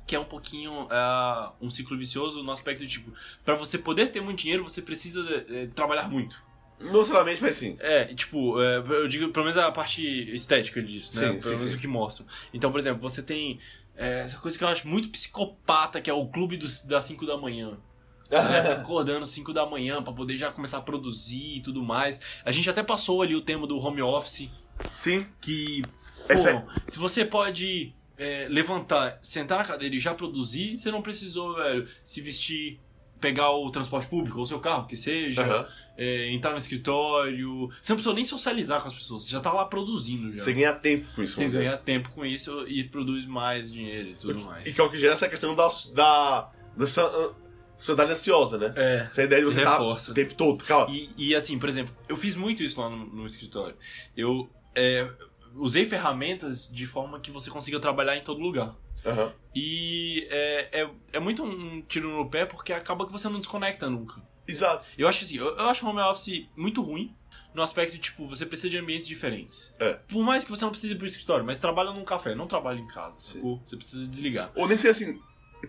que 0.08 0.16
é 0.16 0.20
um 0.20 0.26
pouquinho 0.26 0.88
ah, 0.90 1.54
um 1.62 1.70
ciclo 1.70 1.96
vicioso 1.96 2.42
no 2.42 2.52
aspecto 2.52 2.80
de 2.80 2.88
tipo, 2.88 3.14
pra 3.46 3.56
você 3.56 3.78
poder 3.78 4.10
ter 4.10 4.22
muito 4.22 4.40
dinheiro, 4.40 4.64
você 4.64 4.82
precisa 4.82 5.22
eh, 5.48 5.70
trabalhar 5.76 6.10
muito. 6.10 6.50
Não 6.82 6.94
necessariamente, 6.94 7.42
mas 7.42 7.56
sim. 7.56 7.78
É, 7.80 8.06
tipo, 8.06 8.62
é, 8.62 8.78
eu 8.78 9.08
digo 9.08 9.30
pelo 9.30 9.46
menos 9.46 9.58
a 9.58 9.72
parte 9.72 10.02
estética 10.34 10.82
disso, 10.82 11.16
né? 11.20 11.28
Sim, 11.28 11.40
pelo 11.40 11.42
sim, 11.42 11.50
menos 11.50 11.70
sim. 11.72 11.76
o 11.76 11.80
que 11.80 11.88
mostram. 11.88 12.26
Então, 12.54 12.72
por 12.72 12.80
exemplo, 12.80 13.02
você 13.02 13.22
tem 13.22 13.60
é, 14.00 14.22
essa 14.22 14.38
coisa 14.38 14.58
que 14.58 14.64
eu 14.64 14.68
acho 14.70 14.88
muito 14.88 15.10
psicopata, 15.10 16.00
que 16.00 16.10
é 16.10 16.14
o 16.14 16.26
clube 16.26 16.56
dos, 16.56 16.82
das 16.86 17.04
5 17.04 17.26
da 17.26 17.38
manhã. 17.38 17.78
né? 18.32 18.72
Acordando 18.72 19.26
5 19.26 19.52
da 19.52 19.66
manhã 19.66 20.02
pra 20.02 20.14
poder 20.14 20.38
já 20.38 20.50
começar 20.52 20.78
a 20.78 20.82
produzir 20.82 21.58
e 21.58 21.62
tudo 21.62 21.84
mais. 21.84 22.22
A 22.46 22.52
gente 22.52 22.70
até 22.70 22.82
passou 22.82 23.22
ali 23.22 23.36
o 23.36 23.42
tema 23.42 23.68
do 23.68 23.78
home 23.78 24.02
office, 24.02 24.50
sim. 24.94 25.28
que, 25.42 25.82
pô, 26.28 26.72
se 26.88 26.98
você 26.98 27.26
pode 27.26 27.94
é, 28.18 28.48
levantar, 28.50 29.20
sentar 29.22 29.58
na 29.58 29.66
cadeira 29.66 29.94
e 29.94 30.00
já 30.00 30.14
produzir, 30.14 30.78
você 30.78 30.90
não 30.90 31.02
precisou, 31.02 31.56
velho, 31.56 31.86
se 32.02 32.22
vestir, 32.22 32.80
pegar 33.20 33.52
o 33.52 33.70
transporte 33.70 34.08
público, 34.08 34.38
ou 34.38 34.44
o 34.44 34.48
seu 34.48 34.60
carro, 34.60 34.88
que 34.88 34.96
seja, 34.96 35.44
Aham. 35.44 35.68
é, 35.98 36.32
entrar 36.32 36.52
no 36.52 36.58
escritório. 36.58 37.70
Você 37.82 37.92
não 37.92 37.98
precisou 37.98 38.14
nem 38.14 38.24
socializar 38.26 38.82
com 38.82 38.88
as 38.88 38.94
pessoas, 38.94 39.24
você 39.26 39.32
já 39.32 39.40
tá 39.40 39.52
lá 39.52 39.66
produzindo 39.66 40.32
já. 40.38 40.44
Você 40.44 40.54
ganha 40.54 40.74
tempo 40.74 41.08
com 41.16 41.24
isso. 41.24 41.36
Você 41.36 41.48
ganha 41.50 41.78
tempo 41.78 42.10
com 42.12 42.26
isso 42.26 42.66
e 42.68 42.84
produz 42.84 43.26
mais 43.26 43.72
dinheiro 43.72 44.10
e 44.10 44.16
tudo 44.16 44.40
mais. 44.42 44.66
E 44.68 44.74
que 44.74 44.80
é 44.80 44.84
o 44.84 44.90
que 44.90 44.98
gera 44.98 45.14
essa 45.14 45.28
questão 45.30 45.56
da, 45.56 45.68
da, 45.94 46.50
dessa 46.78 47.04
an- 47.04 47.34
sociedade 47.76 48.12
ansiosa, 48.12 48.58
né? 48.58 48.74
É. 48.76 49.08
Essa 49.10 49.24
ideia 49.24 49.42
de 49.42 49.46
você 49.52 49.60
estar 49.60 49.72
reforça. 49.72 50.12
o 50.12 50.14
tempo 50.14 50.34
todo. 50.36 50.64
Calma. 50.64 50.94
E, 50.94 51.10
e, 51.18 51.36
assim, 51.36 51.58
por 51.60 51.70
exemplo, 51.70 51.96
eu 52.08 52.16
fiz 52.18 52.36
muito 52.36 52.62
isso 52.64 52.80
lá 52.80 52.90
no, 52.90 53.06
no 53.06 53.26
escritório. 53.26 53.76
Eu 54.16 54.50
é, 54.76 55.10
usei 55.56 55.86
ferramentas 55.86 56.70
de 56.72 56.86
forma 56.86 57.20
que 57.20 57.32
você 57.32 57.50
consiga 57.50 57.80
trabalhar 57.80 58.16
em 58.18 58.22
todo 58.24 58.40
lugar. 58.42 58.76
Aham. 59.06 59.32
E 59.56 60.28
é, 60.30 60.82
é, 60.82 60.90
é 61.14 61.20
muito 61.20 61.44
um 61.44 61.82
tiro 61.82 62.10
no 62.10 62.30
pé 62.30 62.46
porque 62.46 62.74
acaba 62.74 63.06
que 63.06 63.12
você 63.12 63.28
não 63.30 63.40
desconecta 63.40 63.90
nunca. 63.90 64.22
Exato. 64.48 64.86
Eu 64.98 65.08
acho 65.08 65.24
assim, 65.24 65.38
eu, 65.38 65.56
eu 65.56 65.70
acho 65.70 65.86
o 65.86 65.90
home 65.90 66.00
office 66.02 66.48
muito 66.56 66.82
ruim 66.82 67.16
no 67.54 67.62
aspecto 67.62 67.94
de, 67.94 68.00
tipo, 68.00 68.28
você 68.28 68.46
precisa 68.46 68.70
de 68.70 68.78
ambientes 68.78 69.08
diferentes. 69.08 69.74
É. 69.80 69.94
Por 70.08 70.24
mais 70.24 70.44
que 70.44 70.50
você 70.50 70.64
não 70.66 70.72
precise 70.72 70.94
ir 70.94 70.98
pro 70.98 71.06
escritório, 71.08 71.46
mas 71.46 71.60
trabalha 71.60 71.92
num 71.92 72.04
café, 72.04 72.34
não 72.36 72.48
trabalha 72.48 72.80
em 72.80 72.88
casa, 72.88 73.20
sacou? 73.20 73.62
Você 73.66 73.76
precisa 73.78 74.08
desligar. 74.08 74.52
Ou 74.56 74.68
nem 74.68 74.76
ser 74.78 74.90
assim, 74.90 75.20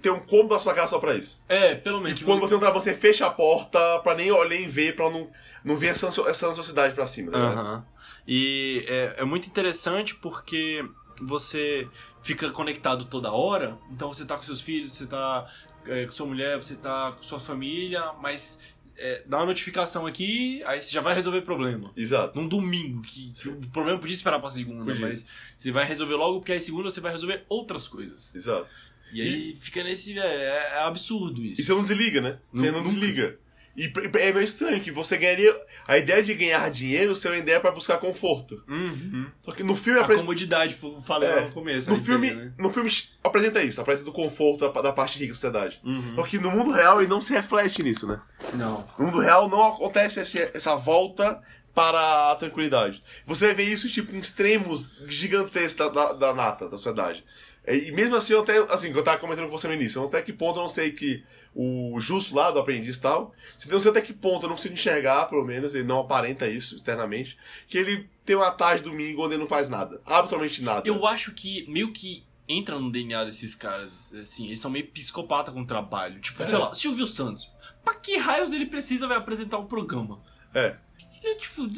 ter 0.01 0.11
um 0.11 0.21
cômodo 0.21 0.51
da 0.51 0.59
sua 0.59 0.73
casa 0.75 0.89
só 0.89 0.99
pra 0.99 1.15
isso. 1.15 1.43
É, 1.49 1.75
pelo 1.75 1.99
E 2.01 2.03
menos. 2.05 2.19
que 2.19 2.25
quando 2.25 2.41
você 2.41 2.57
trabalha, 2.59 2.81
você 2.81 2.95
fecha 2.95 3.27
a 3.27 3.31
porta 3.31 3.99
pra 4.01 4.15
nem 4.15 4.31
olhar 4.31 4.49
nem 4.49 4.69
ver, 4.69 4.97
pra 4.97 5.11
não, 5.11 5.31
não 5.65 5.77
ver 5.77 5.89
essa, 5.89 6.07
essa 6.29 6.47
ansiosidade 6.49 6.95
pra 6.95 7.07
cima. 7.07 7.33
Tá? 7.33 7.39
Aham. 7.39 7.87
E 8.33 8.85
é, 8.87 9.15
é 9.19 9.25
muito 9.25 9.49
interessante 9.49 10.15
porque 10.15 10.89
você 11.21 11.89
fica 12.23 12.49
conectado 12.51 13.07
toda 13.07 13.33
hora, 13.33 13.77
então 13.91 14.13
você 14.13 14.25
tá 14.25 14.37
com 14.37 14.43
seus 14.45 14.61
filhos, 14.61 14.93
você 14.93 15.05
tá 15.05 15.53
é, 15.85 16.07
com 16.07 16.13
sua 16.13 16.27
mulher, 16.27 16.57
você 16.57 16.77
tá 16.77 17.11
com 17.11 17.25
sua 17.25 17.41
família, 17.41 18.13
mas 18.23 18.61
é, 18.97 19.25
dá 19.27 19.39
uma 19.39 19.47
notificação 19.47 20.07
aqui, 20.07 20.63
aí 20.63 20.81
você 20.81 20.93
já 20.93 21.01
vai 21.01 21.13
resolver 21.13 21.39
o 21.39 21.43
problema. 21.43 21.91
Exato. 21.97 22.39
Num 22.41 22.47
domingo, 22.47 23.03
que 23.03 23.33
que 23.33 23.49
o 23.49 23.57
problema 23.73 23.99
podia 23.99 24.15
esperar 24.15 24.39
pra 24.39 24.49
segunda, 24.49 24.85
Podia. 24.85 25.09
mas 25.09 25.27
você 25.59 25.73
vai 25.73 25.85
resolver 25.85 26.15
logo, 26.15 26.39
porque 26.39 26.53
aí 26.53 26.61
segunda 26.61 26.89
você 26.89 27.01
vai 27.01 27.11
resolver 27.11 27.45
outras 27.49 27.89
coisas. 27.89 28.33
Exato. 28.33 28.69
E 29.13 29.21
aí 29.23 29.57
fica 29.59 29.83
nesse. 29.83 30.17
É, 30.17 30.75
é 30.75 30.83
absurdo 30.83 31.43
isso. 31.43 31.61
E 31.61 31.65
você 31.65 31.73
não 31.73 31.83
desliga, 31.83 32.21
né? 32.21 32.39
Você 32.53 32.71
não 32.71 32.79
nunca. 32.79 32.91
desliga. 32.91 33.39
E 33.77 33.91
é 34.19 34.33
meio 34.33 34.43
estranho 34.43 34.81
que 34.83 34.91
você 34.91 35.17
ganharia. 35.17 35.55
A 35.87 35.97
ideia 35.97 36.23
de 36.23 36.35
ganhar 36.35 36.71
dinheiro 36.71 37.15
seria 37.15 37.37
uma 37.39 37.43
ideia 37.43 37.61
pra 37.61 37.71
buscar 37.71 37.99
conforto. 37.99 38.63
Uhum. 38.69 39.27
Porque 39.43 39.63
no 39.63 39.77
filme 39.77 40.01
A 40.01 40.05
comodidade, 40.05 40.77
falei 41.07 41.29
É. 41.31 41.41
no 41.47 41.53
começo. 41.53 41.89
No 41.89 41.97
filme, 41.97 42.29
ideia, 42.29 42.45
né? 42.47 42.53
no 42.59 42.71
filme 42.73 42.91
apresenta 43.23 43.63
isso, 43.63 43.81
apresenta 43.81 44.11
o 44.11 44.13
conforto 44.13 44.71
da, 44.73 44.83
da 44.83 44.93
parte 44.93 45.19
rica 45.19 45.29
da 45.29 45.35
sociedade. 45.35 45.81
Uhum. 45.85 46.15
Porque 46.17 46.39
no 46.39 46.51
mundo 46.51 46.73
real 46.73 47.01
ele 47.01 47.09
não 47.09 47.21
se 47.21 47.33
reflete 47.33 47.83
nisso, 47.83 48.07
né? 48.07 48.21
Não. 48.55 48.87
No 48.99 49.07
mundo 49.07 49.21
real 49.21 49.49
não 49.49 49.65
acontece 49.65 50.21
esse- 50.21 50.51
essa 50.53 50.75
volta 50.77 51.41
para 51.73 52.33
a 52.33 52.35
tranquilidade. 52.35 53.01
Você 53.25 53.47
vai 53.47 53.55
ver 53.55 53.63
isso 53.65 53.89
tipo 53.89 54.15
em 54.15 54.19
extremos 54.19 54.91
gigantescos 55.07 55.75
da, 55.75 55.89
da, 55.89 56.13
da 56.13 56.35
nata, 56.35 56.65
da 56.69 56.77
sociedade. 56.77 57.25
É, 57.65 57.77
E 57.77 57.93
mesmo 57.93 58.17
assim, 58.17 58.33
eu 58.33 58.41
até, 58.41 58.57
assim, 58.73 58.91
eu 58.91 59.03
tava 59.05 59.19
comentando 59.19 59.45
com 59.47 59.57
você 59.57 59.69
no 59.69 59.75
início, 59.75 60.03
até 60.05 60.23
que 60.23 60.33
ponto 60.33 60.59
eu 60.59 60.63
não 60.63 60.69
sei 60.69 60.93
que 60.93 61.23
o 61.55 61.99
Justo 62.01 62.35
lá, 62.35 62.51
do 62.51 62.59
aprendiz 62.59 62.97
e 62.97 63.01
tal, 63.01 63.35
se 63.59 63.69
não 63.71 63.79
sei 63.81 63.91
até 63.91 64.01
que 64.01 64.13
ponto 64.13 64.45
eu 64.45 64.49
não 64.49 64.57
consigo 64.57 64.75
enxergar, 64.75 65.27
pelo 65.27 65.45
menos, 65.45 65.75
ele 65.75 65.85
não 65.85 66.01
aparenta 66.01 66.49
isso 66.49 66.75
externamente, 66.77 67.37
que 67.67 67.77
ele 67.77 68.09
tem 68.25 68.37
uma 68.37 68.51
tarde 68.51 68.83
domingo 68.85 69.23
onde 69.25 69.35
ele 69.35 69.43
não 69.43 69.49
faz 69.49 69.69
nada. 69.69 70.01
Absolutamente 70.07 70.63
nada. 70.63 70.89
Eu 70.89 71.07
acho 71.07 71.33
que 71.33 71.67
meio 71.69 71.93
que 71.93 72.25
entra 72.49 72.79
no 72.79 72.91
DNA 72.91 73.25
desses 73.25 73.55
caras, 73.55 74.13
assim, 74.15 74.47
eles 74.47 74.59
são 74.61 74.71
meio 74.71 74.87
psicopata 74.89 75.53
com 75.53 75.61
o 75.61 75.67
trabalho. 75.67 76.21
Tipo, 76.21 76.43
É. 76.43 76.47
sei 76.47 76.59
lá, 76.59 76.75
Silvio 76.75 77.07
Santos. 77.07 77.51
Pra 77.85 77.95
que 77.95 78.17
raios 78.17 78.53
ele 78.53 78.67
precisa 78.67 79.07
vai 79.07 79.17
apresentar 79.17 79.59
um 79.59 79.67
programa? 79.67 80.21
É. 80.55 80.77
Ele, 81.23 81.35
tipo, 81.37 81.69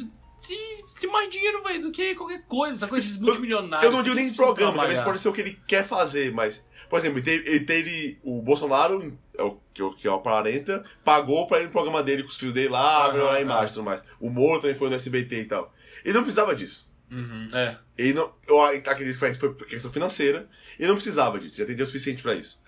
tem, 0.47 0.77
tem 0.99 1.09
mais 1.11 1.29
dinheiro, 1.29 1.63
velho, 1.63 1.81
do 1.81 1.91
que 1.91 2.15
qualquer 2.15 2.43
coisa, 2.47 2.77
essa 2.77 2.87
coisa 2.87 3.05
desses 3.05 3.19
multimilionários. 3.21 3.85
Eu 3.89 3.95
não 3.95 4.03
digo 4.03 4.15
nem 4.15 4.33
programa, 4.33 4.77
talvez 4.77 5.01
pode 5.01 5.19
ser 5.19 5.29
o 5.29 5.33
que 5.33 5.41
ele 5.41 5.59
quer 5.67 5.85
fazer, 5.85 6.31
mas. 6.33 6.67
Por 6.89 6.99
exemplo, 6.99 7.17
ele 7.19 7.25
teve, 7.25 7.49
ele 7.49 7.59
teve- 7.65 8.19
o 8.23 8.41
Bolsonaro, 8.41 8.99
é 9.37 9.43
o 9.43 9.57
que, 9.73 10.07
é 10.07 10.11
o 10.11 10.13
aparenta, 10.15 10.83
pagou 11.03 11.47
pra 11.47 11.61
ir 11.61 11.65
no 11.65 11.71
programa 11.71 12.03
dele 12.03 12.23
com 12.23 12.29
os 12.29 12.37
filhos 12.37 12.53
dele 12.53 12.69
lá, 12.69 13.05
Aham, 13.05 13.13
melhorar 13.13 13.33
a 13.35 13.39
é. 13.39 13.41
imagem 13.41 13.65
e 13.65 13.73
tudo 13.73 13.83
mais. 13.83 14.03
O 14.19 14.29
Moro 14.29 14.61
também 14.61 14.75
foi 14.75 14.89
no 14.89 14.95
SBT 14.95 15.41
e 15.41 15.45
tal. 15.45 15.73
Ele 16.03 16.13
não 16.13 16.21
precisava 16.23 16.53
disso. 16.55 16.91
Uhum, 17.11 17.49
é. 17.53 17.77
Ele 17.97 18.13
não. 18.13 18.33
Eu 18.47 18.61
acredito 18.61 19.19
que 19.19 19.33
foi- 19.35 19.53
questão 19.65 19.91
financeira. 19.91 20.47
Ele 20.79 20.87
não 20.87 20.95
precisava 20.95 21.39
disso, 21.39 21.57
já 21.57 21.65
tem 21.65 21.75
dinheiro 21.75 21.85
suficiente 21.91 22.21
pra 22.23 22.33
isso. 22.35 22.61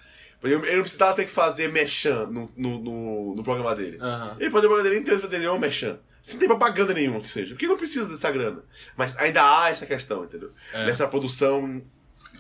Ele 0.43 0.55
não 0.75 0.81
precisava 0.83 1.15
ter 1.15 1.25
que 1.25 1.31
fazer 1.31 1.71
mechan 1.71 2.27
no, 2.27 2.51
no, 2.55 2.79
no, 2.79 3.35
no 3.35 3.43
programa 3.43 3.73
dele. 3.75 3.97
Aham. 3.99 4.37
Ele 4.39 4.51
pode 4.51 4.65
o 4.65 4.69
programa 4.69 4.83
dele 4.87 5.01
inteiro 5.01 5.19
fazer 5.19 5.39
nenhum 5.39 5.57
mechan. 5.57 5.97
Sem 6.25 6.39
ter 6.39 6.47
propaganda 6.47 6.91
nenhuma 6.93 7.19
que 7.21 7.29
seja. 7.29 7.53
Porque 7.53 7.67
não 7.67 7.77
precisa 7.77 8.07
dessa 8.07 8.31
grana. 8.31 8.63
Mas 8.97 9.15
ainda 9.17 9.41
há 9.43 9.69
essa 9.69 9.85
questão, 9.85 10.23
entendeu? 10.23 10.51
É. 10.73 10.85
Dessa 10.85 11.07
produção 11.07 11.83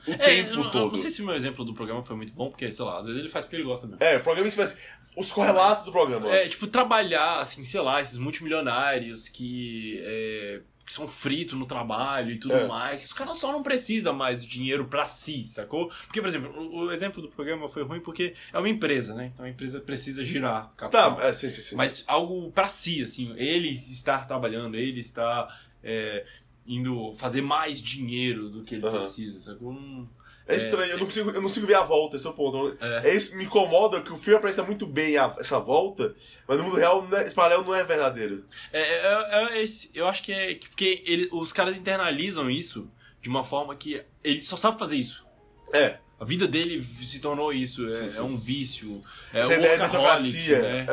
o 0.07 0.11
É, 0.11 0.17
tempo 0.17 0.49
eu, 0.49 0.55
não- 0.55 0.63
eu 0.65 0.71
todo. 0.71 0.91
não 0.93 0.97
sei 0.97 1.09
se 1.11 1.21
o 1.21 1.25
meu 1.25 1.35
exemplo 1.35 1.63
do 1.63 1.73
programa 1.73 2.01
foi 2.03 2.15
muito 2.15 2.33
bom, 2.33 2.49
porque, 2.49 2.71
sei 2.71 2.83
lá, 2.83 2.97
às 2.99 3.05
vezes 3.05 3.19
ele 3.19 3.29
faz 3.29 3.45
porque 3.45 3.57
ele 3.57 3.63
gosta 3.63 3.85
mesmo. 3.85 4.03
É, 4.03 4.17
o 4.17 4.21
programa 4.21 4.49
si, 4.49 4.57
mas 4.57 4.75
os 5.15 5.31
correlatos 5.31 5.85
do 5.85 5.91
programa. 5.91 6.29
É, 6.31 6.47
tipo, 6.47 6.65
trabalhar, 6.67 7.39
assim, 7.41 7.63
sei 7.63 7.79
lá, 7.79 8.01
esses 8.01 8.17
multimilionários 8.17 9.29
que, 9.29 9.99
é, 10.03 10.61
que 10.85 10.93
são 10.93 11.07
fritos 11.07 11.57
no 11.57 11.65
trabalho 11.65 12.31
e 12.31 12.37
tudo 12.37 12.53
É. 12.53 12.67
mais. 12.67 13.03
Os 13.03 13.11
caras 13.11 13.37
só 13.39 13.51
não 13.51 13.63
precisam 13.63 14.13
mais 14.13 14.37
do 14.39 14.45
dinheiro 14.47 14.85
pra 14.85 15.07
si, 15.07 15.43
sacou? 15.43 15.91
Porque, 16.05 16.21
por 16.21 16.27
exemplo, 16.27 16.51
o, 16.55 16.85
o 16.85 16.91
exemplo 16.91 17.21
do 17.21 17.27
programa 17.29 17.67
foi 17.67 17.83
ruim 17.83 17.99
porque 17.99 18.35
é 18.53 18.59
uma 18.59 18.69
empresa, 18.69 19.15
né? 19.15 19.31
Então 19.33 19.45
a 19.45 19.49
empresa 19.49 19.79
precisa 19.81 20.23
girar 20.23 20.71
capital. 20.77 21.15
Tá, 21.15 21.23
é, 21.23 21.33
sim, 21.33 21.49
sim, 21.49 21.61
sim. 21.63 21.75
Mas 21.75 22.03
algo 22.07 22.51
pra 22.51 22.67
si, 22.67 23.01
assim, 23.01 23.33
ele 23.35 23.69
estar 23.69 24.27
trabalhando, 24.27 24.75
ele 24.75 24.99
estar 24.99 25.59
é, 25.83 26.23
indo 26.67 27.13
fazer 27.15 27.41
mais 27.41 27.81
dinheiro 27.81 28.49
do 28.49 28.61
que 28.63 28.75
ele 28.75 28.85
Aham. 28.85 28.99
precisa, 28.99 29.39
sacou? 29.39 29.73
Não- 29.73 30.07
É 30.47 30.55
estranho, 30.55 30.91
eu 30.91 30.97
não 30.99 31.05
consigo, 31.05 31.29
eu 31.29 31.33
não 31.35 31.41
consigo 31.43 31.65
ver 31.65 31.73
a 31.75 31.83
volta, 31.83 32.15
esse 32.17 32.27
é 32.27 32.29
o 32.29 32.33
ponto. 32.33 32.77
É. 32.79 33.09
É 33.09 33.15
isso 33.15 33.35
me 33.35 33.45
incomoda 33.45 33.99
que 34.01 34.11
o 34.13 34.15
filme 34.15 34.37
apresenta 34.37 34.63
muito 34.63 34.85
bem 34.85 35.17
a- 35.17 35.35
essa 35.39 35.59
volta, 35.59 36.13
mas 36.47 36.57
no 36.59 36.65
mundo 36.65 36.75
real 36.75 37.01
não 37.01 37.17
é- 37.17 37.23
esse 37.23 37.33
paralelo 37.33 37.63
não 37.63 37.73
é 37.73 37.83
verdadeiro. 37.83 38.45
É, 38.71 38.81
é- 38.81 39.57
é 39.57 39.63
esse- 39.63 39.89
eu 39.93 40.07
acho 40.07 40.21
que 40.21 40.31
é 40.31 40.53
que- 40.53 40.67
porque 40.69 41.03
ele- 41.05 41.29
os 41.31 41.51
caras 41.51 41.75
internalizam 41.77 42.49
isso 42.49 42.87
de 43.21 43.27
uma 43.29 43.43
forma 43.43 43.75
que 43.75 44.03
ele 44.23 44.39
só 44.41 44.55
sabe 44.55 44.77
fazer 44.77 44.97
isso. 44.97 45.25
É, 45.73 45.97
A 46.17 46.23
vida 46.23 46.47
dele 46.47 46.81
se 47.03 47.19
tornou 47.19 47.51
isso, 47.51 47.85
é, 47.89 47.91
Sim, 47.91 48.07
sim. 48.09 48.19
é 48.19 48.21
um 48.21 48.37
vício, 48.37 49.03
é 49.33 49.41
essa 49.41 49.53
ideia 49.53 49.75
de 49.75 49.81
workaholic, 49.83 50.23
meritocracia. 50.31 50.61
né? 50.61 50.85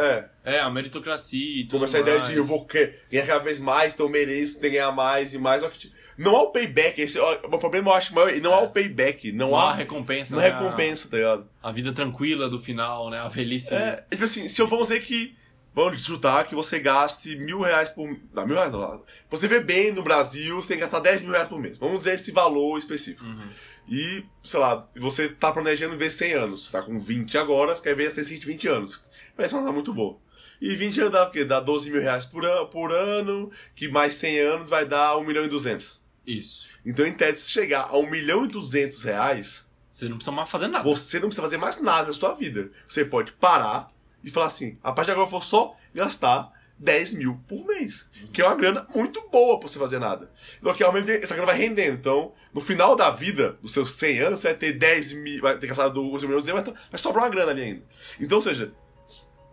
É, 0.44 0.56
É, 0.56 0.60
a 0.60 0.68
meritocracia 0.68 1.60
e 1.60 1.62
tudo 1.62 1.70
como 1.74 1.84
essa 1.84 2.00
ideia 2.00 2.18
mais. 2.18 2.30
de 2.30 2.36
eu 2.36 2.44
vou 2.44 2.64
ganhar 2.64 3.26
cada 3.26 3.38
vez 3.38 3.60
mais, 3.60 3.94
então 3.94 4.06
eu 4.06 4.10
mereço 4.10 4.54
ter 4.58 4.62
que 4.70 4.70
ganhar 4.76 4.90
mais 4.90 5.32
e 5.32 5.38
mais. 5.38 5.62
só 5.62 5.70
que, 5.70 5.92
Não 6.16 6.36
há 6.36 6.42
o 6.42 6.50
payback, 6.50 7.00
esse 7.00 7.18
ó, 7.18 7.38
o 7.44 7.58
problema 7.58 7.90
eu 7.90 7.94
acho 7.94 8.14
maior, 8.14 8.32
não 8.40 8.52
há 8.52 8.60
o 8.60 8.70
payback, 8.70 9.32
não, 9.32 9.48
Não 9.48 9.56
há 9.56 9.70
há, 9.70 9.74
recompensa, 9.74 10.34
não 10.34 10.42
né? 10.42 10.50
há 10.50 10.58
recompensa, 10.58 11.08
tá 11.08 11.16
ligado? 11.16 11.48
A, 11.62 11.72
vida 11.72 11.92
tranquila 11.92 12.48
do 12.48 12.58
final, 12.58 13.10
né? 13.10 13.18
A 13.18 13.28
velhice. 13.28 13.72
É, 13.72 14.04
tipo 14.10 14.24
assim, 14.24 14.48
se 14.48 14.60
eu 14.60 14.66
vamos 14.66 14.88
dizer 14.88 15.00
que. 15.00 15.36
Vamos 15.74 16.04
chutar 16.04 16.46
que 16.46 16.54
você 16.54 16.78
gaste 16.78 17.34
mil 17.34 17.62
reais 17.62 17.90
por. 17.90 18.06
Não, 18.34 18.46
mil 18.46 18.56
reais 18.56 18.70
não. 18.70 19.02
Você 19.30 19.48
ver 19.48 19.64
bem 19.64 19.90
no 19.90 20.02
Brasil, 20.02 20.56
você 20.56 20.68
tem 20.68 20.76
que 20.76 20.82
gastar 20.82 21.00
10 21.00 21.22
mil 21.22 21.32
reais 21.32 21.48
por 21.48 21.58
mês. 21.58 21.78
Vamos 21.78 22.00
dizer 22.00 22.12
esse 22.12 22.30
valor 22.30 22.78
específico. 22.78 23.24
Uhum. 23.24 23.48
E, 23.88 24.22
sei 24.44 24.60
lá, 24.60 24.86
você 24.94 25.30
tá 25.30 25.50
planejando 25.50 25.96
ver 25.96 26.10
100 26.10 26.32
anos. 26.34 26.66
Você 26.66 26.72
tá 26.72 26.82
com 26.82 27.00
20 27.00 27.38
agora, 27.38 27.74
você 27.74 27.82
quer 27.82 27.96
ver 27.96 28.12
tem 28.12 28.22
120 28.22 28.68
anos. 28.68 29.02
Parece 29.34 29.54
uma 29.54 29.62
coisa 29.62 29.72
muito 29.72 29.94
boa. 29.94 30.18
E 30.60 30.76
20 30.76 31.00
anos 31.00 31.12
dá 31.12 31.24
o 31.24 31.30
quê? 31.30 31.44
Dá 31.44 31.58
12 31.58 31.90
mil 31.90 32.00
reais 32.00 32.24
por, 32.24 32.44
an 32.44 32.66
por 32.66 32.92
ano, 32.92 33.50
que 33.74 33.88
mais 33.88 34.14
100 34.14 34.38
anos 34.40 34.70
vai 34.70 34.84
dar 34.86 35.16
1 35.16 35.24
milhão 35.24 35.44
e 35.44 35.48
200. 35.48 36.01
Isso. 36.26 36.68
Então, 36.84 37.06
em 37.06 37.12
tese, 37.12 37.42
se 37.42 37.50
chegar 37.50 37.88
a 37.88 37.98
1 37.98 38.10
milhão 38.10 38.44
e 38.44 38.48
200 38.48 39.04
reais, 39.04 39.66
Você 39.90 40.08
não 40.08 40.16
precisa 40.16 40.32
mais 40.34 40.48
fazer 40.48 40.68
nada. 40.68 40.84
Você 40.84 41.20
não 41.20 41.28
precisa 41.28 41.42
fazer 41.42 41.58
mais 41.58 41.80
nada 41.80 42.06
na 42.06 42.12
sua 42.14 42.34
vida. 42.34 42.70
Você 42.88 43.04
pode 43.04 43.32
parar 43.32 43.90
e 44.24 44.30
falar 44.30 44.46
assim: 44.46 44.78
a 44.82 44.90
partir 44.92 45.08
de 45.08 45.12
agora 45.12 45.26
eu 45.26 45.30
vou 45.30 45.42
só 45.42 45.76
gastar 45.94 46.50
10 46.78 47.14
mil 47.14 47.40
por 47.46 47.64
mês. 47.66 48.08
Que 48.32 48.40
é 48.40 48.46
uma 48.46 48.56
grana 48.56 48.86
muito 48.94 49.28
boa 49.28 49.58
pra 49.58 49.68
você 49.68 49.78
fazer 49.78 49.98
nada. 49.98 50.30
Então, 50.58 50.72
que 50.74 50.82
aumenta, 50.82 51.12
essa 51.12 51.34
grana 51.34 51.52
vai 51.52 51.58
rendendo. 51.58 51.94
Então, 51.98 52.32
no 52.54 52.60
final 52.60 52.96
da 52.96 53.10
vida, 53.10 53.58
dos 53.60 53.72
seus 53.72 53.90
100 53.92 54.18
anos, 54.20 54.40
você 54.40 54.48
vai 54.48 54.56
ter 54.56 54.72
10 54.72 55.12
mil, 55.12 55.42
vai 55.42 55.58
ter 55.58 55.66
gastado 55.66 56.12
os 56.12 56.22
milhões, 56.22 56.46
vai, 56.46 56.62
vai 56.62 56.74
sobrar 56.96 57.24
uma 57.24 57.30
grana 57.30 57.50
ali 57.50 57.62
ainda. 57.62 57.82
Então, 58.18 58.38
ou 58.38 58.42
seja, 58.42 58.72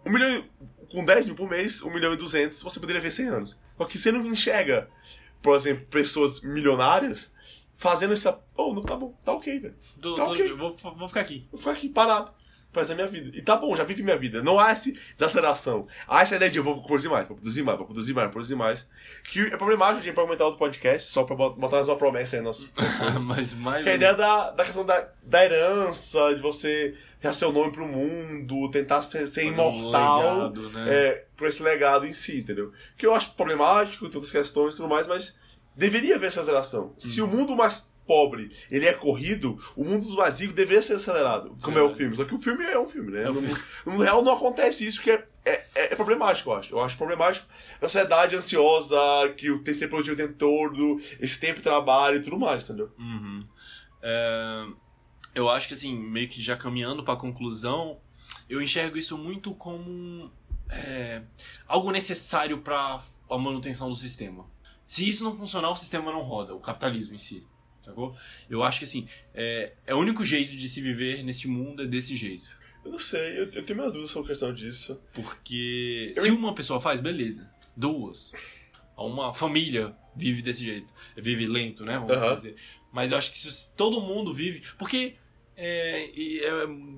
um 0.06 0.12
milhão, 0.12 0.44
com 0.92 1.06
10 1.06 1.28
mil 1.28 1.36
por 1.36 1.50
mês, 1.50 1.82
1 1.84 1.90
milhão 1.92 2.14
e 2.14 2.18
200, 2.18 2.62
você 2.62 2.80
poderia 2.80 3.02
ver 3.02 3.12
100 3.12 3.28
anos. 3.28 3.60
Só 3.78 3.86
que 3.86 3.98
você 3.98 4.12
não 4.12 4.26
enxerga, 4.26 4.90
por 5.42 5.56
exemplo, 5.56 5.86
pessoas 5.88 6.42
milionárias 6.42 7.34
fazendo 7.76 8.14
essa. 8.14 8.40
Oh, 8.56 8.74
não, 8.74 8.82
tá 8.82 8.96
bom, 8.96 9.14
tá 9.24 9.32
ok, 9.34 9.60
velho. 9.60 9.74
Tá 10.16 10.26
tô- 10.26 10.32
ok. 10.32 10.54
Vou, 10.54 10.76
vou 10.98 11.08
ficar 11.08 11.22
aqui. 11.22 11.48
Vou 11.52 11.58
ficar 11.60 11.72
aqui 11.72 11.90
parado. 11.90 12.32
Fazer 12.72 12.94
a 12.94 12.96
minha 12.98 13.08
vida. 13.08 13.36
E 13.36 13.42
tá 13.42 13.56
bom, 13.58 13.76
já 13.76 13.84
vive 13.84 14.04
minha 14.04 14.16
vida. 14.18 14.44
Não 14.44 14.60
há 14.60 14.70
essa 14.70 14.92
desaceleração. 15.18 15.88
Há 16.08 16.22
essa 16.22 16.36
ideia 16.36 16.52
de 16.52 16.60
eu 16.60 16.64
vou 16.64 16.82
produzir 16.84 17.10
mais, 17.10 17.28
vou 17.28 17.36
produzir 17.36 17.64
mais, 17.64 17.78
vou 17.78 17.88
produzir 17.88 18.14
mais, 18.14 18.26
vou 18.28 18.32
produzir 18.34 18.56
mais. 18.56 18.88
Que 19.32 19.40
é 19.48 19.58
problemático, 19.58 20.00
a 20.00 20.04
gente 20.04 20.14
pode 20.14 20.28
comentar 20.28 20.46
outro 20.46 20.60
podcast, 20.60 21.12
só 21.12 21.24
pra 21.24 21.36
bot- 21.36 21.60
botar 21.60 21.78
mais 21.78 21.88
uma 21.88 21.96
promessa 21.96 22.36
aí 22.36 22.44
nas, 22.44 22.66
coisas. 22.66 23.24
Mas 23.26 23.54
mais. 23.56 23.84
Que 23.84 23.90
é 23.90 23.94
a 23.94 23.96
ideia 23.96 24.14
da, 24.14 24.52
da 24.52 24.64
questão 24.64 24.86
da, 24.86 25.08
da 25.24 25.44
herança, 25.46 26.36
de 26.36 26.42
você 26.42 26.94
dar 27.22 27.34
seu 27.34 27.52
nome 27.52 27.72
pro 27.72 27.88
mundo, 27.88 28.70
tentar 28.70 29.02
ser, 29.02 29.26
ser 29.28 29.46
Fazer 29.46 29.50
um 29.50 29.54
imortal 29.54 30.22
legado, 30.50 30.70
né? 30.70 30.86
é, 30.96 31.26
por 31.36 31.48
esse 31.48 31.64
legado 31.64 32.06
em 32.06 32.14
si, 32.14 32.38
entendeu? 32.40 32.72
Que 32.96 33.06
eu 33.08 33.16
acho 33.16 33.34
problemático, 33.34 34.08
todas 34.10 34.28
as 34.28 34.32
questões 34.32 34.74
e 34.76 34.78
tudo 34.78 34.88
mais, 34.90 35.08
mas 35.08 35.36
deveria 35.76 36.16
haver 36.16 36.28
essa 36.28 36.42
aceleração. 36.42 36.94
Se 36.98 37.20
o 37.22 37.26
Uhum. 37.26 37.32
mundo 37.38 37.56
mais 37.56 37.89
pobre 38.10 38.52
ele 38.72 38.88
é 38.88 38.94
corrido, 38.94 39.56
o 39.76 39.84
mundo 39.84 40.08
dos 40.08 40.40
ricos 40.40 40.56
deveria 40.56 40.82
ser 40.82 40.94
acelerado, 40.94 41.56
como 41.62 41.78
é 41.78 41.84
o 41.84 41.90
filme. 41.92 42.16
Só 42.16 42.26
que 42.26 42.34
o 42.34 42.40
filme 42.40 42.66
é 42.66 42.80
um 42.80 42.88
filme, 42.88 43.12
né? 43.12 43.24
É 43.26 43.30
um 43.30 43.34
no, 43.36 43.42
filme. 43.42 43.62
no 43.86 43.98
real 43.98 44.24
não 44.24 44.34
acontece 44.34 44.84
isso, 44.84 45.00
que 45.00 45.12
é, 45.12 45.24
é, 45.46 45.66
é- 45.76 45.96
problemático, 45.96 46.50
eu 46.50 46.56
acho. 46.56 46.74
Eu 46.74 46.80
acho 46.80 46.98
problemático 46.98 47.46
a 47.80 47.88
sociedade 47.88 48.36
ansiosa, 48.36 48.98
que 49.38 49.52
o 49.52 49.62
ter 49.62 49.76
ser 49.76 49.90
produtivo 49.90 50.16
o 50.16 50.18
tempo 50.18 50.34
todo, 50.34 50.98
esse 51.20 51.40
tempo 51.40 51.58
de 51.58 51.64
trabalho 51.64 52.18
e 52.18 52.22
tudo 52.22 52.40
mais, 52.40 52.64
entendeu? 52.64 52.92
Uhum. 52.98 53.46
É, 54.02 54.66
eu 55.36 55.48
acho 55.48 55.68
que 55.68 55.76
assim, 55.76 55.96
meio 55.96 56.28
que 56.28 56.42
já 56.42 56.58
caminhando 56.58 57.04
pra 57.04 57.16
conclusão, 57.16 58.00
eu 58.50 58.60
enxergo 58.60 58.98
isso 58.98 59.16
muito 59.18 59.54
como 59.54 60.32
é, 60.70 61.22
algo 61.68 61.92
necessário 61.92 62.58
para 62.58 63.02
a 63.30 63.38
manutenção 63.38 63.88
do 63.88 63.96
sistema. 63.96 64.46
Se 64.86 65.08
isso 65.08 65.24
não 65.24 65.38
funcionar, 65.38 65.70
o 65.70 65.76
sistema 65.76 66.12
não 66.12 66.22
roda, 66.22 66.56
o 66.56 66.60
capitalismo 66.60 67.14
em 67.14 67.20
si. 67.20 67.46
Sacou? 67.90 68.16
Eu 68.50 68.64
acho 68.64 68.80
que 68.80 68.86
assim, 68.86 69.08
é, 69.34 69.74
é 69.86 69.94
o 69.94 69.98
único 70.00 70.24
jeito 70.24 70.56
de 70.56 70.68
se 70.70 70.82
viver 70.82 71.24
neste 71.24 71.48
mundo 71.48 71.84
é 71.84 71.86
desse 71.88 72.16
jeito. 72.16 72.48
Eu 72.86 72.92
não 72.92 73.00
sei, 73.00 73.40
eu, 73.40 73.52
eu 73.52 73.64
tenho 73.66 73.78
minhas 73.78 73.92
dúvidas 73.92 74.12
sobre 74.12 74.28
a 74.28 74.30
questão 74.32 74.54
disso. 74.54 75.02
Porque 75.14 76.14
Eu 76.16 76.24
se 76.24 76.32
uma 76.32 76.54
pessoa 76.54 76.80
faz, 76.80 77.02
beleza. 77.02 77.50
Duas. 77.76 78.32
Uma 78.98 79.34
família 79.34 79.96
vive 80.16 80.42
desse 80.42 80.64
jeito. 80.64 80.94
Vive 81.16 81.46
lento, 81.48 81.86
né? 81.86 81.98
Vamos 81.98 82.12
Aham. 82.12 82.36
dizer. 82.36 82.56
Mas 82.92 83.12
eu 83.12 83.18
acho 83.18 83.32
que 83.32 83.38
se 83.38 83.72
todo 83.76 84.02
mundo 84.02 84.34
vive. 84.34 84.62
Porque. 84.78 85.16
É, 85.60 86.06
é, 86.46 86.52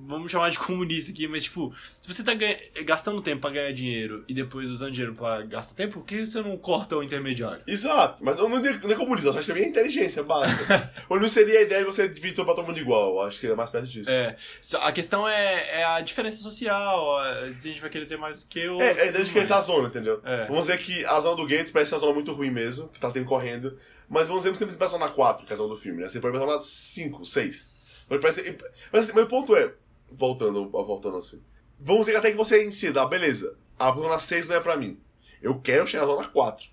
vamos 0.06 0.30
chamar 0.30 0.50
de 0.50 0.58
comunista 0.58 1.10
aqui, 1.10 1.26
mas 1.26 1.42
tipo, 1.44 1.74
se 2.00 2.12
você 2.12 2.22
tá 2.22 2.32
ganha- 2.34 2.58
gastando 2.84 3.20
tempo 3.20 3.40
pra 3.40 3.50
ganhar 3.50 3.72
dinheiro 3.72 4.24
e 4.28 4.34
depois 4.34 4.70
usando 4.70 4.92
dinheiro 4.92 5.14
pra 5.14 5.42
gastar 5.42 5.74
tempo, 5.74 5.94
por 5.94 6.04
que 6.06 6.24
você 6.24 6.40
não 6.40 6.56
corta 6.56 6.96
o 6.96 7.02
intermediário? 7.02 7.62
Exato, 7.66 8.24
mas 8.24 8.36
não, 8.36 8.48
não 8.48 8.58
é 8.58 8.94
comunismo, 8.94 9.30
eu 9.30 9.38
acho 9.38 9.52
que 9.52 9.58
é 9.58 9.66
inteligência 9.68 10.22
básica. 10.22 10.90
Ou 11.10 11.20
não 11.20 11.28
seria 11.28 11.58
a 11.58 11.62
ideia 11.62 11.80
de 11.80 11.86
você 11.86 12.08
dividir 12.08 12.44
pra 12.44 12.54
todo 12.54 12.66
mundo 12.66 12.78
igual, 12.78 13.22
acho 13.26 13.40
que 13.40 13.46
é 13.46 13.54
mais 13.54 13.70
perto 13.70 13.88
disso. 13.88 14.10
É, 14.10 14.36
a 14.80 14.92
questão 14.92 15.28
é, 15.28 15.80
é 15.80 15.84
a 15.84 16.00
diferença 16.00 16.38
social. 16.38 17.18
A 17.18 17.50
gente 17.50 17.80
vai 17.80 17.90
querer 17.90 18.06
ter 18.06 18.16
mais 18.16 18.40
do 18.42 18.46
que 18.48 18.66
o. 18.68 18.80
É, 18.80 18.92
é 18.92 19.02
a 19.02 19.06
ideia 19.06 19.24
de 19.24 19.52
a 19.52 19.60
zona, 19.60 19.88
entendeu? 19.88 20.20
É. 20.24 20.46
Vamos 20.46 20.66
dizer 20.66 20.78
que 20.78 21.04
a 21.04 21.18
zona 21.20 21.36
do 21.36 21.46
Gates 21.46 21.70
parece 21.70 21.94
uma 21.94 22.00
zona 22.00 22.14
muito 22.14 22.32
ruim 22.32 22.50
mesmo, 22.50 22.88
que 22.88 23.00
tá 23.00 23.10
tendo 23.10 23.26
correndo. 23.26 23.76
Mas 24.08 24.28
vamos 24.28 24.42
dizer 24.42 24.52
que 24.52 24.58
você 24.58 24.66
precisa 24.76 24.98
na 24.98 25.08
4, 25.08 25.46
que 25.46 25.52
é 25.52 25.54
a 25.54 25.56
zona 25.56 25.70
do 25.70 25.76
filme, 25.76 26.02
né? 26.02 26.08
Você 26.08 26.20
pode 26.20 26.34
passar 26.38 26.46
na 26.46 26.60
5, 26.60 27.24
6. 27.24 27.71
Mas, 28.08 28.20
parece, 28.20 28.58
mas, 28.92 29.08
assim, 29.08 29.18
o 29.18 29.26
ponto 29.26 29.56
é, 29.56 29.72
voltando, 30.10 30.68
voltando 30.68 31.16
assim. 31.16 31.42
Vamos 31.78 32.02
dizer 32.02 32.12
que 32.12 32.18
até 32.18 32.30
que 32.30 32.36
você 32.36 32.64
incida, 32.64 33.02
ah, 33.02 33.06
beleza, 33.06 33.56
a 33.78 33.90
zona 33.92 34.18
6 34.18 34.46
não 34.46 34.56
é 34.56 34.60
pra 34.60 34.76
mim. 34.76 34.98
Eu 35.42 35.58
quero 35.58 35.86
chegar 35.86 36.06
na 36.06 36.12
zona 36.12 36.28
4. 36.28 36.66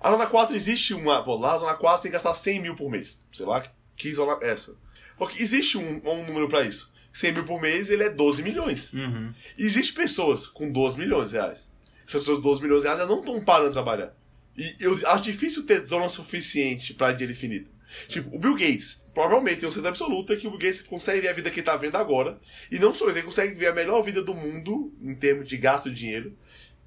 A 0.00 0.10
zona 0.10 0.26
4 0.26 0.56
existe 0.56 0.92
uma. 0.94 1.22
Vou 1.22 1.38
lá, 1.38 1.54
a 1.54 1.58
zona 1.58 1.74
4 1.74 1.96
você 1.96 2.02
tem 2.02 2.10
que 2.10 2.14
gastar 2.14 2.34
100 2.34 2.60
mil 2.60 2.74
por 2.74 2.90
mês. 2.90 3.20
Sei 3.32 3.46
lá 3.46 3.62
que 3.96 4.12
zona 4.12 4.38
é 4.42 4.50
essa. 4.50 4.76
Porque 5.16 5.42
existe 5.42 5.78
um, 5.78 6.02
um 6.04 6.26
número 6.26 6.48
pra 6.48 6.62
isso. 6.62 6.92
100 7.12 7.32
mil 7.32 7.44
por 7.44 7.60
mês, 7.60 7.88
ele 7.88 8.04
é 8.04 8.10
12 8.10 8.42
milhões. 8.42 8.92
Uhum. 8.92 9.32
Existe 9.56 9.92
pessoas 9.94 10.46
com 10.46 10.70
12 10.70 10.98
milhões 10.98 11.30
de 11.30 11.36
reais. 11.36 11.72
Essas 12.06 12.20
pessoas 12.20 12.38
com 12.38 12.42
12 12.42 12.62
milhões 12.62 12.82
de 12.82 12.88
reais 12.88 13.00
elas 13.00 13.10
não 13.10 13.20
estão 13.20 13.42
parando 13.42 13.68
de 13.68 13.74
trabalhar. 13.74 14.14
E 14.56 14.76
eu 14.80 14.98
acho 15.06 15.22
difícil 15.22 15.64
ter 15.64 15.84
zona 15.86 16.08
suficiente 16.08 16.94
para 16.94 17.12
dinheiro 17.12 17.32
infinito. 17.32 17.70
Tipo, 18.08 18.34
o 18.34 18.38
Bill 18.38 18.54
Gates, 18.54 19.02
provavelmente 19.14 19.60
tem 19.60 19.70
certeza 19.70 19.88
absoluta 19.88 20.36
que 20.36 20.46
o 20.46 20.50
Bill 20.50 20.58
Gates 20.60 20.82
consegue 20.82 21.20
ver 21.20 21.28
a 21.28 21.32
vida 21.32 21.50
que 21.50 21.60
ele 21.60 21.66
tá 21.66 21.76
vendo 21.76 21.96
agora. 21.96 22.38
E 22.70 22.78
não 22.78 22.92
só 22.92 23.08
isso, 23.08 23.18
ele 23.18 23.26
consegue 23.26 23.54
ver 23.54 23.68
a 23.68 23.72
melhor 23.74 24.02
vida 24.02 24.22
do 24.22 24.34
mundo, 24.34 24.92
em 25.00 25.14
termos 25.14 25.48
de 25.48 25.56
gasto 25.56 25.88
de 25.90 25.96
dinheiro, 25.96 26.36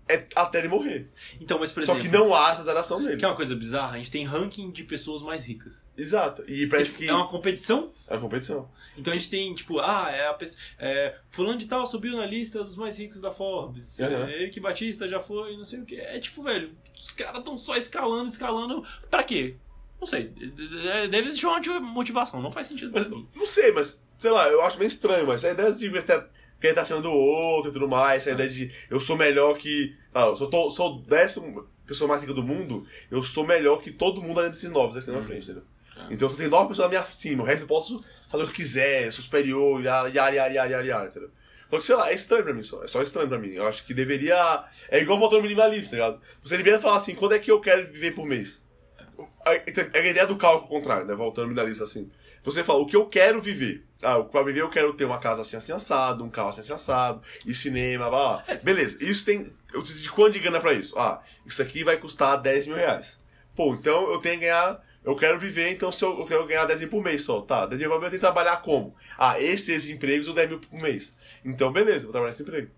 é 0.08 0.26
até 0.36 0.58
ele 0.58 0.68
morrer. 0.70 1.08
Então, 1.40 1.60
mas 1.60 1.72
por 1.72 1.84
Só 1.84 1.94
exemplo. 1.94 2.10
que 2.12 2.18
não 2.18 2.34
há 2.34 2.52
essa 2.52 2.64
zeração 2.64 3.02
dele. 3.02 3.16
Que 3.18 3.24
é 3.26 3.28
uma 3.28 3.36
coisa 3.36 3.56
bizarra, 3.56 3.94
a 3.94 3.98
gente 3.98 4.10
tem 4.10 4.26
ranking 4.26 4.72
de 4.72 4.84
pessoas 4.84 5.22
mais 5.22 5.46
ricas. 5.46 5.86
Exato. 5.96 6.44
E 6.48 6.66
parece 6.66 6.98
que 6.98 7.08
É 7.08 7.14
uma 7.14 7.28
competição. 7.28 7.92
é 8.08 8.14
uma 8.16 8.22
competição. 8.22 8.68
Então 8.98 9.14
a 9.14 9.16
gente 9.16 9.30
tem, 9.30 9.54
tipo, 9.54 9.80
ah, 9.80 10.10
é 10.12 10.28
a 10.28 10.34
pessoa. 10.34 10.60
É, 10.80 11.16
fulano 11.30 11.60
de 11.60 11.68
tal 11.68 11.86
subiu 11.86 12.18
na 12.18 12.26
lista 12.26 12.64
dos 12.64 12.76
mais 12.76 12.98
ricos 12.98 13.22
da 13.22 13.32
Forbes. 13.32 14.00
Uhum. 14.00 14.06
É, 14.28 14.42
Eric 14.42 14.60
Batista 14.60 15.08
já 15.08 15.20
foi, 15.20 15.56
não 15.56 15.64
sei 15.64 15.80
o 15.80 15.86
que. 15.86 15.96
É 15.96 16.20
tipo, 16.20 16.42
velho, 16.42 16.76
os 17.00 17.12
caras 17.12 17.38
estão 17.38 17.56
só 17.58 17.78
escalando, 17.78 18.30
escalando. 18.30 18.84
Pra 19.12 19.24
quê? 19.24 19.56
Não 20.00 20.08
sei. 20.08 20.32
É, 20.94 21.08
Deve 21.08 21.28
existir 21.28 21.46
uma 21.46 21.80
motivação, 21.80 22.42
não 22.42 22.52
faz 22.52 22.68
sentido. 22.68 22.92
Mas, 22.94 23.08
não 23.10 23.46
sei, 23.46 23.72
mas, 23.72 24.00
sei 24.20 24.32
lá, 24.32 24.48
eu 24.48 24.62
acho 24.62 24.78
meio 24.78 24.88
estranho, 24.88 25.28
mas 25.28 25.44
a 25.44 25.52
ideia 25.52 25.72
de 25.72 25.90
você 25.90 26.24
querer 26.60 26.72
estar 26.72 26.82
acima 26.82 27.02
do 27.02 27.12
outro 27.12 27.70
e 27.70 27.74
tudo 27.74 27.88
mais, 27.88 28.24
essa 28.24 28.32
ideia 28.32 28.50
de 28.50 28.72
eu 28.90 29.00
sou 29.00 29.16
melhor 29.18 29.58
que. 29.58 29.96
Ah, 30.14 30.26
eu 30.28 30.36
sou, 30.36 30.50
to- 30.50 30.72
sou 30.72 31.02
décimo 31.02 31.68
pessoa 31.86 32.08
mais 32.08 32.22
rica 32.22 32.34
do 32.34 32.44
mundo, 32.44 32.86
eu 33.10 33.24
sou 33.24 33.46
melhor 33.46 33.82
que 33.82 33.92
todo 33.92 34.22
mundo 34.22 34.40
além 34.40 34.52
desses 34.52 34.70
novos 34.70 34.96
aqui 34.96 35.10
na 35.12 35.24
frente, 35.24 35.44
entendeu? 35.46 35.64
É. 35.98 36.14
Então 36.14 36.28
eu 36.28 36.30
só 36.30 36.38
tenho 36.38 36.50
nove 36.50 36.70
pessoas 36.70 36.86
na 36.86 36.90
minha 37.00 37.04
cima, 37.04 37.44
o 37.44 37.46
resto 37.46 37.64
eu 37.64 37.68
posso 37.68 38.04
fazer 38.30 38.44
o 38.44 38.48
que 38.48 38.54
quiser, 38.54 39.08
eu 39.08 39.12
sou 39.12 39.24
superior, 39.24 39.84
yara, 39.84 40.08
yara, 40.10 40.36
yara, 40.36 40.54
yara, 40.54 40.86
yara, 40.86 41.08
entendeu? 41.10 41.30
Só 41.70 41.78
que, 41.78 41.84
sei 41.84 41.96
lá, 41.96 42.10
é 42.12 42.16
estranho 42.16 42.44
pra 42.44 42.54
mim 42.54 42.64
só. 42.64 42.84
É 42.84 42.88
só 42.88 43.00
estranho 43.02 43.28
pra 43.30 43.38
mim. 43.38 43.50
Eu 43.50 43.68
acho 43.68 43.86
que 43.86 43.94
deveria. 43.94 44.36
É 44.90 45.00
igual 45.02 45.20
voltando 45.20 45.38
ao 45.38 45.44
minimalismo, 45.44 45.86
tá 45.86 45.92
ligado? 45.92 46.22
Você 46.42 46.58
deveria 46.58 46.80
falar 46.80 46.96
assim, 46.96 47.14
quando 47.14 47.34
é 47.36 47.40
que 47.40 47.52
eu 47.52 47.60
quero 47.62 47.86
viver 47.86 48.16
por 48.16 48.26
mês? 48.26 48.66
É 49.46 50.00
a 50.00 50.08
ideia 50.08 50.26
do 50.26 50.38
cálculo 50.38 50.70
contrário, 50.70 51.06
né? 51.06 51.16
Voltando 51.16 51.44
ao 51.44 51.50
minimalismo 51.50 51.84
assim. 51.84 52.10
Você 52.44 52.64
fala, 52.64 52.80
o 52.80 52.86
que 52.86 52.96
eu 52.96 53.06
quero 53.06 53.42
viver? 53.42 53.86
Ah, 54.02 54.24
pra 54.24 54.44
viver 54.44 54.62
eu 54.62 54.70
quero 54.70 54.94
ter 54.94 55.06
uma 55.06 55.20
casa 55.20 55.42
assim, 55.42 55.58
assim, 55.58 55.74
assado, 55.74 56.24
um 56.24 56.30
carro 56.30 56.50
assim, 56.50 56.62
assim, 56.62 56.74
assado, 56.74 57.22
e 57.46 57.54
cinema, 57.54 58.10
blá, 58.10 58.44
blá. 58.46 58.56
Beleza, 58.64 58.98
isso 59.02 59.26
tem... 59.26 59.52
Eu 59.74 59.82
preciso 59.82 60.02
de 60.02 60.10
quanto 60.10 60.34
de 60.34 60.40
grana 60.40 60.60
pra 60.60 60.74
isso? 60.74 60.98
Ah, 60.98 61.22
isso 61.46 61.62
aqui 61.62 61.84
vai 61.84 61.98
custar 61.98 62.42
10 62.42 62.68
mil 62.68 62.78
reais. 62.78 63.22
Pô, 63.56 63.74
então 63.74 64.12
eu 64.12 64.20
tenho 64.20 64.36
que 64.36 64.46
ganhar... 64.46 64.82
Eu 65.04 65.16
quero 65.16 65.40
viver, 65.40 65.72
então 65.72 65.92
se 65.92 66.04
eu, 66.04 66.18
eu 66.20 66.26
quero 66.26 66.46
ganhar 66.46 66.66
10 66.66 66.82
mil 66.82 66.90
por 66.90 67.04
mês 67.04 67.24
só. 67.24 67.42
Tá, 67.42 67.66
10 67.66 67.82
mil 67.82 67.90
por 67.90 68.00
mês 68.00 68.06
eu 68.06 68.20
tenho 68.20 68.22
que 68.22 68.26
trabalhar 68.36 68.58
como? 68.62 68.96
Ah, 69.18 69.40
esses 69.40 69.88
empregos 69.90 70.28
ou 70.28 70.34
10 70.34 70.50
mil 70.50 70.60
por 70.60 70.80
mês. 70.80 71.16
Então, 71.44 71.72
beleza, 71.72 72.04
vou 72.04 72.12
trabalhar 72.12 72.32
nesse 72.32 72.44
emprego. 72.44 72.72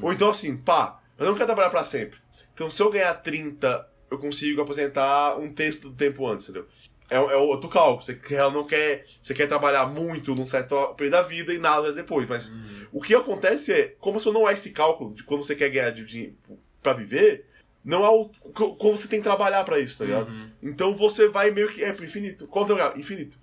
Ou 0.00 0.12
então 0.12 0.30
assim, 0.30 0.56
pá, 0.56 1.00
eu 1.18 1.26
não 1.26 1.34
quero 1.34 1.46
trabalhar 1.46 1.70
pra 1.70 1.84
sempre. 1.84 2.18
Então 2.52 2.70
se 2.70 2.80
eu 2.82 2.90
ganhar 2.90 3.14
30, 3.14 3.88
eu 4.14 4.18
consigo 4.18 4.60
aposentar 4.62 5.38
um 5.38 5.48
terço 5.50 5.82
do 5.82 5.92
tempo 5.92 6.26
antes, 6.26 6.48
entendeu? 6.48 6.66
É, 7.10 7.16
é 7.16 7.36
outro 7.36 7.68
cálculo. 7.68 8.02
Você 8.02 8.14
quer, 8.14 8.50
não 8.50 8.64
quer, 8.64 9.04
você 9.20 9.34
quer 9.34 9.46
trabalhar 9.46 9.86
muito 9.86 10.34
num 10.34 10.46
certo 10.46 10.94
período 10.94 11.12
da 11.12 11.22
vida 11.22 11.52
e 11.52 11.58
nada 11.58 11.92
depois. 11.92 12.26
Mas 12.28 12.50
o 12.92 13.00
que 13.00 13.14
acontece 13.14 13.72
é, 13.72 13.94
como 13.98 14.18
você 14.18 14.30
não 14.32 14.46
há 14.46 14.52
esse 14.52 14.70
cálculo 14.70 15.12
de 15.14 15.22
quando 15.22 15.44
você 15.44 15.54
quer 15.54 15.68
ganhar 15.70 15.90
de 15.90 16.04
dinheiro 16.04 16.36
pra 16.82 16.94
viver, 16.94 17.46
não 17.84 18.04
há 18.04 18.10
o 18.10 18.30
co- 18.54 18.74
como 18.76 18.96
você 18.96 19.06
tem 19.06 19.18
que 19.20 19.24
trabalhar 19.24 19.62
pra 19.64 19.78
isso, 19.78 19.98
tá 19.98 20.04
ligado? 20.06 20.28
Uhum. 20.30 20.48
Então 20.62 20.96
você 20.96 21.28
vai 21.28 21.50
meio 21.50 21.70
que 21.70 21.84
é 21.84 21.92
pro 21.92 22.04
infinito. 22.04 22.46
Quanto 22.48 22.70
é 22.70 22.74
o 22.74 22.78
lugar? 22.78 22.98
Infinito. 22.98 23.36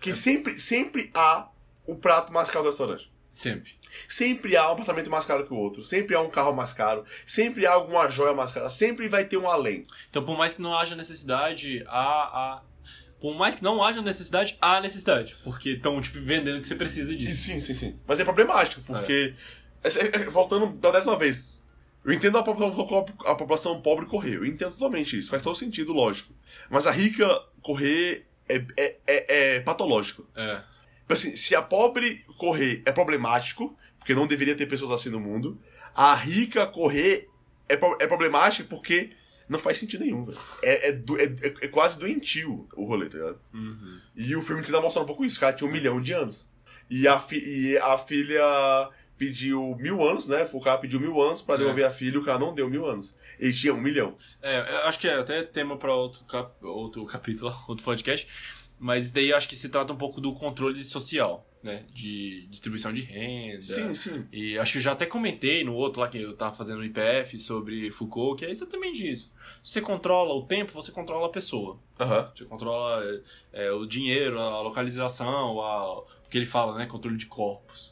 Que 0.00 0.14
sempre, 0.16 0.58
sempre 0.58 1.10
há 1.14 1.48
o 1.86 1.94
prato 1.94 2.32
mais 2.32 2.50
caro 2.50 2.64
do 2.64 2.70
restaurante. 2.70 3.10
Sempre. 3.32 3.77
Sempre 4.06 4.56
há 4.56 4.68
um 4.68 4.72
apartamento 4.72 5.10
mais 5.10 5.24
caro 5.24 5.46
que 5.46 5.52
o 5.52 5.56
outro, 5.56 5.82
sempre 5.82 6.14
há 6.14 6.20
um 6.20 6.30
carro 6.30 6.54
mais 6.54 6.72
caro, 6.72 7.04
sempre 7.24 7.66
há 7.66 7.72
alguma 7.72 8.08
joia 8.10 8.34
mais 8.34 8.50
cara, 8.52 8.68
sempre 8.68 9.08
vai 9.08 9.24
ter 9.24 9.36
um 9.36 9.48
além. 9.48 9.86
Então, 10.10 10.24
por 10.24 10.36
mais 10.36 10.54
que 10.54 10.62
não 10.62 10.76
haja 10.76 10.94
necessidade, 10.94 11.84
há. 11.88 11.98
há... 11.98 12.62
Por 13.20 13.34
mais 13.34 13.56
que 13.56 13.64
não 13.64 13.82
haja 13.82 14.00
necessidade, 14.00 14.56
há 14.60 14.80
necessidade. 14.80 15.36
Porque 15.42 15.70
estão, 15.70 16.00
tipo, 16.00 16.20
vendendo 16.20 16.60
que 16.60 16.68
você 16.68 16.76
precisa 16.76 17.14
disso. 17.16 17.42
sim, 17.44 17.58
sim, 17.58 17.74
sim. 17.74 17.98
Mas 18.06 18.20
é 18.20 18.24
problemático, 18.24 18.80
porque. 18.86 19.34
é- 19.82 19.88
é- 19.88 20.22
é- 20.22 20.30
voltando 20.30 20.68
da 20.74 20.92
décima 20.92 21.16
vez. 21.16 21.66
Eu 22.04 22.12
entendo 22.12 22.38
a 22.38 22.42
população, 22.42 23.06
a 23.26 23.34
população 23.34 23.80
pobre 23.80 24.06
correr. 24.06 24.36
Eu 24.36 24.46
entendo 24.46 24.70
totalmente 24.72 25.18
isso. 25.18 25.30
Faz 25.30 25.42
todo 25.42 25.56
sentido, 25.56 25.92
lógico. 25.92 26.32
Mas 26.70 26.86
a 26.86 26.90
rica 26.92 27.26
correr 27.60 28.24
é, 28.48 28.64
é, 28.76 28.96
é, 29.06 29.56
é 29.56 29.60
patológico. 29.60 30.26
É. 30.34 30.62
Assim, 31.08 31.36
se 31.36 31.54
a 31.54 31.62
pobre 31.62 32.24
correr 32.36 32.82
é 32.86 32.92
problemático, 32.92 33.76
porque 34.08 34.14
não 34.18 34.26
deveria 34.26 34.54
ter 34.56 34.64
pessoas 34.64 34.90
assim 34.90 35.10
no 35.10 35.20
mundo, 35.20 35.60
a 35.94 36.14
rica 36.14 36.66
correr 36.66 37.28
é, 37.68 37.74
é 37.74 38.06
problemático 38.06 38.66
porque 38.66 39.10
não 39.46 39.58
faz 39.58 39.76
sentido 39.76 40.02
nenhum, 40.02 40.24
velho. 40.24 40.38
É, 40.62 40.88
é, 40.88 40.92
do- 40.92 41.20
é- 41.20 41.24
é- 41.24 41.54
é 41.66 41.68
quase 41.68 41.98
doentio 41.98 42.66
o 42.74 42.84
rolê, 42.86 43.06
tá 43.10 43.18
ligado? 43.18 43.38
Uhum. 43.52 44.00
E 44.16 44.34
o 44.34 44.40
filme 44.40 44.62
tenta 44.62 44.80
mostrar 44.80 45.02
um 45.02 45.06
pouco 45.06 45.26
isso. 45.26 45.36
O 45.36 45.40
cara 45.40 45.52
tinha 45.52 45.68
um 45.68 45.72
milhão 45.72 46.00
de 46.00 46.12
anos. 46.14 46.50
E 46.88 47.06
a, 47.06 47.20
fi- 47.20 47.36
e 47.44 47.76
a 47.76 47.98
filha 47.98 48.42
pediu 49.18 49.76
mil 49.78 50.02
anos, 50.08 50.26
né? 50.26 50.48
O 50.54 50.60
cara 50.60 50.78
pediu 50.78 50.98
mil 50.98 51.20
anos 51.20 51.42
pra 51.42 51.56
É. 51.56 51.58
devolver 51.58 51.84
a 51.84 51.90
filha 51.90 52.14
e 52.14 52.18
o 52.18 52.24
cara 52.24 52.38
não 52.38 52.54
deu 52.54 52.70
mil 52.70 52.86
anos. 52.86 53.14
Ele 53.38 53.52
tinha 53.52 53.74
um 53.74 53.80
milhão. 53.82 54.16
É, 54.40 54.56
acho 54.86 54.98
que 54.98 55.06
é 55.08 55.16
até 55.18 55.42
tema 55.42 55.76
pra 55.76 55.94
outro, 55.94 56.24
cap- 56.24 56.64
outro 56.64 57.04
capítulo, 57.04 57.54
outro 57.68 57.84
podcast. 57.84 58.26
Mas 58.78 59.10
daí 59.10 59.32
acho 59.34 59.48
que 59.48 59.56
se 59.56 59.68
trata 59.68 59.92
um 59.92 59.96
pouco 59.98 60.18
do 60.20 60.32
controle 60.32 60.82
social, 60.84 61.46
né? 61.68 61.84
De 61.94 62.46
distribuição 62.50 62.92
de 62.92 63.02
renda. 63.02 63.60
Sim, 63.60 63.94
sim. 63.94 64.26
E 64.32 64.58
acho 64.58 64.72
que 64.72 64.78
eu 64.78 64.82
já 64.82 64.92
até 64.92 65.06
comentei 65.06 65.62
no 65.62 65.74
outro 65.74 66.00
lá 66.00 66.08
que 66.08 66.18
eu 66.20 66.34
tava 66.36 66.54
fazendo 66.54 66.80
o 66.80 66.84
IPF 66.84 67.38
sobre 67.38 67.90
Foucault, 67.92 68.38
que 68.38 68.44
é 68.44 68.50
exatamente 68.50 69.08
isso. 69.08 69.32
Se 69.62 69.72
você 69.74 69.80
controla 69.80 70.34
o 70.34 70.42
tempo, 70.44 70.72
você 70.72 70.90
controla 70.90 71.26
a 71.26 71.30
pessoa. 71.30 71.78
Aham. 72.00 72.32
Você 72.34 72.44
controla 72.44 73.04
é, 73.52 73.66
é, 73.66 73.72
o 73.72 73.86
dinheiro, 73.86 74.38
a 74.40 74.60
localização, 74.62 75.60
a- 75.60 75.98
o 76.00 76.06
que 76.30 76.36
ele 76.38 76.46
fala, 76.46 76.76
né? 76.76 76.86
Controle 76.86 77.16
de 77.16 77.26
corpos. 77.26 77.90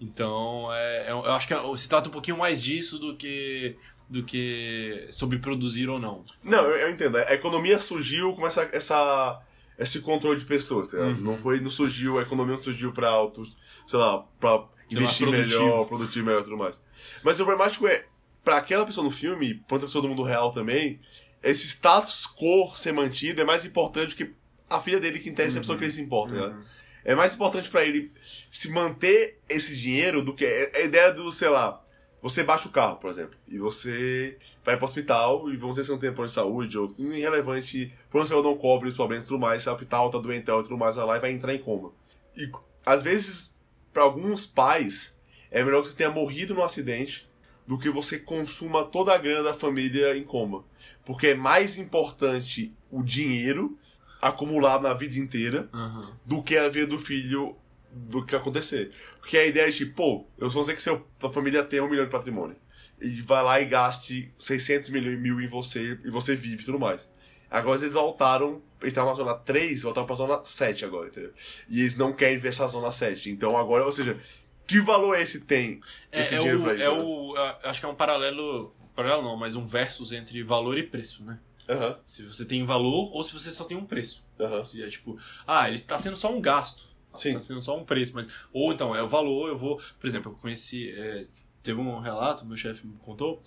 Então, 0.00 0.72
é, 0.72 1.08
é- 1.08 1.10
eu 1.12 1.24
acho 1.32 1.46
que 1.46 1.54
é- 1.54 1.76
se 1.76 1.88
trata 1.88 2.08
um 2.08 2.12
pouquinho 2.12 2.38
mais 2.38 2.62
disso 2.62 2.98
do 2.98 3.16
que 3.16 3.76
do 4.10 4.22
que 4.22 5.06
sobre 5.10 5.38
produzir 5.38 5.86
ou 5.90 5.98
não. 5.98 6.24
Não, 6.42 6.64
eu, 6.64 6.76
eu 6.78 6.90
entendo. 6.90 7.16
A 7.18 7.34
economia 7.34 7.78
surgiu 7.78 8.34
com 8.34 8.46
essa, 8.46 8.62
essa, 8.72 9.38
esse 9.78 10.00
controle 10.00 10.40
de 10.40 10.46
pessoas, 10.46 10.88
tá? 10.88 10.98
Uhum. 10.98 11.16
Não 11.18 11.36
foi, 11.36 11.60
não 11.60 11.70
surgiu, 11.70 12.18
a 12.18 12.22
economia 12.22 12.56
não 12.56 12.62
surgiu 12.62 12.92
pra 12.92 13.08
auto, 13.08 13.44
sei 13.86 13.98
lá, 13.98 14.22
pra 14.40 14.50
Sei 14.90 14.96
lá, 14.96 15.02
investir 15.04 15.26
produtivo. 15.26 15.60
melhor, 15.60 15.84
produzir 15.86 16.22
melhor 16.22 16.40
e 16.40 16.44
tudo 16.44 16.56
mais. 16.56 16.80
Mas 17.22 17.38
o 17.38 17.44
problemático 17.44 17.86
é, 17.86 18.06
pra 18.42 18.56
aquela 18.56 18.84
pessoa 18.84 19.04
no 19.04 19.10
filme, 19.10 19.54
pra 19.54 19.76
outra 19.76 19.86
pessoa 19.86 20.02
do 20.02 20.08
mundo 20.08 20.22
real 20.22 20.52
também, 20.52 20.98
esse 21.42 21.66
status 21.68 22.26
quo 22.26 22.74
ser 22.76 22.92
mantido 22.92 23.40
é 23.40 23.44
mais 23.44 23.64
importante 23.64 24.14
que 24.16 24.32
a 24.68 24.80
filha 24.80 24.98
dele, 24.98 25.18
que 25.18 25.30
tese 25.30 25.56
é 25.56 25.58
a 25.58 25.60
pessoa 25.62 25.78
que 25.78 25.84
ele 25.84 25.92
se 25.92 26.00
importa, 26.02 26.34
tá 26.34 26.40
ligado? 26.46 26.64
É 27.04 27.14
mais 27.14 27.34
importante 27.34 27.70
pra 27.70 27.84
ele 27.84 28.12
se 28.50 28.70
manter 28.70 29.38
esse 29.48 29.76
dinheiro 29.76 30.22
do 30.22 30.34
que 30.34 30.44
é 30.44 30.72
a 30.74 30.80
ideia 30.80 31.12
do, 31.12 31.30
sei 31.30 31.48
lá, 31.48 31.82
você 32.22 32.42
baixa 32.42 32.68
o 32.68 32.72
carro, 32.72 32.96
por 32.96 33.08
exemplo, 33.10 33.36
e 33.46 33.58
você 33.58 34.36
vai 34.64 34.76
pro 34.76 34.84
hospital 34.84 35.50
e 35.50 35.56
vamos 35.56 35.76
dizer 35.76 35.82
que 35.82 35.86
você 35.86 35.92
não 35.92 35.98
tem 35.98 36.12
plano 36.12 36.26
de 36.28 36.34
saúde 36.34 36.78
ou 36.78 36.92
irrelevante, 36.98 37.86
de 37.86 38.28
saúde 38.28 38.48
não 38.48 38.56
cobre 38.56 38.88
os 38.88 38.96
problemas 38.96 39.24
e 39.24 39.26
tudo 39.28 39.38
mais, 39.38 39.62
se 39.62 39.68
o 39.68 39.72
hospital 39.72 40.10
tá 40.10 40.18
doentão 40.18 40.60
e 40.60 40.62
tudo 40.62 40.76
mais, 40.76 40.96
vai 40.96 41.06
lá 41.06 41.16
e 41.16 41.20
vai 41.20 41.30
entrar 41.32 41.54
em 41.54 41.58
coma. 41.58 41.92
E 42.36 42.50
às 42.84 43.02
vezes, 43.02 43.54
pra 43.92 44.02
alguns 44.02 44.46
pais, 44.46 45.16
é 45.50 45.62
melhor 45.64 45.82
que 45.82 45.90
você 45.90 45.96
tenha 45.96 46.10
morrido 46.10 46.54
no 46.54 46.62
acidente 46.62 47.28
do 47.66 47.78
que 47.78 47.90
você 47.90 48.18
consuma 48.18 48.82
toda 48.84 49.14
a 49.14 49.18
grana 49.18 49.42
da 49.44 49.54
família 49.54 50.16
em 50.16 50.24
coma. 50.24 50.64
Porque 51.04 51.28
é 51.28 51.34
mais 51.34 51.76
importante 51.78 52.72
o 52.90 53.02
dinheiro 53.02 53.78
acumulado 54.20 54.82
na 54.82 54.94
vida 54.94 55.18
inteira 55.18 55.68
Uhum. 55.72 56.10
do 56.24 56.42
que 56.42 56.56
a 56.56 56.68
vida 56.68 56.86
do 56.86 56.98
filho 56.98 57.56
do 57.92 58.24
que 58.24 58.34
acontecer. 58.36 58.90
Porque 59.20 59.36
a 59.36 59.46
ideia 59.46 59.68
é 59.68 59.70
de, 59.70 59.86
pô, 59.86 60.26
eu 60.38 60.50
só 60.50 60.62
sei 60.62 60.74
que 60.74 60.82
seu, 60.82 61.06
sua 61.20 61.32
família 61.32 61.62
tem 61.64 61.80
um 61.80 61.88
milhão 61.88 62.04
de 62.04 62.10
patrimônio. 62.10 62.56
E 63.00 63.20
vai 63.22 63.42
lá 63.42 63.60
e 63.60 63.66
gaste 63.66 64.32
600 64.36 64.88
mil, 64.90 65.02
mil 65.18 65.40
em 65.40 65.46
você, 65.46 65.98
e 66.04 66.10
você 66.10 66.34
vive 66.34 66.62
e 66.62 66.64
tudo 66.66 66.78
mais. 66.78 67.10
Agora 67.50 67.78
eles 67.80 67.94
voltaram, 67.94 68.60
eles 68.80 68.92
estavam 68.92 69.10
na 69.10 69.16
zona 69.16 69.34
3, 69.34 69.82
voltaram 69.82 70.06
pra 70.06 70.16
zona 70.16 70.44
7 70.44 70.84
agora, 70.84 71.08
entendeu? 71.08 71.32
E 71.68 71.80
eles 71.80 71.96
não 71.96 72.12
querem 72.12 72.36
ver 72.38 72.48
essa 72.48 72.66
zona 72.66 72.90
7. 72.90 73.30
Então 73.30 73.56
agora, 73.56 73.84
ou 73.86 73.92
seja, 73.92 74.18
que 74.66 74.80
valor 74.80 75.18
esse 75.18 75.42
tem 75.42 75.80
É, 76.12 76.20
esse 76.20 76.34
é 76.34 76.38
dinheiro 76.38 76.60
o, 76.60 76.62
pra 76.64 76.74
isso? 76.74 76.82
é 76.82 76.90
né? 76.92 77.02
o. 77.02 77.36
é- 77.36 77.58
Acho 77.70 77.80
que 77.80 77.86
é 77.86 77.88
um 77.88 77.94
paralelo. 77.94 78.74
Paralelo 78.94 79.22
não, 79.22 79.36
mas 79.36 79.54
um 79.54 79.64
versus 79.64 80.12
entre 80.12 80.42
valor 80.42 80.76
e 80.76 80.82
preço, 80.82 81.22
né? 81.24 81.38
Aham, 81.70 81.98
Se 82.04 82.22
você 82.24 82.44
tem 82.44 82.64
valor 82.64 83.10
ou 83.14 83.22
se 83.22 83.32
você 83.32 83.50
só 83.52 83.62
tem 83.64 83.76
um 83.76 83.84
preço. 83.86 84.24
aham. 84.40 84.64
Se 84.66 84.82
é 84.82 84.88
tipo, 84.88 85.16
ah, 85.46 85.68
ele 85.68 85.76
está 85.76 85.96
sendo 85.96 86.16
só 86.16 86.34
um 86.34 86.40
gasto. 86.40 86.87
Sim. 87.18 87.30
Está 87.30 87.40
sendo 87.40 87.62
só 87.62 87.76
um 87.76 87.84
preço, 87.84 88.12
mas. 88.14 88.28
Ou 88.52 88.72
então, 88.72 88.94
é 88.94 89.02
o 89.02 89.08
valor, 89.08 89.48
eu 89.48 89.56
vou. 89.56 89.80
Por 89.98 90.06
exemplo, 90.06 90.32
eu 90.32 90.36
conheci. 90.36 90.90
é, 90.90 91.26
teve 91.62 91.80
um 91.80 91.98
relato, 91.98 92.46
meu 92.46 92.56
chefe 92.56 92.86
me 92.86 92.96
contou, 92.98 93.42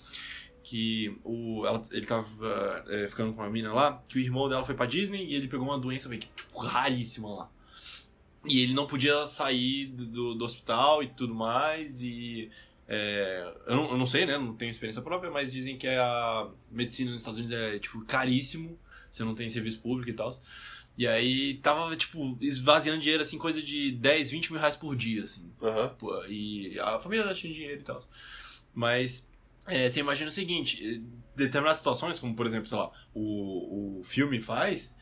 que 0.63 1.17
o, 1.23 1.65
ela, 1.65 1.81
ele 1.91 2.05
tava 2.05 2.85
é, 2.87 3.07
ficando 3.07 3.33
com 3.33 3.41
uma 3.41 3.49
mina 3.49 3.73
lá, 3.73 4.03
que 4.07 4.19
o 4.19 4.21
irmão 4.21 4.47
dela 4.47 4.63
foi 4.63 4.75
pra 4.75 4.85
Disney 4.85 5.25
e 5.25 5.33
ele 5.33 5.47
pegou 5.47 5.65
uma 5.65 5.79
doença 5.79 6.07
meio 6.07 6.21
que, 6.21 6.27
tipo, 6.35 6.59
raríssima 6.59 7.29
lá. 7.29 7.49
E 8.47 8.61
ele 8.61 8.73
não 8.73 8.87
podia 8.87 9.25
sair 9.25 9.87
do, 9.87 10.35
do 10.35 10.45
hospital 10.45 11.03
e 11.03 11.07
tudo 11.09 11.33
mais, 11.33 12.01
e. 12.01 12.49
é, 12.87 13.53
eu, 13.67 13.75
não, 13.75 13.91
eu 13.91 13.97
não 13.97 14.05
sei, 14.05 14.25
né? 14.25 14.37
Não 14.37 14.55
tenho 14.55 14.69
experiência 14.69 15.01
própria, 15.01 15.31
mas 15.31 15.51
dizem 15.51 15.77
que 15.77 15.87
a 15.87 16.49
medicina 16.69 17.11
nos 17.11 17.21
Estados 17.21 17.39
Unidos 17.39 17.55
é, 17.55 17.79
tipo, 17.79 18.03
caríssimo. 18.05 18.77
Você 19.11 19.25
não 19.25 19.35
tem 19.35 19.49
serviço 19.49 19.81
público 19.81 20.09
e 20.09 20.13
tal. 20.13 20.31
E 20.97 21.07
aí 21.07 21.55
tava, 21.55 21.95
tipo, 21.95 22.37
esvaziando 22.41 22.99
dinheiro, 22.99 23.23
assim, 23.23 23.37
coisa 23.37 23.61
de 23.61 23.91
10, 23.93 24.29
20 24.31 24.51
mil 24.51 24.59
reais 24.59 24.75
por 24.75 24.95
dia, 24.95 25.23
assim. 25.23 25.49
Pô, 25.97 26.23
E 26.25 26.77
a 26.79 26.99
família 26.99 27.23
dela 27.23 27.35
tinha 27.35 27.53
dinheiro 27.53 27.81
e 27.81 27.83
tal. 27.83 28.03
Mas 28.73 29.27
é, 29.67 29.87
você 29.89 29.99
imagina 29.99 30.29
o 30.29 30.33
seguinte: 30.33 30.79
eh, 30.83 31.01
determinadas 31.35 31.77
situações, 31.77 32.19
como 32.19 32.35
por 32.35 32.45
exemplo, 32.45 32.67
sei 32.67 32.77
lá, 32.77 32.91
o, 33.13 33.99
o 33.99 34.03
filme 34.03 34.41
faz, 34.41 34.95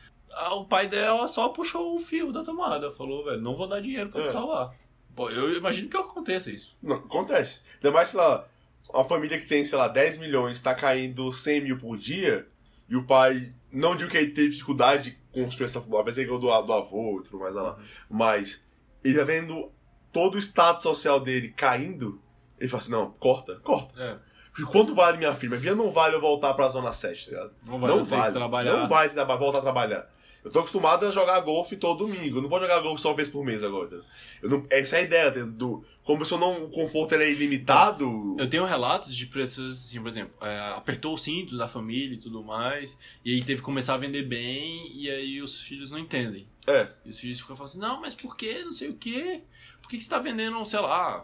o 0.52 0.66
pai 0.66 0.88
dela 0.88 1.28
só 1.28 1.50
puxou 1.50 1.96
o 1.96 2.00
fio 2.00 2.32
da 2.32 2.44
tomada. 2.44 2.92
Falou, 2.92 3.26
velho, 3.26 3.42
não 3.42 3.56
vou 3.56 3.68
dar 3.68 3.82
dinheiro 3.82 4.10
pra 4.10 4.22
te 4.22 4.28
É. 4.28 4.32
salvar. 4.32 4.76
Pô, 5.16 5.30
eu 5.30 5.54
imagino 5.58 5.90
que 5.90 5.98
aconteça 5.98 6.52
isso. 6.52 6.78
Não, 6.82 6.96
acontece. 6.98 7.62
Ainda 7.76 7.92
mais, 7.92 8.10
sei 8.10 8.20
lá, 8.20 8.48
uma 8.94 9.04
família 9.04 9.38
que 9.40 9.46
tem, 9.48 9.66
sei 9.66 9.78
lá, 9.78 9.88
10 9.88 10.18
milhões, 10.18 10.62
tá 10.62 10.74
caindo 10.74 11.32
100 11.32 11.62
mil 11.62 11.78
por 11.78 11.98
dia, 11.98 12.48
e 12.88 12.96
o 12.96 13.06
pai, 13.06 13.54
não 13.72 13.96
digo 13.96 14.10
que 14.10 14.18
ele 14.18 14.32
teve 14.32 14.50
dificuldade 14.50 15.12
de 15.12 15.18
construir 15.44 15.66
essa 15.66 15.80
família, 15.80 16.02
apesar 16.02 16.24
que 16.24 16.30
é 16.30 16.34
do, 16.34 16.40
do 16.40 16.74
avô 16.74 17.20
e 17.20 17.24
tudo 17.24 17.40
mais 17.40 17.54
lá, 17.54 17.78
mas 18.10 18.66
ele 19.04 19.18
tá 19.18 19.24
vendo 19.24 19.72
todo 20.12 20.36
o 20.36 20.40
status 20.40 20.84
social 20.84 21.20
dele 21.20 21.50
caindo, 21.50 22.22
ele 22.60 22.70
fala 22.70 22.82
assim, 22.82 22.92
não, 22.92 23.12
corta, 23.12 23.56
corta. 23.64 24.02
É. 24.02 24.18
Porque 24.52 24.72
quanto 24.72 24.94
vale 24.96 25.18
minha 25.18 25.34
filha? 25.34 25.58
Minha 25.58 25.76
não 25.76 25.92
vale 25.92 26.16
eu 26.16 26.22
voltar 26.22 26.54
pra 26.54 26.68
zona 26.68 26.92
7, 26.92 27.26
tá 27.26 27.32
ligado? 27.32 27.52
Não 27.66 27.80
vai 27.80 27.90
não 27.90 27.98
ter 28.00 28.10
que 28.10 28.16
vale. 28.18 28.34
trabalhar. 28.34 28.74
Não 28.74 28.88
traba- 29.14 29.36
voltar 29.38 29.60
a 29.60 29.62
trabalhar. 29.62 30.10
Eu 30.44 30.50
tô 30.52 30.60
acostumado 30.60 31.06
a 31.06 31.12
jogar 31.12 31.40
golfe 31.42 31.76
todo 31.76 32.06
domingo. 32.06 32.38
Eu 32.38 32.42
não 32.42 32.50
posso 32.50 32.62
jogar 32.62 32.80
golfe 32.82 33.02
só 33.02 33.10
uma 33.10 33.16
vez 33.16 33.28
por 33.28 33.44
mês 33.44 33.64
agora. 33.64 34.02
Eu 34.42 34.50
não, 34.50 34.66
essa 34.70 34.96
é 34.96 35.00
a 35.00 35.04
ideia. 35.04 35.28
entendeu? 35.30 35.48
Do, 35.52 35.84
como 36.04 36.20
pessoa 36.20 36.40
não, 36.40 36.64
o 36.66 36.70
conforto 36.70 37.14
é 37.16 37.30
ilimitado. 37.30 38.36
Eu 38.40 38.50
tenho 38.50 38.64
relatos 38.66 39.16
de 39.16 39.26
pessoas, 39.26 39.76
assim, 39.88 40.00
por 40.02 40.08
exemplo, 40.08 40.34
é, 40.42 40.60
apertou 40.76 41.14
o 41.14 41.18
cinto 41.18 41.58
da 41.58 41.68
família 41.68 42.16
e 42.16 42.20
tudo 42.20 42.44
mais, 42.44 42.98
e 43.24 43.34
aí 43.34 43.40
teve 43.44 43.58
que 43.60 43.66
começar 43.66 43.96
a 43.96 43.98
vender 43.98 44.24
bem, 44.24 44.92
e 44.96 45.10
aí 45.10 45.42
os 45.42 45.60
filhos 45.60 45.92
não 45.92 46.00
entendem. 46.00 46.48
É. 46.66 46.88
E 47.06 47.10
os 47.10 47.20
filhos 47.20 47.40
ficam 47.40 47.56
falando 47.56 47.70
assim, 47.72 47.80
não, 47.80 48.00
mas 48.02 48.16
por 48.16 48.36
que? 48.38 48.64
Não 48.64 48.72
sei 48.74 48.90
o 48.90 48.96
quê. 48.96 49.42
Por 49.82 49.90
que, 49.90 49.98
que 49.98 50.04
você 50.04 50.10
tá 50.10 50.20
vendendo, 50.20 50.64
sei 50.66 50.80
lá, 50.80 51.22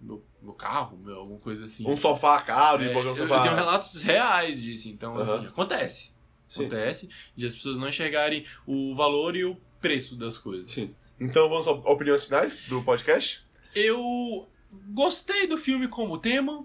meu, 0.00 0.24
meu 0.42 0.52
carro, 0.52 0.96
meu, 0.98 1.16
alguma 1.16 1.38
coisa 1.38 1.64
assim. 1.64 1.86
Um 1.88 1.96
sofá 1.96 2.40
caro, 2.40 2.82
É, 2.82 2.92
e 2.92 2.96
um 2.96 3.00
eu, 3.02 3.14
sofá. 3.14 3.36
eu 3.36 3.42
tenho 3.42 3.54
relatos 3.54 4.02
reais 4.02 4.60
disso, 4.60 4.88
então 4.88 5.14
Aham. 5.16 5.38
assim, 5.38 5.46
acontece. 5.46 6.10
Sim. 6.48 6.66
Acontece 6.66 7.08
de 7.36 7.46
as 7.46 7.54
pessoas 7.54 7.78
não 7.78 7.88
enxergarem 7.88 8.44
o 8.66 8.94
valor 8.94 9.36
e 9.36 9.44
o 9.44 9.56
preço 9.80 10.16
das 10.16 10.38
coisas. 10.38 10.70
Sim. 10.70 10.94
Então 11.20 11.48
vamos 11.48 11.68
às 11.68 11.84
opiniões 11.84 12.24
finais 12.24 12.66
do 12.68 12.82
podcast? 12.82 13.44
Eu 13.74 14.48
gostei 14.92 15.46
do 15.46 15.58
filme 15.58 15.88
como 15.88 16.18
tema. 16.18 16.64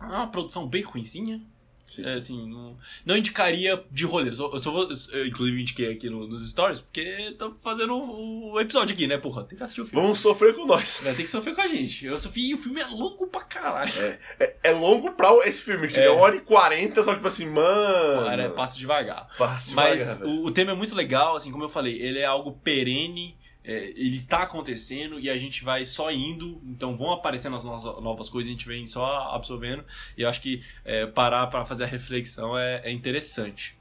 É 0.00 0.04
uma 0.04 0.26
produção 0.26 0.68
bem 0.68 0.82
ruinzinha. 0.82 1.40
Sim, 1.86 2.02
É, 2.04 2.14
assim, 2.14 2.48
não, 2.48 2.76
não 3.04 3.14
indicaria 3.16 3.84
de 3.90 4.06
rolê. 4.06 4.30
Eu 4.30 4.36
só, 4.36 4.50
eu 4.52 4.58
só 4.58 4.70
vou. 4.70 4.88
Eu, 5.12 5.26
inclusive, 5.26 5.60
indiquei 5.60 5.92
aqui 5.92 6.08
no- 6.08 6.26
nos 6.26 6.48
stories, 6.50 6.80
porque 6.80 7.34
tô 7.38 7.52
fazendo 7.62 7.94
o, 7.94 8.52
o 8.52 8.60
episódio 8.60 8.94
aqui, 8.94 9.06
né, 9.06 9.18
porra? 9.18 9.44
Tem 9.44 9.56
que 9.58 9.62
assistir 9.62 9.82
o 9.82 9.84
filme. 9.84 10.00
Vamos 10.00 10.18
sofrer 10.18 10.54
com 10.54 10.64
nós. 10.64 11.04
É, 11.04 11.12
tem 11.12 11.24
que 11.24 11.30
sofrer 11.30 11.54
com 11.54 11.60
a 11.60 11.66
gente. 11.68 12.06
Eu 12.06 12.16
sofri 12.16 12.48
e 12.48 12.54
o 12.54 12.58
filme 12.58 12.80
é 12.80 12.86
longo 12.86 13.26
pra 13.26 13.42
caralho. 13.42 13.92
É, 14.40 14.56
é 14.64 14.70
longo 14.72 15.12
pra 15.12 15.30
esse 15.46 15.62
filme, 15.62 15.86
que 15.88 16.00
É. 16.00 16.06
é 16.06 16.10
uma 16.10 16.22
hora 16.22 16.36
e 16.36 16.40
quarenta, 16.40 17.02
só 17.02 17.10
que 17.10 17.16
tipo 17.16 17.26
assim, 17.28 17.46
mano. 17.46 18.24
Cara, 18.24 18.48
passa 18.50 18.78
devagar. 18.78 19.28
Passa 19.36 19.74
Mas 19.74 19.98
devagar, 19.98 20.18
velho. 20.20 20.30
o, 20.30 20.46
o 20.46 20.50
tema 20.50 20.72
é 20.72 20.74
muito 20.74 20.94
legal, 20.94 21.36
assim, 21.36 21.52
como 21.52 21.64
eu 21.64 21.68
falei, 21.68 22.00
ele 22.00 22.18
é 22.18 22.24
algo 22.24 22.52
perene, 22.64 23.36
é, 23.64 23.86
ele 23.96 24.16
está 24.16 24.42
acontecendo 24.42 25.18
e 25.18 25.30
a 25.30 25.36
gente 25.36 25.64
vai 25.64 25.86
só 25.86 26.10
indo, 26.12 26.60
então 26.66 26.96
vão 26.96 27.10
aparecendo 27.12 27.56
as 27.56 27.64
nossas 27.64 28.02
novas 28.02 28.28
coisas, 28.28 28.48
a 28.50 28.52
gente 28.52 28.68
vem 28.68 28.86
só 28.86 29.32
absorvendo, 29.34 29.82
e 30.18 30.22
eu 30.22 30.28
acho 30.28 30.40
que 30.40 30.62
é, 30.84 31.06
parar 31.06 31.46
para 31.46 31.64
fazer 31.64 31.84
a 31.84 31.86
reflexão 31.86 32.56
é, 32.58 32.82
é 32.84 32.92
interessante. 32.92 33.76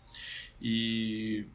E 0.61 1.45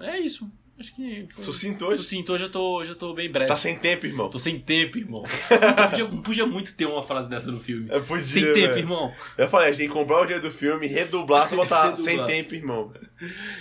é 0.00 0.18
isso. 0.20 0.50
Acho 0.78 0.94
que. 0.94 1.26
foi- 1.34 1.42
Sucinto 1.44 1.86
hoje? 1.86 2.02
Sucinto, 2.02 2.32
hoje 2.32 2.44
eu 2.44 2.50
tô, 2.50 2.84
já 2.84 2.94
tô 2.94 3.12
bem 3.12 3.28
breve. 3.28 3.48
Tá 3.48 3.56
sem 3.56 3.76
tempo, 3.76 4.06
irmão. 4.06 4.30
Tô 4.30 4.38
sem 4.38 4.60
tempo, 4.60 4.96
irmão. 4.96 5.24
Não 5.50 5.88
podia, 5.88 6.06
podia 6.22 6.46
muito 6.46 6.72
ter 6.76 6.86
uma 6.86 7.02
frase 7.02 7.28
dessa 7.28 7.50
no 7.50 7.58
filme. 7.58 7.88
É, 7.90 7.98
podia, 7.98 8.24
sem 8.24 8.44
tempo, 8.44 8.54
velho. 8.54 8.78
irmão. 8.78 9.12
Eu 9.36 9.48
falei, 9.48 9.68
a 9.68 9.72
gente 9.72 9.78
tem 9.80 9.88
que 9.88 9.94
comprar 9.94 10.20
o 10.20 10.26
dia 10.26 10.38
do 10.40 10.52
filme, 10.52 10.86
redublar, 10.86 11.48
só 11.48 11.56
botar 11.56 11.86
Redublar. 11.90 12.04
sem 12.04 12.24
tempo, 12.26 12.54
irmão. 12.54 12.92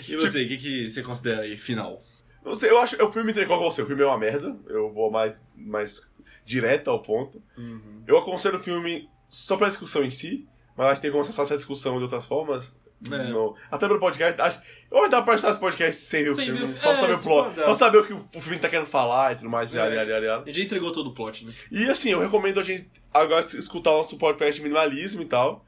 E 0.08 0.16
você, 0.16 0.44
o 0.44 0.48
que, 0.48 0.58
que 0.58 0.90
você 0.92 1.02
considera 1.02 1.42
aí, 1.42 1.58
final? 1.58 2.00
Não 2.48 2.56
sei, 2.56 2.70
eu 2.70 2.80
acho. 2.80 3.04
O 3.04 3.12
filme 3.12 3.34
tem 3.34 3.44
igual 3.44 3.60
com 3.60 3.70
você, 3.70 3.82
o 3.82 3.86
filme 3.86 4.02
é 4.02 4.06
uma 4.06 4.18
merda. 4.18 4.56
Eu 4.68 4.92
vou 4.92 5.12
mais, 5.12 5.40
mais 5.56 6.10
direto 6.46 6.90
ao 6.90 7.02
ponto. 7.02 7.42
Uhum. 7.58 8.04
Eu 8.08 8.18
aconselho 8.18 8.58
o 8.58 8.64
filme 8.64 9.10
só 9.28 9.58
pra 9.58 9.68
discussão 9.68 10.04
em 10.04 10.10
si, 10.10 10.48
mas 10.76 10.88
acho 10.88 10.96
que 10.96 11.08
tem 11.08 11.12
como 11.12 11.22
acessar 11.22 11.46
essa 11.46 11.58
discussão 11.58 11.98
de 11.98 12.04
outras 12.04 12.26
formas. 12.26 12.76
É. 13.12 13.30
No- 13.30 13.56
até 13.70 13.88
pelo 13.88 14.00
podcast. 14.00 14.42
Acho, 14.42 14.60
eu 14.90 14.98
acho 14.98 15.06
que 15.06 15.12
dá 15.12 15.22
pra 15.22 15.34
acessar 15.36 15.52
esse 15.52 15.60
podcast 15.60 16.02
sem 16.04 16.24
ver 16.24 16.30
o 16.32 16.36
Sem 16.36 16.46
filme. 16.46 16.66
ver 16.66 16.74
Só 16.74 16.94
é, 16.94 16.96
saber 16.96 17.14
o 17.14 17.20
plot. 17.20 17.56
Só 17.56 17.74
saber 17.76 17.98
o 18.00 18.06
que 18.06 18.14
o, 18.14 18.42
filme 18.42 18.58
tá 18.58 18.70
querendo 18.70 18.88
falar 18.88 19.34
e 19.34 19.36
tudo 19.36 19.50
mais. 19.50 19.76
É. 19.76 19.78
yada, 19.78 19.94
yada, 19.96 20.26
yada. 20.26 20.44
A 20.44 20.46
gente 20.48 20.58
já 20.58 20.64
entregou 20.64 20.92
todo 20.92 21.08
o 21.10 21.14
plot, 21.14 21.46
né? 21.46 21.54
E 21.72 21.90
assim, 21.90 22.10
eu 22.10 22.20
recomendo 22.20 22.60
a 22.60 22.64
gente 22.64 22.90
agora 23.14 23.46
escutar 23.46 23.92
o 23.92 23.98
nosso 23.98 24.18
podcast 24.18 24.56
de 24.56 24.62
minimalismo 24.64 25.22
e 25.22 25.26
tal. 25.26 25.64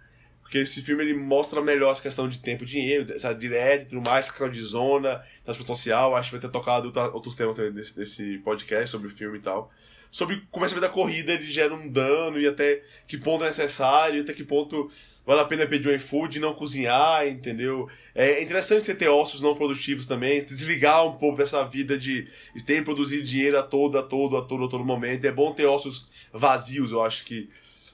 Porque 0.49 0.57
esse 0.57 0.81
filme 0.81 1.03
ele 1.03 1.13
mostra 1.13 1.61
melhor 1.61 1.91
essa 1.91 2.01
questão 2.01 2.27
de 2.27 2.39
tempo 2.39 2.63
e 2.63 2.65
dinheiro, 2.65 3.13
essa 3.13 3.31
direta 3.35 3.83
e 3.83 3.85
tudo 3.85 4.01
mais, 4.01 4.25
essa 4.25 4.31
questão 4.31 4.49
de 4.49 4.59
zona, 4.63 5.23
transformação 5.45 5.75
social. 5.75 6.15
Acho 6.15 6.31
que 6.31 6.37
vai 6.37 6.41
ter 6.41 6.51
tocado 6.51 6.91
outros 7.13 7.35
temas 7.35 7.55
também 7.55 7.71
desse, 7.71 7.95
desse 7.95 8.39
podcast 8.39 8.89
sobre 8.89 9.09
o 9.09 9.11
filme 9.11 9.37
e 9.37 9.41
tal. 9.41 9.71
Sobre 10.09 10.41
como 10.49 10.65
essa 10.65 10.73
vida 10.73 10.89
corrida 10.89 11.33
ele 11.33 11.45
gera 11.45 11.71
um 11.71 11.87
dano 11.87 12.39
e 12.39 12.47
até 12.47 12.81
que 13.07 13.15
ponto 13.15 13.43
é 13.43 13.47
necessário, 13.47 14.23
até 14.23 14.33
que 14.33 14.43
ponto 14.43 14.89
vale 15.23 15.41
a 15.41 15.45
pena 15.45 15.67
pedir 15.67 15.87
um 15.87 15.93
iFood 15.93 16.39
e 16.39 16.41
não 16.41 16.55
cozinhar, 16.55 17.27
entendeu? 17.27 17.87
É 18.15 18.41
interessante 18.41 18.83
você 18.83 18.95
ter 18.95 19.07
ossos 19.07 19.43
não 19.43 19.53
produtivos 19.53 20.07
também, 20.07 20.43
desligar 20.43 21.05
um 21.05 21.11
pouco 21.11 21.37
dessa 21.37 21.63
vida 21.63 21.95
de 21.95 22.27
ter 22.65 22.83
produzir 22.83 23.21
dinheiro 23.21 23.59
a 23.59 23.61
todo, 23.61 23.99
a 23.99 24.01
todo, 24.01 24.35
a 24.35 24.41
todo, 24.41 24.65
a 24.65 24.67
todo 24.67 24.83
momento. 24.83 25.25
É 25.25 25.31
bom 25.31 25.53
ter 25.53 25.67
ossos 25.67 26.09
vazios, 26.33 26.91
eu 26.91 27.03
acho 27.03 27.23
que. 27.23 27.47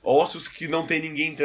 Ossos 0.05 0.47
que 0.47 0.67
não 0.67 0.85
tem 0.85 1.01
ninguém 1.01 1.35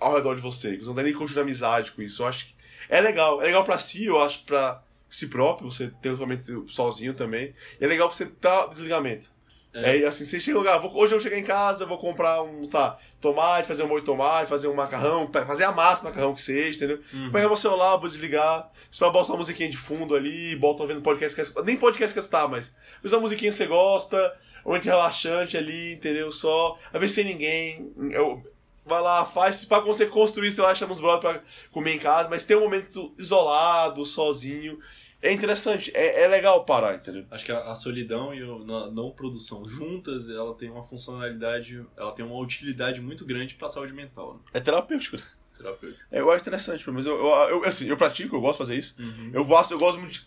ao 0.00 0.14
redor 0.14 0.34
de 0.34 0.40
você, 0.40 0.72
que 0.72 0.78
você 0.78 0.88
não 0.88 0.94
tem 0.94 1.04
nem 1.04 1.14
construir 1.14 1.42
amizade 1.42 1.92
com 1.92 2.02
isso. 2.02 2.22
Eu 2.22 2.26
acho 2.26 2.46
que 2.46 2.54
é 2.88 3.00
legal. 3.00 3.40
É 3.42 3.44
legal 3.44 3.62
pra 3.62 3.78
si, 3.78 4.06
eu 4.06 4.20
acho, 4.20 4.44
pra 4.44 4.82
si 5.08 5.28
próprio, 5.28 5.70
você 5.70 5.88
ter 6.00 6.10
totalmente 6.10 6.44
sozinho 6.68 7.14
também. 7.14 7.54
E 7.80 7.84
é 7.84 7.86
legal 7.86 8.08
pra 8.08 8.16
você 8.16 8.26
ter 8.26 8.68
desligamento. 8.68 9.35
É. 9.76 9.98
É, 10.02 10.06
assim, 10.06 10.24
você 10.24 10.40
chega 10.40 10.54
no 10.54 10.60
lugar, 10.60 10.78
vou- 10.80 10.90
hoje 10.92 11.12
eu 11.12 11.18
vou 11.18 11.20
chegar 11.20 11.38
em 11.38 11.42
casa, 11.44 11.84
vou 11.84 11.98
comprar 11.98 12.42
um, 12.42 12.64
sei 12.64 12.78
lá, 12.80 12.98
tomate, 13.20 13.68
fazer 13.68 13.82
um 13.82 13.88
molho 13.88 14.00
de 14.00 14.06
tomate, 14.06 14.48
fazer 14.48 14.68
um 14.68 14.74
macarrão, 14.74 15.26
fazer 15.46 15.64
a 15.64 15.72
massa 15.72 16.02
macarrão 16.04 16.32
que 16.34 16.40
seja, 16.40 16.76
entendeu? 16.84 17.00
Uhum. 17.12 17.30
Pegar 17.30 17.48
meu 17.48 17.56
celular, 17.56 17.96
vou 17.96 18.08
desligar, 18.08 18.70
você 18.90 19.00
vai 19.00 19.10
botar 19.10 19.32
uma 19.32 19.38
musiquinha 19.38 19.68
de 19.68 19.76
fundo 19.76 20.14
ali, 20.16 20.56
bota 20.56 20.82
ouvindo 20.82 21.02
podcast 21.02 21.52
que 21.52 21.62
nem 21.62 21.76
podcast 21.76 22.18
que 22.18 22.26
tá, 22.28 22.48
mas 22.48 22.74
usa 23.04 23.16
uma 23.16 23.22
musiquinha 23.22 23.50
que 23.50 23.56
você 23.56 23.66
gosta, 23.66 24.34
um 24.64 24.68
momento 24.70 24.84
relaxante 24.86 25.56
ali, 25.56 25.92
entendeu? 25.94 26.32
Só, 26.32 26.78
às 26.92 26.98
vezes 27.00 27.14
sem 27.14 27.24
ninguém, 27.24 27.92
eu, 28.12 28.42
vai 28.84 29.02
lá, 29.02 29.24
faz, 29.24 29.64
pra 29.64 29.80
você 29.80 30.06
construir, 30.06 30.52
sei 30.52 30.64
lá, 30.64 30.74
chama 30.74 30.92
os 30.92 31.00
brothers 31.00 31.20
pra 31.20 31.42
comer 31.70 31.94
em 31.96 31.98
casa, 31.98 32.28
mas 32.30 32.44
tem 32.46 32.56
um 32.56 32.60
momento 32.60 33.12
isolado, 33.18 34.04
sozinho, 34.06 34.78
é 35.26 35.32
interessante, 35.32 35.90
é, 35.94 36.22
é 36.22 36.28
legal 36.28 36.64
parar, 36.64 36.94
entendeu? 36.96 37.24
Acho 37.30 37.44
que 37.44 37.52
a, 37.52 37.64
a 37.70 37.74
solidão 37.74 38.34
e 38.34 38.42
a 38.42 38.90
não 38.90 39.10
produção 39.10 39.66
juntas, 39.66 40.28
ela 40.28 40.54
tem 40.54 40.70
uma 40.70 40.82
funcionalidade, 40.82 41.84
ela 41.96 42.12
tem 42.12 42.24
uma 42.24 42.38
utilidade 42.38 43.00
muito 43.00 43.24
grande 43.24 43.54
pra 43.54 43.68
saúde 43.68 43.92
mental, 43.92 44.34
né? 44.34 44.40
É 44.54 44.60
terapêutico. 44.60 45.18
Terapêutico. 45.56 46.02
É, 46.10 46.20
eu 46.20 46.30
acho 46.30 46.42
interessante, 46.42 46.88
menos 46.90 47.06
eu, 47.06 47.14
eu, 47.16 47.48
eu- 47.50 47.64
assim, 47.64 47.86
eu 47.88 47.96
pratico, 47.96 48.36
eu 48.36 48.40
gosto 48.40 48.54
de 48.54 48.58
fazer 48.58 48.78
isso. 48.78 48.94
Uhum. 48.98 49.30
Eu 49.32 49.44
gosto, 49.44 49.72
eu 49.72 49.78
gosto 49.78 49.98
muito 49.98 50.12
de... 50.12 50.26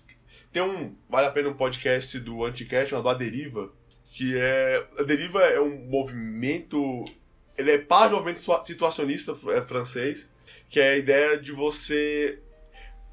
Tem 0.52 0.64
um, 0.64 0.96
vale 1.08 1.28
a 1.28 1.32
pena 1.32 1.50
um 1.50 1.54
podcast 1.54 2.20
do 2.20 2.44
Anticast 2.44 2.90
chamado 2.90 3.10
A 3.10 3.14
Deriva, 3.14 3.72
que 4.12 4.34
é... 4.36 4.88
A 4.98 5.04
Deriva 5.04 5.42
é 5.44 5.60
um 5.62 5.86
movimento... 5.88 7.06
Ele 7.58 7.72
é 7.72 7.78
parte 7.78 8.10
do 8.12 8.16
movimento 8.16 8.40
situa- 8.40 8.64
situacionista 8.64 9.34
é, 9.52 9.62
francês, 9.62 10.32
que 10.70 10.80
é 10.80 10.92
a 10.94 10.98
ideia 10.98 11.38
de 11.40 11.52
você... 11.52 12.40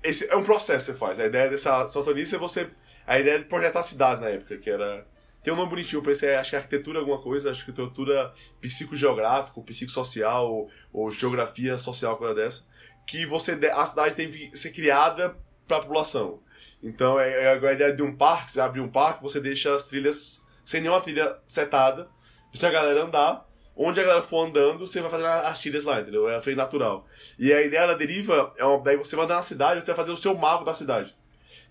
Esse 0.03 0.29
é 0.31 0.37
um 0.37 0.45
processo 0.45 0.87
que 0.87 0.93
você 0.93 0.99
faz. 0.99 1.21
A 1.21 1.27
ideia 1.27 1.49
dessa 1.49 1.87
situacionista 1.87 2.37
é 2.37 2.39
você... 2.39 2.71
A 3.07 3.19
ideia 3.19 3.39
de 3.39 3.45
projetar 3.45 3.83
cidades 3.83 4.21
na 4.21 4.29
época, 4.29 4.59
que 4.59 4.71
era... 4.71 5.07
Tem 5.43 5.53
um 5.53 5.57
nome 5.57 5.71
bonitinho 5.71 6.03
pra 6.03 6.11
isso, 6.11 6.27
é, 6.27 6.37
acho 6.37 6.51
que 6.51 6.57
é 6.57 6.59
arquitetura 6.59 6.99
alguma 6.99 7.23
coisa, 7.23 7.53
acho 7.53 7.65
que 7.65 7.71
arquitetura 7.71 8.33
psicogeográfica, 8.61 9.61
psicossocial, 9.61 10.53
ou, 10.53 10.71
ou 10.93 11.11
geografia 11.11 11.79
social, 11.79 12.17
coisa 12.17 12.35
dessa. 12.35 12.65
Que 13.07 13.25
você, 13.27 13.53
a 13.73 13.87
cidade 13.87 14.17
tem 14.17 14.29
que 14.29 14.57
ser 14.59 14.73
criada 14.73 15.37
pra 15.69 15.79
população. 15.79 16.41
Então 16.83 17.19
é, 17.21 17.45
é 17.45 17.49
a 17.53 17.73
ideia 17.73 17.95
de 17.95 18.03
um 18.03 18.17
parque, 18.17 18.51
você 18.51 18.61
abre 18.61 18.81
um 18.81 18.89
parque, 18.89 19.23
você 19.23 19.41
deixa 19.41 19.73
as 19.73 19.85
trilhas 19.85 20.43
sem 20.65 20.81
nenhuma 20.81 21.01
trilha 21.01 21.39
setada, 21.47 22.09
deixa 22.51 22.67
a 22.67 22.73
galera 22.73 23.05
andar, 23.05 23.47
onde 23.77 24.01
a 24.01 24.03
galera 24.03 24.23
for 24.23 24.47
andando, 24.47 24.87
você 24.87 25.01
vai 25.03 25.11
fazer 25.11 25.27
as 25.27 25.59
trilhas 25.59 25.85
lá, 25.85 26.01
entendeu? 26.01 26.29
É 26.29 26.41
freio 26.41 26.57
natural. 26.57 27.07
E 27.39 27.53
a 27.53 27.63
ideia 27.63 27.87
da 27.87 27.95
deriva 27.95 28.55
é 28.57 28.65
uma, 28.65 28.83
daí 28.83 28.97
você 28.97 29.15
vai 29.15 29.27
andar 29.27 29.37
na 29.37 29.43
cidade, 29.43 29.81
você 29.81 29.87
vai 29.89 29.97
fazer 29.97 30.13
o 30.13 30.17
seu 30.17 30.35
mapa 30.35 30.65
da 30.65 30.73
cidade. 30.73 31.15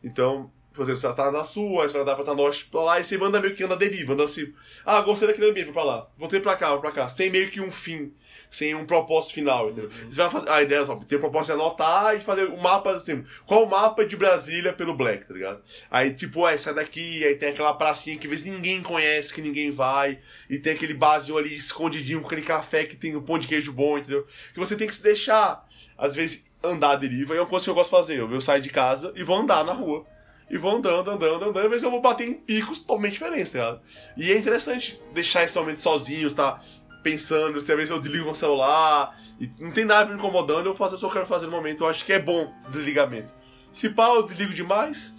Então, 0.03 0.51
por 0.75 0.81
exemplo, 0.81 0.99
você 0.99 1.07
está 1.07 1.31
na 1.31 1.43
sul, 1.43 1.81
aí 1.81 1.87
você 1.87 1.93
vai 1.93 2.01
andar 2.01 2.15
pra 2.15 2.33
norte 2.33 2.65
pra 2.65 2.81
lá, 2.81 2.99
e 2.99 3.03
você 3.03 3.17
manda 3.17 3.39
meio 3.39 3.55
que 3.55 3.63
anda 3.63 3.75
deriva, 3.75 4.13
anda 4.13 4.25
assim, 4.25 4.53
ah, 4.85 5.01
gostei 5.01 5.27
daquele 5.27 5.49
ambiente, 5.49 5.65
vou 5.65 5.73
pra 5.73 5.83
lá, 5.83 6.07
voltei 6.17 6.39
pra 6.39 6.55
cá, 6.55 6.71
vou 6.71 6.81
pra 6.81 6.91
cá, 6.91 7.07
sem 7.07 7.29
meio 7.29 7.49
que 7.49 7.61
um 7.61 7.71
fim, 7.71 8.13
sem 8.49 8.75
um 8.75 8.85
propósito 8.85 9.35
final, 9.35 9.69
entendeu? 9.69 9.89
Você 9.89 10.21
vai 10.21 10.29
fazer, 10.29 10.49
a 10.49 10.61
ideia 10.61 10.81
é 10.81 10.85
só, 10.85 10.95
ter 10.95 11.15
um 11.15 11.19
propósito 11.19 11.55
de 11.55 11.61
anotar 11.61 12.15
e 12.15 12.19
fazer 12.19 12.45
o 12.45 12.61
mapa, 12.61 12.91
assim, 12.91 13.23
qual 13.45 13.63
o 13.63 13.69
mapa 13.69 14.05
de 14.05 14.17
Brasília 14.17 14.73
pelo 14.73 14.93
Black, 14.95 15.25
tá 15.25 15.33
ligado? 15.33 15.61
Aí, 15.89 16.13
tipo, 16.13 16.45
aí 16.45 16.59
sai 16.59 16.73
daqui, 16.73 17.23
aí 17.23 17.35
tem 17.35 17.49
aquela 17.49 17.73
pracinha 17.73 18.17
que 18.17 18.27
às 18.27 18.31
vezes 18.31 18.45
ninguém 18.45 18.81
conhece, 18.81 19.33
que 19.33 19.41
ninguém 19.41 19.71
vai, 19.71 20.19
e 20.49 20.59
tem 20.59 20.73
aquele 20.73 20.93
barzinho 20.93 21.37
ali 21.37 21.55
escondidinho 21.55 22.19
com 22.19 22.27
aquele 22.27 22.41
café 22.41 22.83
que 22.83 22.95
tem 22.95 23.15
um 23.15 23.21
pão 23.21 23.39
de 23.39 23.47
queijo 23.47 23.71
bom, 23.71 23.97
entendeu? 23.97 24.25
Que 24.53 24.59
você 24.59 24.75
tem 24.75 24.87
que 24.87 24.95
se 24.95 25.03
deixar, 25.03 25.65
às 25.97 26.13
vezes, 26.13 26.45
andar 26.63 26.91
à 26.91 26.95
deriva, 26.95 27.33
e 27.33 27.37
é 27.37 27.41
uma 27.41 27.47
coisa 27.47 27.63
que 27.63 27.69
eu 27.69 27.75
gosto 27.75 27.91
de 27.91 27.97
fazer. 27.97 28.19
Eu, 28.19 28.31
eu 28.31 28.41
saio 28.41 28.61
de 28.61 28.69
casa 28.69 29.13
e 29.15 29.23
vou 29.23 29.37
andar 29.37 29.63
na 29.63 29.73
rua. 29.73 30.05
E 30.49 30.57
vou 30.57 30.75
andando, 30.75 31.09
andando, 31.11 31.45
andando, 31.45 31.57
às 31.59 31.69
vezes 31.69 31.83
eu 31.83 31.89
vou 31.91 32.01
bater 32.01 32.27
em 32.27 32.33
picos 32.33 32.79
totalmente 32.79 33.13
diferentes, 33.13 33.51
tá 33.51 33.57
ligado? 33.59 33.81
E 34.15 34.31
é 34.31 34.37
interessante 34.37 35.01
deixar 35.13 35.43
esse 35.43 35.57
momento 35.57 35.79
sozinho, 35.79 36.31
tá 36.31 36.59
pensando, 37.01 37.57
às 37.57 37.63
vezes 37.63 37.89
eu 37.89 37.99
desligo 37.99 38.25
meu 38.25 38.35
celular, 38.35 39.15
e 39.39 39.49
não 39.59 39.71
tem 39.71 39.85
nada 39.85 40.09
me 40.11 40.17
incomodando, 40.17 40.65
eu 40.67 40.75
faço 40.75 40.95
o 40.95 40.99
que 40.99 41.05
eu 41.05 41.09
quero 41.11 41.25
fazer 41.25 41.45
no 41.47 41.51
momento. 41.51 41.83
Eu 41.83 41.87
acho 41.87 42.03
que 42.05 42.13
é 42.13 42.19
bom 42.19 42.51
desligamento. 42.67 43.33
Se 43.71 43.89
pá, 43.89 44.07
eu 44.09 44.23
desligo 44.23 44.53
demais, 44.53 45.13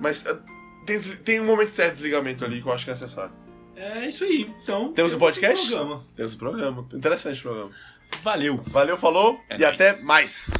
mas 0.00 0.24
é, 0.24 0.36
desli- 0.86 1.16
tem 1.16 1.40
um 1.40 1.44
momento 1.46 1.70
certo 1.70 1.90
de 1.90 1.96
desligamento 2.02 2.44
ali 2.44 2.62
que 2.62 2.68
eu 2.68 2.72
acho 2.72 2.84
que 2.84 2.90
é 2.90 2.94
necessário. 2.94 3.32
É 3.76 4.06
isso 4.08 4.24
aí. 4.24 4.50
Então, 4.62 4.92
Temos 4.92 5.14
um 5.14 5.18
podcast? 5.18 5.66
programa. 5.68 6.02
Tem 6.16 6.24
esse 6.26 6.36
programa. 6.36 6.86
Interessante 6.94 7.38
o 7.40 7.42
programa. 7.42 7.70
Valeu. 8.22 8.56
Valeu, 8.68 8.96
falou 8.96 9.38
É 9.50 9.56
e 9.56 9.58
nóis. 9.60 9.74
até 9.74 10.02
mais. 10.04 10.50